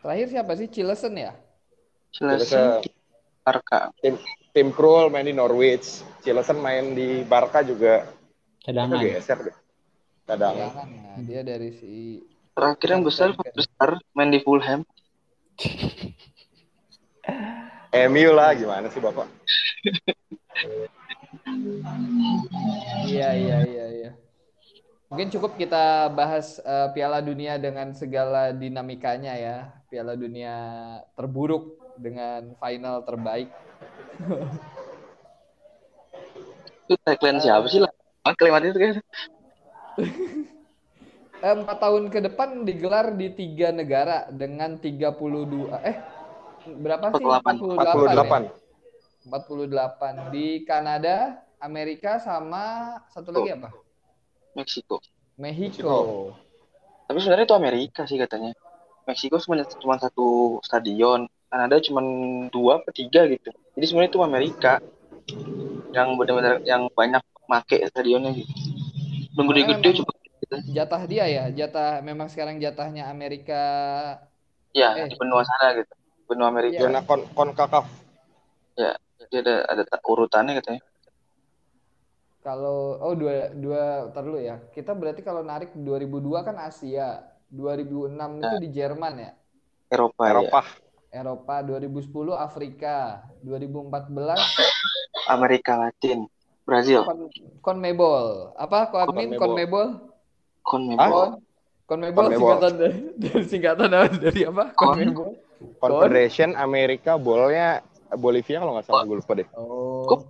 Terakhir 0.00 0.26
siapa 0.32 0.52
sih? 0.56 0.66
Cilesen 0.72 1.14
ya? 1.20 1.32
Eh, 2.22 2.80
Barca. 3.42 3.90
tim 3.98 4.14
tim 4.54 4.68
Krul 4.70 5.10
main 5.10 5.26
di 5.26 5.34
Norwich, 5.34 6.00
Cilesen 6.22 6.62
main 6.62 6.94
di 6.96 7.26
Barca 7.26 7.60
juga. 7.60 8.06
Itu 8.62 8.70
Cadangan. 8.70 9.02
geser 9.02 9.38
deh. 9.42 9.56
Kadang. 10.32 10.56
Jangan, 10.56 10.88
nah, 10.88 11.16
dia 11.28 11.40
dari 11.44 11.70
si 11.76 12.24
Terakhir 12.56 12.88
yang 12.88 13.04
besar, 13.04 13.36
besar 13.36 14.00
main 14.16 14.32
di 14.32 14.40
Fulham. 14.40 14.80
MU 17.92 18.30
lah 18.32 18.56
gimana 18.56 18.88
sih 18.88 18.96
Bapak? 18.96 19.28
Iya, 23.04 23.28
iya, 23.36 23.58
iya, 23.68 23.86
iya. 23.92 24.10
Mungkin 25.12 25.28
cukup 25.36 25.60
kita 25.60 26.08
bahas 26.16 26.56
eh, 26.64 26.88
Piala 26.96 27.20
Dunia 27.20 27.60
dengan 27.60 27.92
segala 27.92 28.56
dinamikanya 28.56 29.36
ya. 29.36 29.56
Piala 29.92 30.16
Dunia 30.16 30.56
terburuk 31.12 31.76
dengan 32.00 32.56
final 32.56 33.04
terbaik. 33.04 33.52
Itu 36.88 36.96
tagline 37.04 37.44
siapa 37.44 37.68
sih 37.68 37.84
lah? 37.84 37.92
Ah, 38.24 38.32
Kalimat 38.32 38.64
itu 38.64 38.80
kan. 38.80 38.96
Eh, 41.42 41.50
Empat 41.58 41.82
tahun 41.82 42.06
ke 42.06 42.22
depan 42.30 42.62
digelar 42.62 43.18
di 43.18 43.34
tiga 43.34 43.74
negara 43.74 44.30
dengan 44.30 44.78
32 44.78 45.74
eh 45.82 45.98
berapa 46.70 47.10
sih? 47.18 47.26
48. 47.26 48.54
48. 49.26 49.26
48 49.26 50.30
di 50.30 50.62
Kanada, 50.62 51.42
Amerika 51.58 52.22
sama 52.22 52.94
satu 53.10 53.34
lagi 53.34 53.58
apa? 53.58 53.74
Meksiko. 54.54 55.02
Mexico. 55.34 56.30
Tapi 57.10 57.18
sebenarnya 57.18 57.46
itu 57.50 57.58
Amerika 57.58 58.06
sih 58.06 58.22
katanya. 58.22 58.54
Meksiko 59.10 59.42
cuma 59.42 59.66
cuma 59.66 59.98
satu 59.98 60.62
stadion. 60.62 61.26
Kanada 61.50 61.82
cuma 61.82 62.00
dua 62.54 62.86
atau 62.86 62.94
tiga 62.94 63.26
gitu. 63.26 63.50
Jadi 63.74 63.84
sebenarnya 63.90 64.10
itu 64.14 64.22
Amerika 64.22 64.78
yang 65.90 66.14
benar-benar 66.14 66.62
yang 66.62 66.86
banyak 66.94 67.20
make 67.50 67.82
stadionnya 67.90 68.30
gitu. 68.30 68.52
Dan 69.32 69.44
gede-gede 69.48 69.88
gitu. 69.96 70.12
Jatah 70.74 71.02
dia 71.08 71.24
ya, 71.24 71.44
jatah 71.48 72.04
memang 72.04 72.28
sekarang 72.28 72.60
jatahnya 72.60 73.08
Amerika. 73.08 73.62
Ya, 74.72 74.92
Eh. 74.96 75.08
di 75.08 75.16
benua 75.16 75.44
sana 75.44 75.76
gitu. 75.76 75.92
Benua 76.28 76.48
Amerika. 76.48 76.76
Iya. 76.76 76.82
Zona 76.88 77.00
kon 77.04 77.24
konkakaf. 77.32 77.86
Jadi 79.22 79.34
ada 79.48 79.54
ada 79.64 79.82
ta- 79.86 80.02
urutannya 80.04 80.58
katanya. 80.60 80.82
Kalau 82.42 82.98
oh 82.98 83.14
dua 83.14 83.54
dua 83.54 84.10
tar 84.10 84.26
dulu 84.26 84.42
ya. 84.42 84.58
Kita 84.74 84.92
berarti 84.92 85.22
kalau 85.22 85.46
narik 85.46 85.70
2002 85.72 86.42
kan 86.42 86.58
Asia, 86.58 87.22
2006 87.48 88.42
itu 88.42 88.56
di 88.58 88.68
Jerman 88.74 89.14
ya. 89.16 89.30
Eropa, 89.88 90.22
ya. 90.26 90.30
Eropa. 90.34 90.60
Eropa 91.12 91.54
2010 91.62 92.34
Afrika, 92.34 93.22
2014 93.46 94.40
Amerika 95.28 95.72
Latin, 95.78 96.24
Brazil, 96.72 97.04
Kon 97.04 97.28
Conmebol. 97.60 98.56
Apa 98.56 98.88
Koadmin 98.88 99.36
Conmebol. 99.36 100.00
Conmebol? 100.64 101.36
CONMEBOL. 101.92 102.24
Singkatan 102.32 102.72
dari, 102.80 102.98
dari 103.20 103.44
singkatan 103.44 103.88
dari, 103.92 104.16
dari 104.16 104.40
apa? 104.48 104.72
Con. 104.72 104.96
Conmebol. 104.96 105.36
Confederation 105.78 106.56
Amerika 106.56 107.20
bolnya 107.20 107.84
Bolivia 108.16 108.64
kalau 108.64 108.80
nggak 108.80 108.86
salah 108.88 109.04
gue 109.04 109.16
lupa 109.20 109.32
deh. 109.36 109.48
Oh. 109.52 110.08
Kok? 110.08 110.20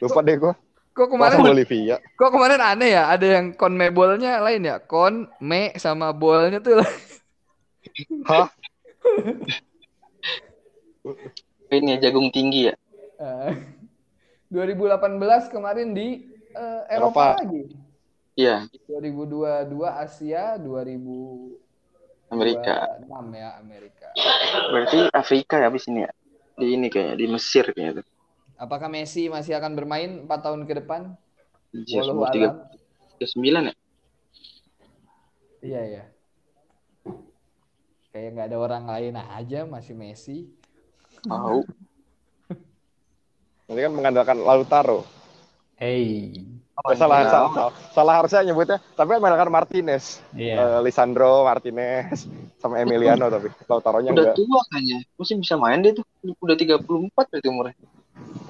Lupa 0.00 0.20
deh 0.24 0.36
gue. 0.40 0.54
Kok 0.90 1.06
Masa 1.14 1.38
kemarin 1.38 1.54
Bolivia? 1.54 1.96
kok 2.02 2.30
kemarin 2.34 2.60
aneh 2.60 2.90
ya? 2.98 3.12
Ada 3.12 3.26
yang 3.38 3.46
Conmebolnya 3.54 4.42
lain 4.42 4.66
ya? 4.66 4.76
Kon, 4.82 5.30
me 5.38 5.70
sama 5.78 6.10
bolnya 6.10 6.58
tuh 6.58 6.82
Hah? 8.26 8.50
Ini 11.70 11.96
ya, 11.96 12.10
jagung 12.10 12.28
tinggi 12.34 12.72
ya. 12.72 12.74
Eh, 13.22 13.52
2018 14.50 15.54
kemarin 15.54 15.94
di 15.94 16.26
eh, 16.58 16.82
Eropa. 16.90 17.38
Eropa, 17.38 17.46
lagi. 17.46 17.62
Iya, 18.34 18.66
2022 18.90 19.78
Asia, 19.86 20.58
2026 20.58 22.34
Amerika. 22.34 22.74
ya 23.34 23.50
Amerika. 23.58 24.08
Berarti 24.70 24.98
Afrika 25.14 25.54
ya 25.62 25.70
abis 25.70 25.86
ini 25.86 26.06
ya. 26.06 26.12
Di 26.58 26.66
ini 26.74 26.86
kayak 26.90 27.18
di 27.18 27.26
Mesir 27.30 27.70
kayaknya 27.70 28.02
tuh. 28.02 28.06
Apakah 28.60 28.92
Messi 28.92 29.30
masih 29.32 29.56
akan 29.56 29.72
bermain 29.72 30.26
4 30.26 30.44
tahun 30.44 30.68
ke 30.68 30.84
depan? 30.84 31.16
Umur 31.72 32.28
alam. 32.28 32.66
tiga 33.16 33.26
sembilan 33.30 33.62
ya. 33.70 33.74
Iya 35.60 35.82
ya. 35.86 36.04
Kayak 38.10 38.28
nggak 38.34 38.48
ada 38.50 38.58
orang 38.58 38.84
lain 38.90 39.14
aja 39.16 39.60
masih 39.64 39.94
Messi. 39.94 40.50
Tahu. 41.24 41.62
Nanti 43.70 43.86
kan 43.86 43.92
mengandalkan 43.94 44.36
Lautaro. 44.42 45.06
Hey. 45.78 46.34
Oh, 46.80 46.90
salah, 46.96 47.22
iya. 47.22 47.28
salah, 47.30 47.50
salah, 47.54 47.72
salah 47.92 48.14
harusnya 48.18 48.40
nyebutnya. 48.42 48.82
Tapi 48.98 49.08
kan 49.14 49.20
mengandalkan 49.22 49.52
Martinez. 49.52 50.18
Iya. 50.34 50.58
Eh, 50.58 50.78
Lisandro 50.82 51.46
Martinez 51.46 52.26
sama 52.58 52.80
Emiliano 52.80 53.30
tapi 53.30 53.46
Lautaronya 53.68 54.10
Udah 54.10 54.32
enggak. 54.32 54.36
tua 54.36 54.60
kayaknya. 54.74 54.98
Masih 55.14 55.34
bisa 55.38 55.54
main 55.54 55.78
dia 55.84 55.92
tuh. 55.94 56.04
Udah 56.42 56.56
34 56.58 56.82
berarti 57.14 57.46
umurnya. 57.46 57.76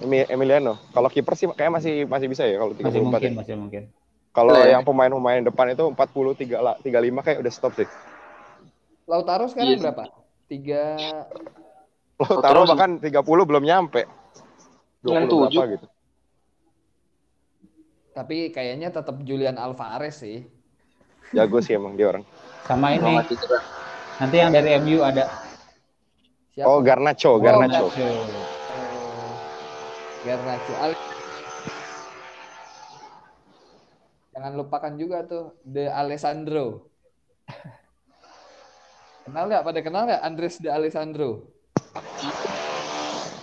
Emi- 0.00 0.24
Emiliano. 0.30 0.80
Kalau 0.90 1.12
kiper 1.12 1.34
sih 1.36 1.46
kayak 1.52 1.68
masih 1.74 2.08
masih 2.08 2.26
bisa 2.30 2.48
ya 2.48 2.56
kalau 2.56 2.72
34 2.72 2.86
Masih 2.88 3.00
mungkin, 3.04 3.30
ya. 3.30 3.36
masih 3.36 3.54
mungkin. 3.60 3.82
Kalau 4.30 4.54
Boleh 4.54 4.70
ya? 4.70 4.78
yang 4.78 4.82
pemain-pemain 4.86 5.42
depan 5.44 5.66
itu 5.74 5.84
40 5.90 6.32
3 6.38 6.64
la- 6.64 6.78
35 6.80 7.20
kayak 7.20 7.38
udah 7.42 7.52
stop 7.52 7.72
sih. 7.76 7.88
Lautaro 9.04 9.50
sekarang 9.50 9.74
Iya. 9.74 9.78
berapa? 9.84 10.04
Tiga 10.46 10.82
Lautaro 12.14 12.62
Lautaro 12.62 12.70
bahkan 12.70 12.90
30 13.02 13.42
belum 13.44 13.64
nyampe. 13.66 14.06
20 15.00 15.28
97. 15.28 15.56
berapa 15.56 15.64
gitu. 15.76 15.86
tapi 18.10 18.50
kayaknya 18.52 18.90
tetap 18.92 19.16
Julian 19.24 19.56
Alvarez 19.56 20.20
sih. 20.20 20.44
Jago 21.32 21.62
sih 21.62 21.78
emang 21.78 21.94
dia 21.94 22.10
orang. 22.10 22.24
Sama 22.66 22.92
ini, 22.92 23.22
nanti 24.20 24.36
yang 24.36 24.50
dari 24.52 24.76
MU 24.76 25.00
ada. 25.00 25.30
Siapa? 26.52 26.68
Oh, 26.68 26.82
Garnacho, 26.82 27.38
Garnacho. 27.38 27.86
Garnacho. 27.88 28.36
Oh, 28.68 29.32
Garnacho. 30.26 30.74
Al- 30.76 30.98
Jangan 34.30 34.52
lupakan 34.58 34.94
juga 34.98 35.24
tuh 35.24 35.56
De 35.64 35.86
Alessandro. 35.88 36.90
Kenal 39.24 39.46
nggak? 39.46 39.64
Pada 39.64 39.80
kenal 39.80 40.02
nggak 40.10 40.22
Andres 40.26 40.58
De 40.58 40.68
Alessandro? 40.68 41.46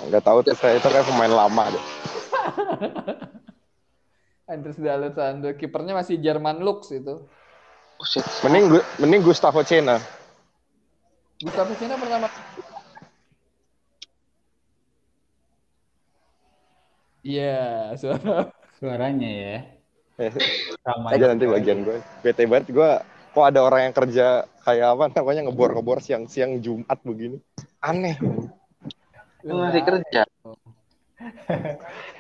Enggak 0.04 0.24
tahu 0.24 0.38
tuh 0.45 0.54
saya 0.54 0.78
itu 0.78 0.88
kayak 0.88 1.06
pemain 1.10 1.34
lama 1.34 1.64
deh. 1.74 1.84
Andres 4.52 4.80
De 4.80 4.88
Alessandro. 4.88 5.52
Kipernya 5.58 5.98
masih 5.98 6.22
Jerman 6.22 6.62
Lux 6.64 6.93
itu. 6.93 7.28
Buset. 7.98 8.24
Mending 8.45 8.78
Gu- 8.78 8.88
mending 9.02 9.22
Gustavo 9.26 9.66
Cena. 9.66 9.98
Gustavo 11.41 11.74
Cina 11.76 11.98
pertama. 11.98 12.30
Iya, 17.26 17.91
suara. 18.00 18.48
Suaranya 18.80 19.28
ya. 19.28 19.58
Sama 20.82 21.14
aja 21.14 21.30
nanti 21.30 21.45
bagian 21.45 21.84
gue. 21.84 21.98
Bete 22.26 22.45
banget 22.50 22.74
gue 22.74 22.91
kok 23.38 23.45
ada 23.45 23.60
orang 23.62 23.89
yang 23.89 23.93
kerja 23.93 24.48
kayak 24.66 24.88
apa 24.98 25.04
namanya 25.14 25.45
ngebor-ngebor 25.50 26.02
siang-siang 26.02 26.58
Jumat 26.64 26.98
begini. 27.06 27.38
Aneh. 27.84 28.18
Lu 29.46 29.62
masih 29.62 29.84
kerja. 29.86 30.22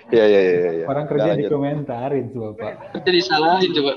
Iya 0.07 0.23
iya 0.25 0.41
iya 0.41 0.69
iya. 0.81 0.85
Orang 0.89 1.05
Udah, 1.05 1.11
kerja 1.13 1.29
lanjut. 1.33 1.49
dikomentarin 1.49 2.25
tuh 2.33 2.41
Bapak. 2.53 2.73
Kerja 2.97 3.11
disalahin 3.13 3.69
coba. 3.73 3.93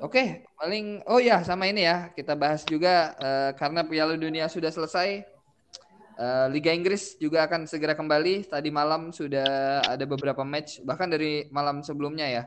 Oke, 0.00 0.48
paling 0.56 1.04
oh 1.04 1.20
ya 1.20 1.44
sama 1.44 1.68
ini 1.68 1.84
ya 1.84 2.08
kita 2.16 2.32
bahas 2.32 2.64
juga 2.64 3.12
eh, 3.20 3.50
karena 3.60 3.84
Piala 3.84 4.16
Dunia 4.16 4.48
sudah 4.48 4.72
selesai. 4.72 5.24
eh, 6.20 6.46
Liga 6.52 6.72
Inggris 6.72 7.16
juga 7.20 7.44
akan 7.48 7.64
segera 7.68 7.92
kembali. 7.96 8.48
Tadi 8.48 8.68
malam 8.72 9.12
sudah 9.12 9.80
ada 9.84 10.04
beberapa 10.08 10.40
match 10.44 10.80
bahkan 10.84 11.08
dari 11.08 11.48
malam 11.52 11.80
sebelumnya 11.84 12.28
ya. 12.28 12.42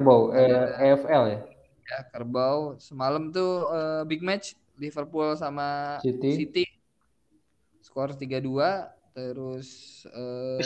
Wow, 0.00 0.32
eh, 0.36 0.92
EFL 0.92 1.24
ya. 1.32 1.40
Ya, 1.82 1.98
Kerbau 2.08 2.78
semalam 2.78 3.28
tuh 3.28 3.66
eh, 3.68 4.02
big 4.06 4.22
match 4.22 4.54
Liverpool 4.78 5.34
sama 5.34 5.98
City. 6.00 6.30
City. 6.46 6.64
Skor 7.82 8.14
3-2 8.14 8.88
terus 9.12 9.68
eh, 10.08 10.62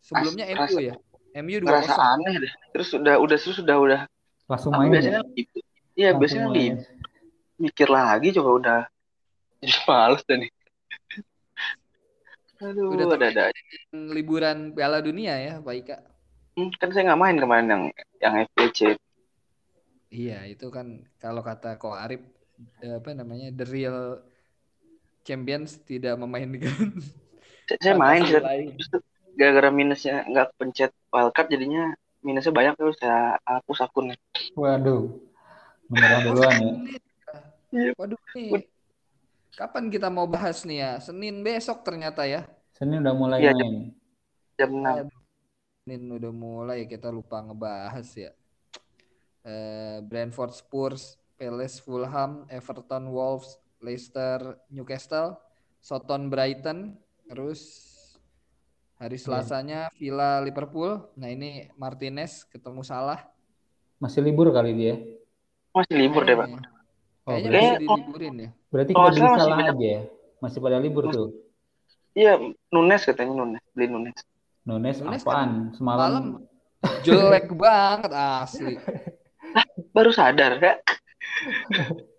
sebelumnya 0.00 0.46
Ras- 0.54 0.72
MU 0.72 0.78
ya. 0.80 0.94
MU 1.34 1.58
2-0. 1.58 1.66
Ngerasa 1.66 2.02
aneh 2.14 2.34
deh. 2.46 2.52
Terus 2.70 2.88
udah 2.94 3.14
udah 3.18 3.36
terus 3.36 3.58
udah 3.58 3.76
udah. 3.76 4.00
Langsung 4.46 4.72
main 4.72 4.90
biasanya 4.92 5.20
ya. 5.20 5.34
gitu. 5.34 5.58
Iya 5.94 6.10
biasanya 6.14 6.48
main. 6.48 6.74
li- 6.78 6.86
mikir 7.58 7.88
lagi 7.90 8.28
coba 8.34 8.50
udah. 8.54 8.80
Jadi 9.60 9.74
males 9.84 10.22
dah 10.24 10.36
nih. 10.38 10.50
Aduh, 12.64 12.94
Udah 12.94 13.18
ada 13.18 13.26
ada. 13.28 13.42
liburan 13.92 14.72
Piala 14.72 15.02
Dunia 15.02 15.34
ya, 15.36 15.54
Pak 15.58 15.74
Ika. 15.74 15.96
Hmm, 16.54 16.70
kan 16.78 16.88
saya 16.94 17.10
nggak 17.10 17.20
main 17.20 17.36
kemarin 17.36 17.66
yang 17.66 17.82
yang 18.22 18.34
FPC. 18.46 18.94
Iya, 20.14 20.46
itu 20.46 20.70
kan 20.70 21.02
kalau 21.18 21.42
kata 21.42 21.74
Ko 21.74 21.90
Arif 21.90 22.22
eh, 22.78 23.02
apa 23.02 23.10
namanya 23.18 23.50
the 23.50 23.66
real 23.66 24.22
champions 25.26 25.82
tidak 25.82 26.14
memainkan 26.14 26.70
Saya, 27.66 27.80
saya 27.80 27.94
main 27.96 28.22
gara-gara 29.34 29.72
minusnya 29.72 30.22
nggak 30.28 30.52
pencet 30.60 30.92
wildcard 31.08 31.48
jadinya 31.48 31.96
minusnya 32.20 32.52
banyak 32.52 32.74
terus 32.76 32.96
saya 33.00 33.40
hapus 33.48 33.88
akunnya. 33.88 34.16
Waduh. 34.52 35.16
Menyerah 35.88 36.20
duluan 36.28 36.54
ya. 36.60 36.72
Iya. 37.72 37.90
Waduh 37.96 38.20
nih. 38.36 38.68
Kapan 39.56 39.88
kita 39.88 40.12
mau 40.12 40.28
bahas 40.28 40.60
nih 40.68 40.78
ya? 40.84 40.92
Senin 41.00 41.40
besok 41.40 41.80
ternyata 41.88 42.28
ya. 42.28 42.44
Senin 42.76 43.00
udah 43.00 43.16
mulai 43.16 43.38
Iya, 43.48 43.52
main. 43.56 43.74
Jam 44.60 44.70
6. 44.76 45.08
Senin 45.88 46.02
udah 46.04 46.32
mulai 46.36 46.84
kita 46.84 47.08
lupa 47.08 47.40
ngebahas 47.40 48.08
ya. 48.12 48.32
Eh, 49.44 50.00
Brentford 50.00 50.56
Spurs, 50.56 51.20
Palace 51.36 51.76
Fulham, 51.84 52.48
Everton 52.48 53.12
Wolves, 53.12 53.60
Leicester 53.84 54.56
Newcastle, 54.72 55.36
Soton 55.84 56.32
Brighton, 56.32 56.96
terus 57.28 57.60
hari 58.96 59.20
Selasanya 59.20 59.92
Villa 60.00 60.40
Liverpool. 60.40 61.12
Nah 61.20 61.28
ini 61.28 61.68
Martinez 61.76 62.48
ketemu 62.48 62.80
Salah. 62.80 63.20
Masih 64.00 64.24
libur 64.24 64.48
kali 64.48 64.72
dia. 64.72 64.94
Masih 65.76 65.92
libur 65.92 66.24
deh, 66.24 66.32
Pak. 66.40 66.48
Oh, 67.28 67.36
kayaknya 67.36 67.44
berarti, 67.44 67.64
masih 67.68 67.76
diliburin 67.84 68.34
ya. 68.36 68.50
berarti 68.72 68.92
Kalau 68.96 69.08
nggak 69.08 69.16
salah 69.20 69.36
bisa 69.36 69.44
masih 69.44 69.68
aja 69.68 69.84
ya. 69.84 70.02
Masih 70.40 70.58
pada 70.64 70.78
libur 70.80 71.04
tuh. 71.12 71.28
Iya, 72.16 72.32
Nunes 72.72 73.02
katanya 73.04 73.32
Nunes, 73.44 73.64
beli 73.76 73.86
Nunes. 73.92 74.18
Nunes, 74.64 74.96
Nunes 75.04 75.20
apaan? 75.20 75.76
Malam 75.76 75.76
Semalam 75.76 76.24
jelek 77.04 77.52
banget 77.52 78.12
asli. 78.16 78.80
Baru 79.94 80.10
sadar, 80.10 80.58
Kak. 80.58 80.76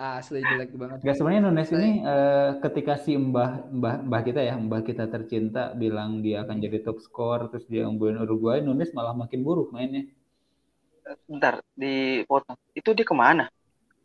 Asli 0.00 0.40
jelek 0.40 0.72
banget. 0.80 1.04
Gak 1.04 1.16
sebenarnya 1.20 1.42
Nunes 1.44 1.68
ini 1.76 2.00
eh, 2.00 2.50
ketika 2.64 2.96
si 2.96 3.12
Mbah 3.20 3.68
Mbah 3.68 3.94
Mbah 4.08 4.22
kita 4.24 4.40
ya 4.40 4.56
Mbah 4.56 4.80
kita 4.80 5.04
tercinta 5.12 5.76
bilang 5.76 6.24
dia 6.24 6.40
akan 6.40 6.56
jadi 6.56 6.80
top 6.80 7.04
skor 7.04 7.52
terus 7.52 7.68
dia 7.68 7.84
unggulin 7.84 8.16
Uruguay 8.16 8.64
Nunes 8.64 8.88
malah 8.96 9.12
makin 9.12 9.44
buruk 9.44 9.68
mainnya 9.76 10.08
Bentar, 11.28 11.64
dipotong. 11.72 12.56
Itu 12.76 12.92
dia 12.92 13.04
ke 13.04 13.16
mana? 13.16 13.48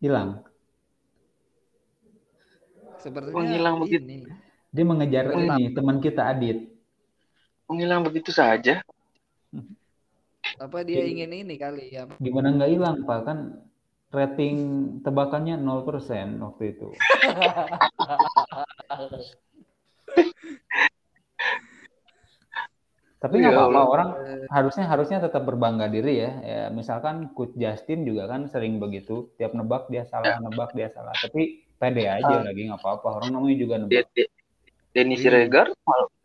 hilang 0.04 0.44
Sepertinya 3.00 3.36
Menghilang 3.40 3.76
ini. 3.76 3.84
begitu. 3.84 4.08
dia 4.76 4.86
mengejar 4.88 5.26
Oh, 5.32 5.40
ini 5.40 5.72
teman 5.76 5.98
kita 6.04 6.22
Adit 6.32 6.58
Menghilang 7.68 8.04
begitu 8.08 8.32
saja. 8.32 8.84
Apa 10.62 10.86
dia 10.86 11.02
ingin 11.06 11.34
ini 11.34 11.56
kali 11.58 11.94
ya? 11.94 12.06
gimana 12.22 12.54
nggak 12.54 12.70
hilang 12.70 12.98
Pak? 13.08 13.20
Kan 13.26 13.40
rating 14.14 14.56
tebakannya 15.02 15.58
0% 15.58 16.38
waktu 16.38 16.64
itu. 16.78 16.90
Tapi 23.24 23.40
nggak 23.40 23.56
Ya 23.56 23.60
apa-apa 23.64 23.82
orang 23.88 24.10
harusnya 24.52 24.84
harusnya 24.84 25.24
tetap 25.24 25.48
berbangga 25.48 25.88
diri 25.88 26.20
ya. 26.20 26.32
Ya 26.44 26.62
misalkan 26.76 27.32
Coach 27.32 27.56
Justin 27.56 28.04
juga 28.04 28.28
kan 28.28 28.52
sering 28.52 28.84
begitu. 28.84 29.32
Tiap 29.40 29.56
nebak 29.56 29.88
dia 29.88 30.04
salah 30.04 30.44
nebak 30.44 30.76
dia 30.76 30.92
salah. 30.92 31.16
Tapi 31.16 31.64
pede 31.80 32.04
aja 32.04 32.44
lagi 32.44 32.68
nggak 32.68 32.84
apa-apa. 32.84 33.24
Orang 33.24 33.32
namanya 33.32 33.56
juga 33.56 33.80
nebak. 33.80 34.12
Dia, 34.12 34.28
Denny. 34.92 35.16
Siregar 35.16 35.72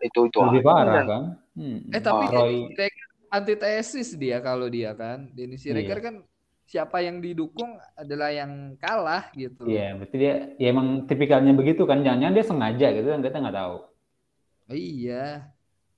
itu 0.03 0.21
itu 0.27 0.39
lebih 0.43 0.63
parah 0.67 1.07
kan? 1.07 1.23
Hmm. 1.55 1.87
Eh 1.95 2.03
tapi 2.03 2.25
Roy. 2.35 2.75
Siregar 2.75 3.08
antitesis 3.31 4.17
dia 4.17 4.41
kalau 4.41 4.67
dia 4.69 4.93
kan. 4.97 5.29
Dennis 5.33 5.65
Siregar 5.65 5.99
Iya. 6.01 6.05
kan 6.05 6.15
siapa 6.69 7.01
yang 7.01 7.25
didukung 7.25 7.81
adalah 7.97 8.29
yang 8.29 8.77
kalah 8.77 9.33
gitu. 9.33 9.65
Iya, 9.65 9.97
berarti 9.97 10.17
dia 10.21 10.35
ya 10.61 10.67
emang 10.69 11.09
tipikalnya 11.09 11.57
begitu 11.57 11.89
kan. 11.89 12.05
Jangan-jangan 12.05 12.35
dia 12.37 12.47
sengaja 12.47 12.87
gitu 12.93 13.09
kan 13.09 13.21
kita 13.25 13.37
nggak 13.41 13.57
tahu. 13.57 13.77
Oh, 14.69 14.77
iya. 14.77 15.49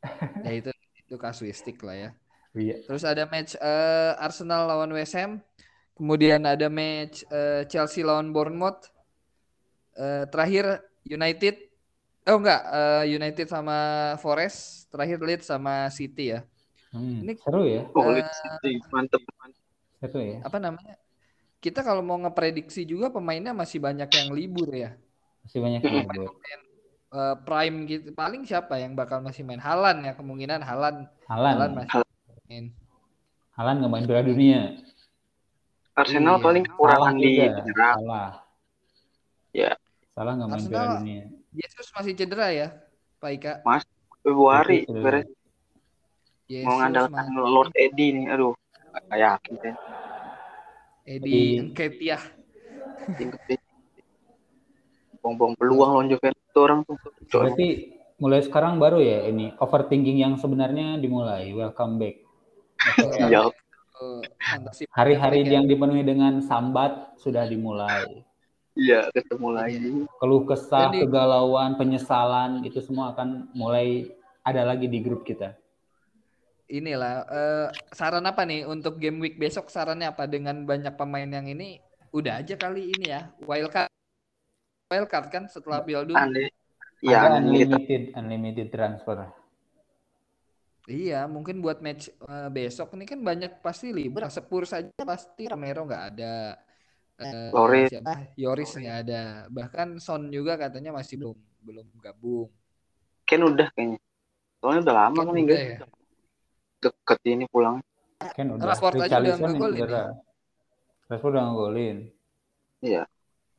Ya 0.47 0.53
itu 0.57 0.71
itu 0.97 1.15
kasuistik 1.19 1.83
lah 1.83 1.97
ya. 1.99 2.11
Iya. 2.55 2.83
Terus 2.87 3.03
ada 3.03 3.27
match 3.27 3.59
eh, 3.59 4.13
Arsenal 4.19 4.71
lawan 4.71 4.91
West 4.95 5.15
Ham. 5.19 5.43
Kemudian 5.99 6.43
ada 6.47 6.71
match 6.71 7.27
eh, 7.29 7.67
Chelsea 7.69 8.07
lawan 8.07 8.31
Bournemouth. 8.33 8.87
Eh, 9.99 10.25
terakhir 10.31 10.81
United 11.05 11.71
Oh 12.29 12.37
enggak, 12.37 12.63
eh, 12.69 13.17
United 13.17 13.49
sama 13.49 13.79
Forest, 14.21 14.87
terakhir 14.93 15.19
Leeds 15.25 15.49
sama 15.49 15.89
City 15.89 16.37
ya. 16.37 16.45
Hmm, 16.91 17.23
Ini 17.23 17.33
seru 17.39 17.63
ya, 17.63 17.87
Oh, 17.95 18.03
Eh, 18.11 18.27
mantep. 18.91 19.23
seru 20.03 20.19
ya. 20.21 20.39
apa 20.43 20.59
namanya? 20.59 20.99
Kita 21.61 21.85
kalau 21.85 22.01
mau 22.01 22.19
ngeprediksi 22.19 22.83
juga 22.83 23.13
pemainnya 23.13 23.53
masih 23.53 23.79
banyak 23.79 24.11
yang 24.11 24.29
libur 24.33 24.67
ya. 24.73 24.97
Masih 25.45 25.61
banyak 25.61 25.81
yang 25.85 25.97
libur. 26.03 26.35
Eh, 27.11 27.37
prime 27.43 27.77
gitu. 27.87 28.09
Paling 28.11 28.43
siapa 28.43 28.79
yang 28.79 28.95
bakal 28.95 29.19
masih 29.21 29.43
main? 29.43 29.59
Halan 29.59 30.03
ya 30.03 30.15
kemungkinan 30.15 30.63
Halan. 30.63 31.07
Halan 31.27 31.55
Halan, 31.55 31.71
masih 31.79 32.01
main. 32.49 32.65
Halan 33.55 33.75
nggak 33.79 33.91
main 33.91 34.05
Piala 34.07 34.25
Dunia. 34.25 34.61
Arsenal 35.93 36.39
Iya. 36.39 36.45
paling 36.47 36.65
kekurangan 36.65 37.15
di 37.15 37.31
salah. 37.77 38.31
Ya. 39.53 39.75
Salah 40.15 40.33
nggak 40.35 40.49
main 40.49 40.65
Piala 40.67 40.95
Dunia. 40.99 41.25
Yesus 41.51 41.87
masih 41.93 42.15
cedera 42.15 42.51
ya, 42.51 42.69
Pak 43.19 43.31
Ika. 43.37 43.53
Februari 44.23 44.87
Itu 44.87 44.95
sudah. 44.95 45.03
beres 45.03 45.27
Yesus 46.51 46.67
mau 46.67 46.83
ngandalkan 46.83 47.31
mah 47.31 47.47
Lord 47.47 47.71
Eddie 47.79 48.11
nih. 48.11 48.27
Aduh, 48.35 48.59
nggak 49.07 49.19
yakin 49.23 49.55
saya. 49.63 49.75
Edi 51.07 51.31
Di- 51.31 51.59
Nketiah. 51.71 52.23
Bong-bong 55.23 55.55
peluang 55.55 55.95
lawan 55.95 56.09
Juventus 56.11 56.43
itu 56.43 56.59
orang 56.59 56.83
tuh. 56.83 56.99
Berarti 57.31 57.69
mulai 58.19 58.43
sekarang 58.43 58.83
baru 58.83 58.99
ya 58.99 59.31
ini 59.31 59.55
overthinking 59.63 60.19
yang 60.19 60.35
sebenarnya 60.43 60.99
dimulai. 60.99 61.55
Welcome 61.55 62.03
back. 62.03 62.17
Iya. 63.31 63.47
Hari-hari 64.91 65.47
yang 65.47 65.71
dipenuhi 65.71 66.03
dengan 66.03 66.43
sambat 66.43 67.15
sudah 67.21 67.47
dimulai. 67.47 68.27
Iya, 68.75 69.13
ketemu 69.13 69.49
lagi. 69.55 69.79
Keluh 70.19 70.43
kesah, 70.49 70.89
Jadi- 70.89 71.05
kegalauan, 71.05 71.77
penyesalan 71.79 72.65
itu 72.67 72.81
semua 72.83 73.13
akan 73.15 73.53
mulai 73.55 74.09
ada 74.43 74.65
lagi 74.67 74.89
di 74.89 74.99
grup 75.05 75.23
kita. 75.23 75.53
Inilah 76.71 77.15
eh, 77.27 77.69
saran 77.91 78.25
apa 78.25 78.47
nih 78.47 78.65
untuk 78.65 78.97
game 79.03 79.19
week 79.19 79.37
besok 79.37 79.69
sarannya 79.69 80.09
apa 80.15 80.31
dengan 80.31 80.63
banyak 80.63 80.95
pemain 80.95 81.27
yang 81.27 81.51
ini 81.51 81.83
udah 82.15 82.43
aja 82.43 82.55
kali 82.55 82.95
ini 82.95 83.11
ya 83.11 83.31
wildcard 83.43 83.91
wildcard 84.91 85.29
kan 85.31 85.45
setelah 85.47 85.83
Piala 85.83 86.07
Dunia 86.07 86.27
Aneh. 86.27 86.51
Iya, 87.01 87.17
ada 87.17 87.41
aneh. 87.41 87.65
unlimited 87.65 88.03
unlimited 88.13 88.69
transfer. 88.69 89.25
Iya, 90.91 91.25
mungkin 91.31 91.65
buat 91.65 91.81
match 91.81 92.13
eh, 92.13 92.49
besok 92.53 92.93
ini 92.99 93.09
kan 93.09 93.25
banyak 93.25 93.65
pasti 93.65 93.95
libur. 93.95 94.27
Spurs 94.29 94.75
saja 94.75 95.03
pasti 95.07 95.49
Romero 95.49 95.89
nggak 95.89 96.05
ada. 96.13 96.61
Eh, 97.21 97.49
Loris. 97.53 97.89
siapa? 97.89 98.37
Yoris 98.37 98.71
nggak 98.77 98.99
ada. 99.07 99.23
Bahkan 99.49 99.97
Son 99.97 100.29
juga 100.29 100.61
katanya 100.61 100.93
masih 100.93 101.21
belum 101.21 101.39
belum 101.65 101.87
gabung. 102.05 102.49
Ken 103.25 103.45
udah 103.45 103.69
kayaknya. 103.73 103.99
Soalnya 104.61 104.81
udah 104.85 104.97
lama 105.09 105.21
Ken 105.21 105.29
kan 105.29 105.37
Inggris 105.41 105.63
ya. 105.65 105.79
Deket 106.81 107.21
ini 107.29 107.45
pulang. 107.47 107.85
Kan 108.37 108.57
udah. 108.57 108.65
Rashford 108.73 109.05
aja 109.05 109.21
udah 109.21 109.37
ngegolin 109.37 109.81
cedera. 109.81 110.05
Rashford 111.09 111.33
udah 111.37 111.45
ngegolin. 111.49 111.97
Iya. 112.81 113.03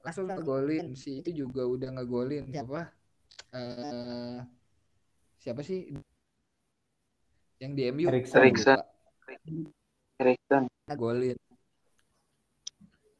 Langsung 0.01 0.25
ngegolin 0.25 0.97
si 0.97 1.21
itu 1.21 1.45
juga 1.45 1.61
udah 1.65 1.89
ngegolin 2.01 2.49
siapa? 2.49 2.89
Eh 3.53 4.41
siapa 5.41 5.61
sih 5.61 5.93
yang 7.61 7.77
di 7.77 7.85
MU? 7.93 8.09
Eriksen. 8.09 8.41
Eriksen. 8.41 8.77
Eriksen. 10.17 10.63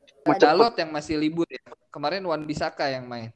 Cepet. 0.05 0.37
Dalot 0.41 0.73
yang 0.77 0.89
masih 0.93 1.17
libur 1.21 1.45
ya. 1.49 1.61
Kemarin 1.93 2.25
Wan 2.25 2.45
Bisaka 2.45 2.89
yang 2.89 3.05
main. 3.09 3.33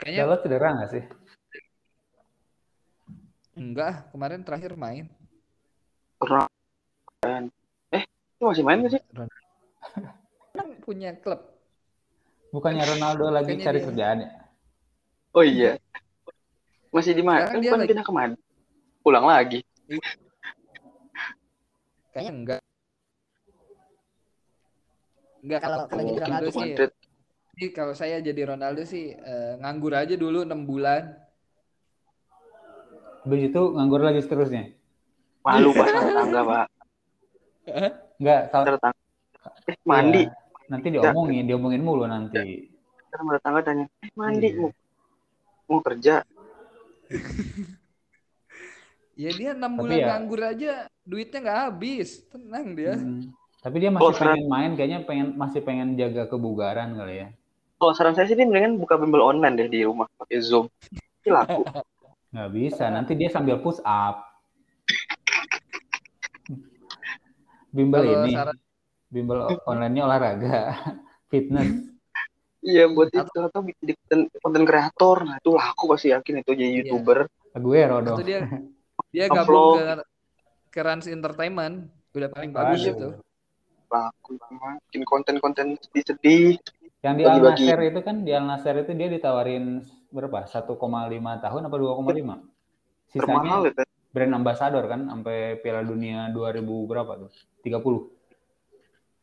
Kayaknya 0.00 0.20
Dalot 0.24 0.40
cedera 0.44 0.68
nggak 0.76 0.90
sih? 0.92 1.04
Enggak, 3.56 4.10
kemarin 4.10 4.42
terakhir 4.42 4.72
main. 4.74 5.06
Pernah. 6.20 6.46
Eh, 7.90 8.04
itu 8.04 8.42
masih 8.44 8.64
main 8.64 8.84
gak 8.84 8.92
sih? 8.96 9.02
Kan 10.52 10.66
punya 10.80 11.16
klub. 11.16 11.40
Bukannya 12.50 12.82
Ronaldo 12.82 13.30
lagi 13.30 13.54
Kayaknya 13.54 13.66
cari 13.66 13.78
dia- 13.78 13.86
kerjaan 13.86 14.18
ya? 14.20 14.30
Oh 15.30 15.44
iya. 15.46 15.72
Masih 16.90 17.14
di 17.14 17.22
mana? 17.22 17.46
Kan 17.46 17.62
dia 17.62 17.70
lagi- 17.72 17.90
pindah 17.94 18.06
ke 18.06 18.12
mana? 18.12 18.34
Pulang 19.00 19.24
lagi. 19.24 19.62
Kayaknya 22.10 22.32
enggak. 22.34 22.60
Enggak 25.40 25.60
kalau 25.62 25.78
kalau 25.86 26.02
jadi 26.04 26.20
Ronaldo 26.26 26.48
sih. 26.50 26.70
Jadi 27.50 27.66
kalau 27.70 27.94
saya 27.94 28.16
jadi 28.18 28.42
Ronaldo 28.50 28.82
sih 28.82 29.14
eh, 29.14 29.52
nganggur 29.62 29.94
aja 29.94 30.14
dulu 30.18 30.42
6 30.42 30.66
bulan. 30.66 31.14
Habis 33.20 33.40
itu 33.52 33.60
nganggur 33.76 34.00
lagi 34.00 34.20
seterusnya. 34.24 34.72
Malu 35.40 35.72
pas 35.72 35.88
tetangga, 35.88 36.40
Pak. 36.42 36.66
Enggak, 38.20 38.40
Tetangga. 38.50 38.98
Eh, 39.68 39.76
mandi. 39.84 40.22
Ya, 40.24 40.32
nanti 40.68 40.86
diomongin, 40.88 41.44
diomongin 41.44 41.82
mulu 41.82 42.04
nanti. 42.04 42.68
Ntar 43.10 43.16
sama 43.18 43.30
tetangga 43.36 43.60
tanya, 43.66 43.84
eh 44.00 44.10
mandi 44.14 44.48
Iya. 44.48 44.58
mau 44.60 44.70
mau 45.68 45.80
kerja. 45.82 46.14
Ya 49.18 49.36
dia 49.36 49.52
6 49.52 49.76
Tapi 49.76 49.80
bulan 49.84 49.98
ya- 50.00 50.08
nganggur 50.16 50.40
aja 50.40 50.72
duitnya 51.04 51.38
nggak 51.44 51.60
habis. 51.68 52.24
Tenang 52.32 52.72
dia. 52.72 52.96
Hmm. 52.96 53.28
Tapi 53.60 53.76
dia 53.76 53.92
masih 53.92 54.06
Oh, 54.08 54.16
pengen 54.16 54.48
main, 54.48 54.70
kayaknya 54.72 55.04
pengen 55.04 55.36
masih 55.36 55.60
pengen 55.60 55.92
jaga 55.92 56.24
kebugaran 56.24 56.96
kali 56.96 57.20
ya. 57.20 57.28
Kalau 57.76 57.92
saran 57.92 58.16
saya 58.16 58.24
sih 58.24 58.36
dia 58.38 58.48
mendingan 58.48 58.80
buka 58.80 58.96
bimbel 58.96 59.20
online 59.20 59.60
deh 59.60 59.68
di 59.68 59.84
rumah 59.84 60.08
pakai 60.16 60.40
Zoom. 60.40 60.72
Ini 61.20 61.36
laku. 61.36 61.68
Nggak 62.30 62.50
bisa, 62.54 62.84
nanti 62.90 63.12
dia 63.18 63.26
sambil 63.30 63.58
push 63.58 63.82
up. 63.82 64.22
Bimbel 67.70 68.02
Kalau 68.02 68.26
ini, 68.26 68.32
saran 68.34 68.56
bimbel 69.10 69.38
online-nya 69.66 70.02
olahraga, 70.06 70.58
fitness. 71.30 71.90
Iya 72.60 72.92
buat 72.92 73.08
itu 73.10 73.38
atau 73.40 73.60
bikin 73.64 73.84
di 73.90 73.94
konten, 74.38 74.62
kreator. 74.68 75.24
Nah 75.24 75.40
itu 75.40 75.50
laku 75.54 75.84
pasti 75.90 76.12
yakin 76.12 76.44
itu 76.44 76.50
jadi 76.54 76.66
Iya. 76.70 76.78
youtuber. 76.84 77.18
Aguero 77.56 77.98
atau 78.04 78.20
dong. 78.20 78.26
dia 78.26 78.38
dia 79.14 79.24
Upload. 79.26 79.46
gabung 79.48 79.70
ke 79.74 79.84
ke 80.70 80.80
Rans 80.84 81.06
Entertainment. 81.08 81.88
Udah 82.14 82.28
paling 82.30 82.50
bagus 82.52 82.84
Aduh. 82.84 82.92
itu. 82.94 83.08
Laku 83.90 84.30
bikin 84.86 85.02
konten-konten 85.08 85.74
sedih-sedih. 85.82 86.60
Yang 87.00 87.14
di 87.16 87.22
Al. 87.24 87.38
Nassr 87.40 87.80
itu 87.80 88.00
kan 88.04 88.16
di 88.22 88.30
Al 88.36 88.44
Nassr 88.44 88.76
itu 88.84 88.92
dia 88.92 89.08
ditawarin 89.08 89.80
berapa? 90.10 90.44
1,5 90.44 90.66
tahun 91.40 91.62
apa 91.66 91.76
2,5? 91.76 92.42
Termahal 93.10 93.60
Sisanya 93.66 93.82
ya 93.82 93.84
brand 94.10 94.32
ambassador 94.34 94.84
kan 94.90 95.06
sampai 95.06 95.62
Piala 95.62 95.86
Dunia 95.86 96.30
2000 96.34 96.62
berapa 96.90 97.12
tuh? 97.26 97.30
30. 97.62 98.10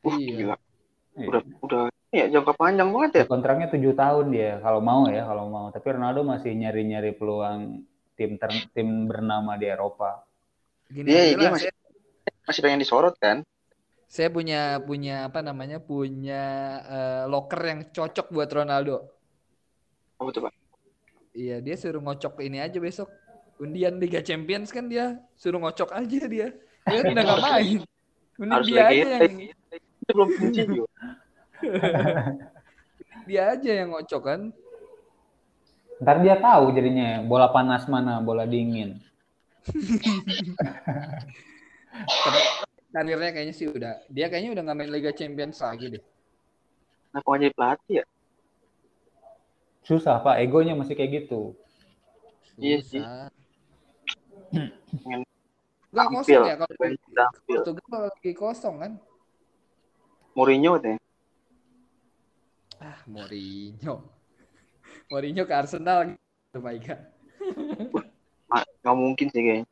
Uh, 0.04 0.16
Iya. 0.16 0.32
gila. 0.34 0.56
Iya. 1.18 1.28
Udah 1.28 1.42
udah 1.60 1.82
ya 2.08 2.26
jangka 2.32 2.54
panjang 2.56 2.90
banget 2.96 3.12
ya. 3.20 3.24
Kontraknya 3.28 3.68
7 3.68 3.92
tahun 3.94 4.26
dia 4.32 4.52
kalau 4.64 4.80
mau 4.80 5.08
ya, 5.12 5.28
kalau 5.28 5.52
mau. 5.52 5.68
Tapi 5.70 5.88
Ronaldo 5.92 6.24
masih 6.24 6.56
nyari-nyari 6.56 7.12
peluang 7.16 7.84
tim 8.16 8.40
ter- 8.40 8.70
tim 8.72 9.06
bernama 9.06 9.60
di 9.60 9.68
Eropa. 9.68 10.24
Gini 10.88 11.12
Dia 11.12 11.20
aja 11.20 11.36
dia 11.36 11.48
lah, 11.48 11.52
masih 11.52 11.70
masih 12.48 12.62
pengen 12.64 12.80
disorot 12.80 13.16
kan. 13.20 13.44
saya 14.08 14.32
punya 14.32 14.80
punya 14.80 15.28
apa 15.28 15.44
namanya 15.44 15.84
punya 15.84 16.44
eh, 16.88 17.24
locker 17.28 17.60
yang 17.60 17.80
cocok 17.92 18.32
buat 18.32 18.48
Ronaldo. 18.48 19.04
Apa 20.16 20.30
tuh, 20.32 20.42
Pak? 20.48 20.54
Iya 21.38 21.62
dia 21.62 21.76
suruh 21.78 22.02
ngocok 22.02 22.42
ini 22.42 22.58
aja 22.58 22.82
besok 22.82 23.14
undian 23.62 24.02
Liga 24.02 24.26
Champions 24.26 24.74
kan 24.74 24.90
dia 24.90 25.22
suruh 25.38 25.62
ngocok 25.62 25.94
aja 25.94 26.26
dia. 26.26 26.48
Dia 26.90 27.00
udah 27.06 27.14
nggak 27.14 27.42
main. 27.46 27.78
Mending 28.42 28.66
dia 28.66 28.84
aja 28.90 29.10
yang 29.22 29.38
Itu 30.02 30.12
belum 30.18 30.30
kunci 30.34 30.62
juga. 30.66 30.90
dia 33.30 33.42
aja 33.54 33.72
yang 33.86 33.94
ngocok 33.94 34.22
kan. 34.26 34.42
Ntar 36.02 36.18
dia 36.26 36.36
tahu 36.42 36.74
jadinya 36.74 37.22
bola 37.22 37.54
panas 37.54 37.86
mana, 37.86 38.18
bola 38.18 38.50
dingin. 38.50 38.98
Karirnya 42.90 43.30
kayaknya 43.30 43.54
sih 43.54 43.70
udah 43.70 44.02
dia 44.10 44.26
kayaknya 44.26 44.58
udah 44.58 44.64
nggak 44.66 44.78
main 44.78 44.90
Liga 44.90 45.14
Champions 45.14 45.62
lagi 45.62 46.02
deh. 46.02 46.04
Kenapa 47.14 47.26
nggak 47.30 47.42
jadi 47.46 47.54
pelatih 47.54 47.94
ya? 48.02 48.06
Susah 49.88 50.20
Pak, 50.20 50.44
egonya 50.44 50.76
masih 50.76 51.00
kayak 51.00 51.24
gitu. 51.24 51.56
Iya 52.60 52.84
sih. 52.84 53.00
Susah. 53.00 53.32
Pengen 55.00 55.24
Gak 55.96 56.08
tampil. 56.12 56.20
kosong 56.20 56.44
ya 56.44 56.56
kalau. 56.60 56.76
Portugal 57.48 58.00
lagi 58.12 58.32
kosong 58.36 58.76
kan? 58.84 58.92
Mourinho 60.36 60.76
deh. 60.76 61.00
Ah, 62.84 63.00
Mourinho. 63.08 64.12
Mourinho 65.08 65.48
ke 65.48 65.54
Arsenal 65.56 66.12
gitu. 66.52 66.60
Ah, 68.52 68.68
Nggak 68.84 68.98
mungkin 69.00 69.28
sih 69.32 69.40
kayaknya. 69.40 69.66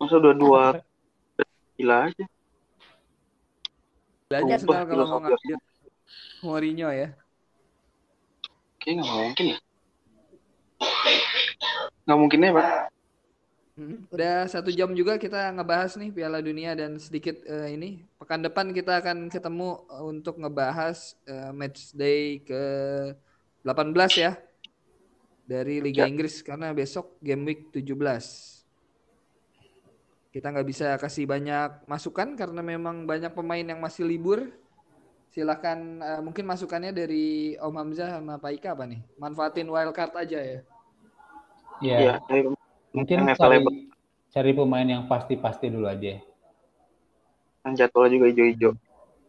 Masa 0.00 0.16
udah 0.16 0.32
dua 0.32 0.62
gila 1.76 2.08
aja. 2.08 2.24
Gila 4.24 4.36
aja 4.40 4.52
Arsenal 4.56 4.84
kalau 4.88 5.04
mau 5.04 5.20
ngambil 5.20 5.60
Mourinho 6.40 6.88
ya. 6.88 7.12
Kayaknya 8.84 9.02
nggak 9.08 9.20
mungkin 9.24 9.46
ya. 9.48 9.58
Nggak 12.04 12.18
mungkin 12.20 12.44
ya, 12.44 12.50
Pak. 12.52 12.68
Hmm, 13.74 14.06
Udah 14.06 14.46
satu 14.46 14.70
jam 14.70 14.94
juga 14.94 15.18
kita 15.18 15.50
ngebahas 15.50 15.98
nih 15.98 16.14
Piala 16.14 16.38
Dunia 16.38 16.78
dan 16.78 16.94
sedikit 17.02 17.42
eh, 17.42 17.74
ini 17.74 18.06
pekan 18.22 18.38
depan 18.38 18.70
kita 18.70 19.02
akan 19.02 19.26
ketemu 19.26 19.82
eh, 19.90 20.04
untuk 20.06 20.38
ngebahas 20.38 21.18
eh, 21.26 21.50
match 21.50 21.90
day 21.90 22.38
ke 22.46 22.62
18 23.66 24.14
ya 24.14 24.38
dari 25.44 25.80
Liga 25.82 26.04
Ya. 26.04 26.08
Inggris 26.08 26.40
karena 26.44 26.70
besok 26.70 27.18
game 27.18 27.44
week 27.50 27.60
17. 27.74 27.90
Kita 30.30 30.50
nggak 30.50 30.66
bisa 30.66 30.86
kasih 30.98 31.26
banyak 31.30 31.86
masukan 31.86 32.34
karena 32.34 32.62
memang 32.62 33.06
banyak 33.06 33.30
pemain 33.34 33.62
yang 33.62 33.78
masih 33.78 34.02
libur. 34.06 34.50
Silakan 35.34 35.98
eh, 35.98 36.20
mungkin 36.22 36.46
masukannya 36.46 36.94
dari 36.94 37.58
Om 37.58 37.74
Hamzah 37.74 38.22
sama 38.22 38.38
Pak 38.38 38.54
Ika 38.54 38.78
apa 38.78 38.86
nih? 38.86 39.02
Manfaatin 39.18 39.66
wildcard 39.66 40.14
aja 40.14 40.38
ya. 40.38 40.58
Iya. 41.82 41.98
Iya, 41.98 42.12
dari 42.30 42.40
Mungkin 42.94 43.26
cari, 43.34 43.58
cari 44.30 44.50
pemain 44.54 44.86
yang 44.86 45.10
pasti-pasti 45.10 45.66
dulu 45.66 45.90
aja. 45.90 46.22
yang 47.66 47.74
jadwalnya 47.74 48.14
juga 48.14 48.26
hijau-hijau. 48.30 48.72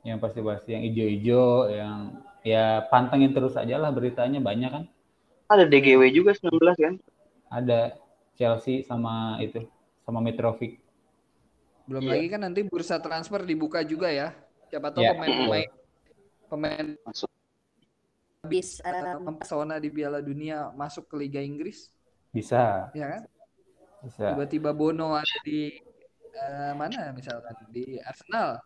Yang 0.05 0.17
pasti-pasti 0.21 0.69
yang 0.77 0.83
ijo-ijo, 0.85 1.43
yang 1.73 1.97
ya 2.45 2.85
pantengin 2.93 3.33
terus 3.33 3.57
aja 3.57 3.81
lah 3.81 3.89
beritanya 3.89 4.37
banyak 4.37 4.69
kan. 4.69 4.83
Ada 5.49 5.65
DGW 5.65 6.13
juga 6.13 6.37
19 6.37 6.77
kan? 6.77 6.93
Ada 7.49 7.97
Chelsea 8.37 8.85
sama 8.85 9.41
itu 9.41 9.65
sama 10.05 10.21
Mitrovic. 10.21 10.77
Belum 11.89 12.05
Iya. 12.05 12.11
lagi 12.13 12.27
kan 12.29 12.41
nanti 12.45 12.61
bursa 12.61 13.01
transfer 13.01 13.41
dibuka 13.41 13.81
juga 13.81 14.13
ya. 14.13 14.37
Siapa 14.69 14.93
tahu 14.93 15.01
Iya. 15.01 15.17
pemain-pemain 15.17 15.84
pemain 16.45 16.95
Masuk. 17.03 17.29
habis 18.41 18.77
eh, 18.79 19.17
mempesona 19.17 19.81
di 19.81 19.89
Piala 19.89 20.21
Dunia 20.21 20.69
masuk 20.71 21.09
ke 21.09 21.15
Liga 21.17 21.41
Inggris, 21.41 21.89
Bisa, 22.29 22.93
ya 22.93 23.17
kan? 23.17 23.21
bisa. 24.05 24.37
Tiba-tiba 24.37 24.69
Bono 24.69 25.17
ada 25.17 25.37
di 25.41 25.73
eh, 26.29 26.73
mana 26.77 27.09
misalkan 27.09 27.57
di 27.73 27.97
Arsenal. 27.99 28.61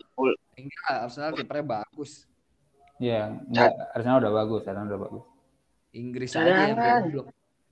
Enggak, 0.60 0.96
Arsenal 1.08 1.32
kipernya 1.32 1.66
bagus. 1.80 2.28
Ya, 3.00 3.32
enggak, 3.32 3.72
Arsenal 3.96 4.20
udah 4.20 4.34
bagus, 4.36 4.62
Arsenal 4.68 4.90
udah 4.92 5.02
bagus. 5.08 5.26
Inggris 5.96 6.32
aja 6.36 6.52
yang 6.68 6.76
goblok. 6.76 7.28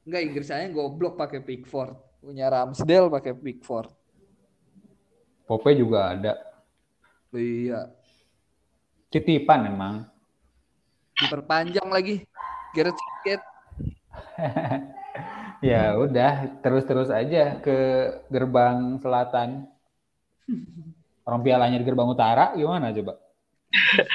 Enggak, 0.08 0.22
Inggris 0.24 0.48
aja 0.48 0.62
yang 0.64 0.74
goblok 0.74 1.14
pakai 1.20 1.44
Pickford. 1.44 1.92
punya 2.18 2.48
Ramsdale 2.48 3.08
pakai 3.12 3.36
Pickford. 3.36 3.92
Pope 5.44 5.72
juga 5.76 6.12
ada. 6.16 6.34
Iya. 7.32 7.92
Titipan 9.08 9.72
emang. 9.72 10.04
Diperpanjang 11.16 11.88
lagi. 11.88 12.28
Gareth 12.76 13.00
Southgate. 13.00 13.46
ya 15.70 15.98
udah 15.98 16.62
terus-terus 16.62 17.10
aja 17.10 17.58
ke 17.64 17.78
gerbang 18.28 19.00
selatan. 19.00 19.66
Orang 21.28 21.44
pialanya 21.44 21.80
di 21.80 21.86
gerbang 21.88 22.08
utara 22.08 22.56
gimana 22.56 22.92
coba? 22.92 23.14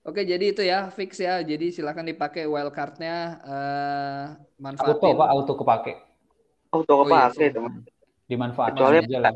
Oke, 0.00 0.24
jadi 0.24 0.44
itu 0.50 0.64
ya 0.64 0.88
fix 0.88 1.20
ya. 1.20 1.44
Jadi 1.44 1.70
silakan 1.70 2.08
dipakai 2.08 2.48
wildcardnya 2.48 3.16
uh, 3.44 4.24
manfaatin. 4.56 4.96
Auto 4.96 5.08
pak, 5.12 5.28
auto 5.28 5.52
kepake. 5.60 5.92
Auto 6.72 6.92
Oh, 6.96 7.04
iya, 7.04 7.28
kepake 7.28 7.36
sih. 7.36 7.48
teman. 7.52 7.84
Dimanfaatkan 8.24 8.80
Kecuali 8.80 9.04
aja 9.04 9.18
lah. 9.28 9.34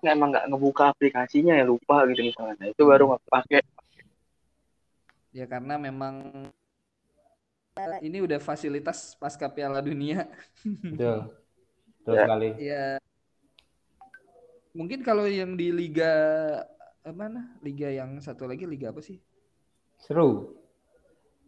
Nggak 0.00 0.12
emang 0.16 0.28
nggak 0.32 0.46
ngebuka 0.48 0.84
aplikasinya 0.96 1.52
ya 1.60 1.64
lupa 1.68 2.08
gitu 2.08 2.24
misalnya. 2.24 2.56
Nah, 2.56 2.68
itu 2.72 2.82
baru 2.88 3.02
nggak 3.12 3.22
kepake. 3.28 3.58
Ya 5.30 5.44
karena 5.46 5.78
memang 5.78 6.14
ini 8.02 8.18
udah 8.24 8.40
fasilitas 8.42 9.14
pasca 9.16 9.46
Piala 9.48 9.80
Dunia. 9.80 10.26
Betul. 10.64 11.18
Betul 12.00 12.12
Ya. 12.16 12.22
sekali. 12.24 12.48
Ya. 12.58 12.84
Mungkin 14.70 15.02
kalau 15.02 15.26
yang 15.26 15.54
di 15.58 15.68
liga 15.74 16.12
eh, 17.04 17.14
mana? 17.14 17.56
Liga 17.60 17.88
yang 17.90 18.16
satu 18.22 18.46
lagi 18.48 18.64
liga 18.64 18.92
apa 18.94 19.02
sih? 19.04 19.20
Seru. 20.00 20.28
Oh 20.28 20.56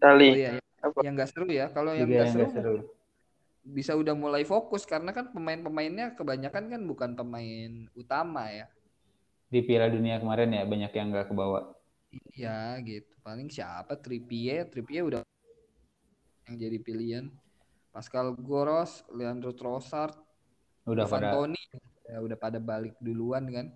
Kali. 0.03 0.35
iya, 0.37 0.59
ya. 0.59 0.63
Apa? 0.83 0.99
yang 1.07 1.15
nggak 1.15 1.31
seru 1.31 1.47
ya. 1.47 1.71
Kalau 1.71 1.95
yang 1.95 2.11
nggak 2.11 2.27
yang 2.27 2.35
seru, 2.35 2.43
nggak 2.43 2.55
seru. 2.59 2.77
Bisa 3.63 3.95
udah 3.95 4.13
mulai 4.13 4.43
fokus 4.43 4.83
karena 4.83 5.15
kan 5.15 5.31
pemain-pemainnya 5.31 6.19
kebanyakan 6.19 6.67
kan 6.67 6.83
bukan 6.83 7.11
pemain 7.15 7.87
utama 7.95 8.51
ya. 8.51 8.67
Di 9.47 9.63
Piala 9.63 9.87
Dunia 9.93 10.19
kemarin 10.19 10.51
ya 10.51 10.67
banyak 10.67 10.93
yang 10.93 11.07
nggak 11.15 11.31
kebawa. 11.31 11.73
Iya 12.35 12.77
gitu. 12.83 13.13
Paling 13.23 13.49
siapa? 13.49 13.95
Trippier, 13.97 14.67
Trippier 14.69 15.07
udah 15.07 15.21
yang 16.51 16.57
jadi 16.59 16.79
pilihan. 16.83 17.27
Pascal 17.93 18.33
Goros, 18.35 19.05
Leandro 19.13 19.53
Trossard, 19.53 20.17
Udah 20.89 21.05
Ivan 21.07 21.13
pada 21.21 21.29
Toni 21.37 21.63
ya 22.13 22.19
udah 22.21 22.37
pada 22.37 22.59
balik 22.61 22.99
duluan 23.01 23.47
kan. 23.49 23.67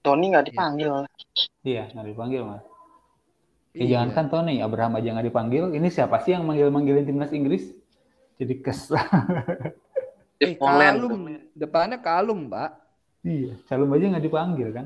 Tony 0.00 0.30
nggak 0.32 0.48
dipanggil. 0.54 1.04
iya 1.66 1.90
nggak 1.92 2.08
dipanggil 2.14 2.46
mas. 2.46 2.62
Ya, 3.76 3.84
Iya. 3.84 3.88
jangan 3.92 4.10
kan 4.16 4.26
Tony, 4.32 4.64
Abraham 4.64 4.96
aja 4.96 5.08
nggak 5.12 5.28
dipanggil. 5.28 5.64
Ini 5.76 5.88
siapa 5.92 6.24
sih 6.24 6.32
yang 6.32 6.48
manggil-manggilin 6.48 7.04
timnas 7.04 7.28
Inggris? 7.36 7.75
Jadi 8.36 8.54
kes. 8.60 8.80
Eh. 10.36 10.52
Kalum, 10.60 11.32
depannya 11.56 11.96
Kalum, 11.96 12.52
Pak. 12.52 12.76
iya, 13.24 13.56
Calum 13.64 13.88
aja 13.96 14.04
nggak 14.04 14.24
dipanggil 14.28 14.68
kan? 14.68 14.84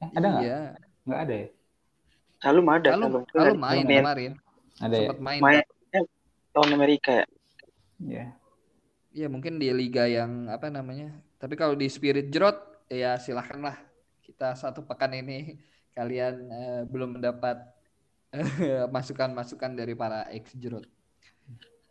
Eh, 0.00 0.08
ada 0.16 0.26
nggak? 0.32 0.40
Iya. 0.40 0.60
Nggak 1.04 1.20
ada 1.20 1.34
ya? 1.36 1.48
Kalum 2.40 2.66
ada. 2.72 2.88
Kalum, 2.96 3.12
Kalum, 3.12 3.24
Kalum 3.28 3.58
main 3.60 3.84
main, 3.84 4.00
kemarin. 4.00 4.32
Ada 4.80 4.96
ya? 4.96 5.00
Sempat 5.04 5.20
main. 5.20 5.40
main 5.44 5.60
Pak. 5.60 6.04
tahun 6.56 6.70
Amerika 6.72 7.12
ya. 7.12 7.26
Iya. 8.00 8.24
Iya, 9.12 9.26
mungkin 9.28 9.60
di 9.60 9.68
liga 9.68 10.08
yang 10.08 10.48
apa 10.48 10.72
namanya? 10.72 11.12
Tapi 11.36 11.52
kalau 11.52 11.76
di 11.76 11.84
Spirit 11.92 12.32
Jerot 12.32 12.56
ya 12.88 13.20
silahkanlah. 13.20 13.76
Kita 14.24 14.56
satu 14.56 14.80
pekan 14.88 15.12
ini 15.12 15.60
kalian 15.92 16.34
eh, 16.48 16.82
belum 16.88 17.20
mendapat 17.20 17.60
masukan-masukan 18.96 19.76
dari 19.76 19.92
para 19.92 20.24
ex 20.32 20.56
Jerot. 20.56 20.88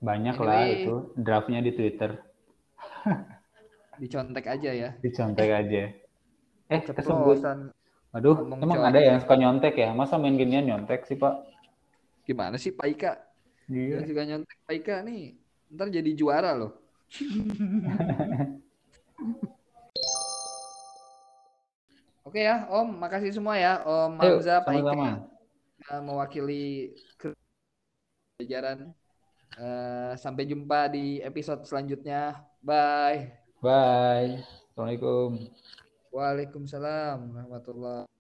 Banyak 0.02 0.36
lah 0.42 0.66
Anyway. 0.66 0.82
itu 0.82 0.96
draftnya 1.14 1.62
di 1.62 1.72
Twitter. 1.78 2.18
Dicontek 4.02 4.46
aja 4.50 4.72
ya. 4.74 4.90
Dicontek 4.98 5.50
aja. 5.54 5.84
Eh, 6.74 6.82
kesebut. 6.82 7.38
Ceplosan. 7.38 7.70
Aduh, 8.12 8.44
emang 8.44 8.82
ada 8.82 9.00
yang 9.00 9.22
suka 9.22 9.38
nyontek 9.38 9.78
ya? 9.78 9.94
Masa 9.94 10.18
main 10.18 10.36
ginian 10.36 10.66
nyontek 10.66 11.06
sih, 11.06 11.16
Pak? 11.16 11.46
Gimana 12.26 12.58
sih 12.58 12.74
Pak 12.74 12.88
Ika? 12.90 13.14
Iya. 13.70 14.02
Yang 14.02 14.10
suka 14.10 14.24
nyontek 14.26 14.58
Pak 14.66 14.74
Ika 14.74 14.96
nih. 15.06 15.38
Ntar 15.72 15.88
jadi 15.94 16.12
juara 16.18 16.58
loh. 16.58 16.82
Oke 22.22 22.40
ya, 22.42 22.66
Om. 22.70 22.90
Makasih 22.98 23.32
semua 23.34 23.56
ya, 23.58 23.82
Om 23.84 24.18
Hamzah, 24.18 24.62
Pak 24.66 24.74
Ika. 24.76 26.02
mewakili 26.02 26.94
ke- 27.18 27.36
jajaran. 28.40 28.94
Uh, 29.56 30.14
sampai 30.20 30.48
jumpa 30.48 30.88
di 30.92 31.20
episode 31.24 31.64
selanjutnya. 31.68 32.44
Bye. 32.64 33.36
Bye. 33.60 34.44
Assalamualaikum. 34.72 35.48
Waalaikumsalam 36.12 37.32
warahmatullahi 37.32 38.11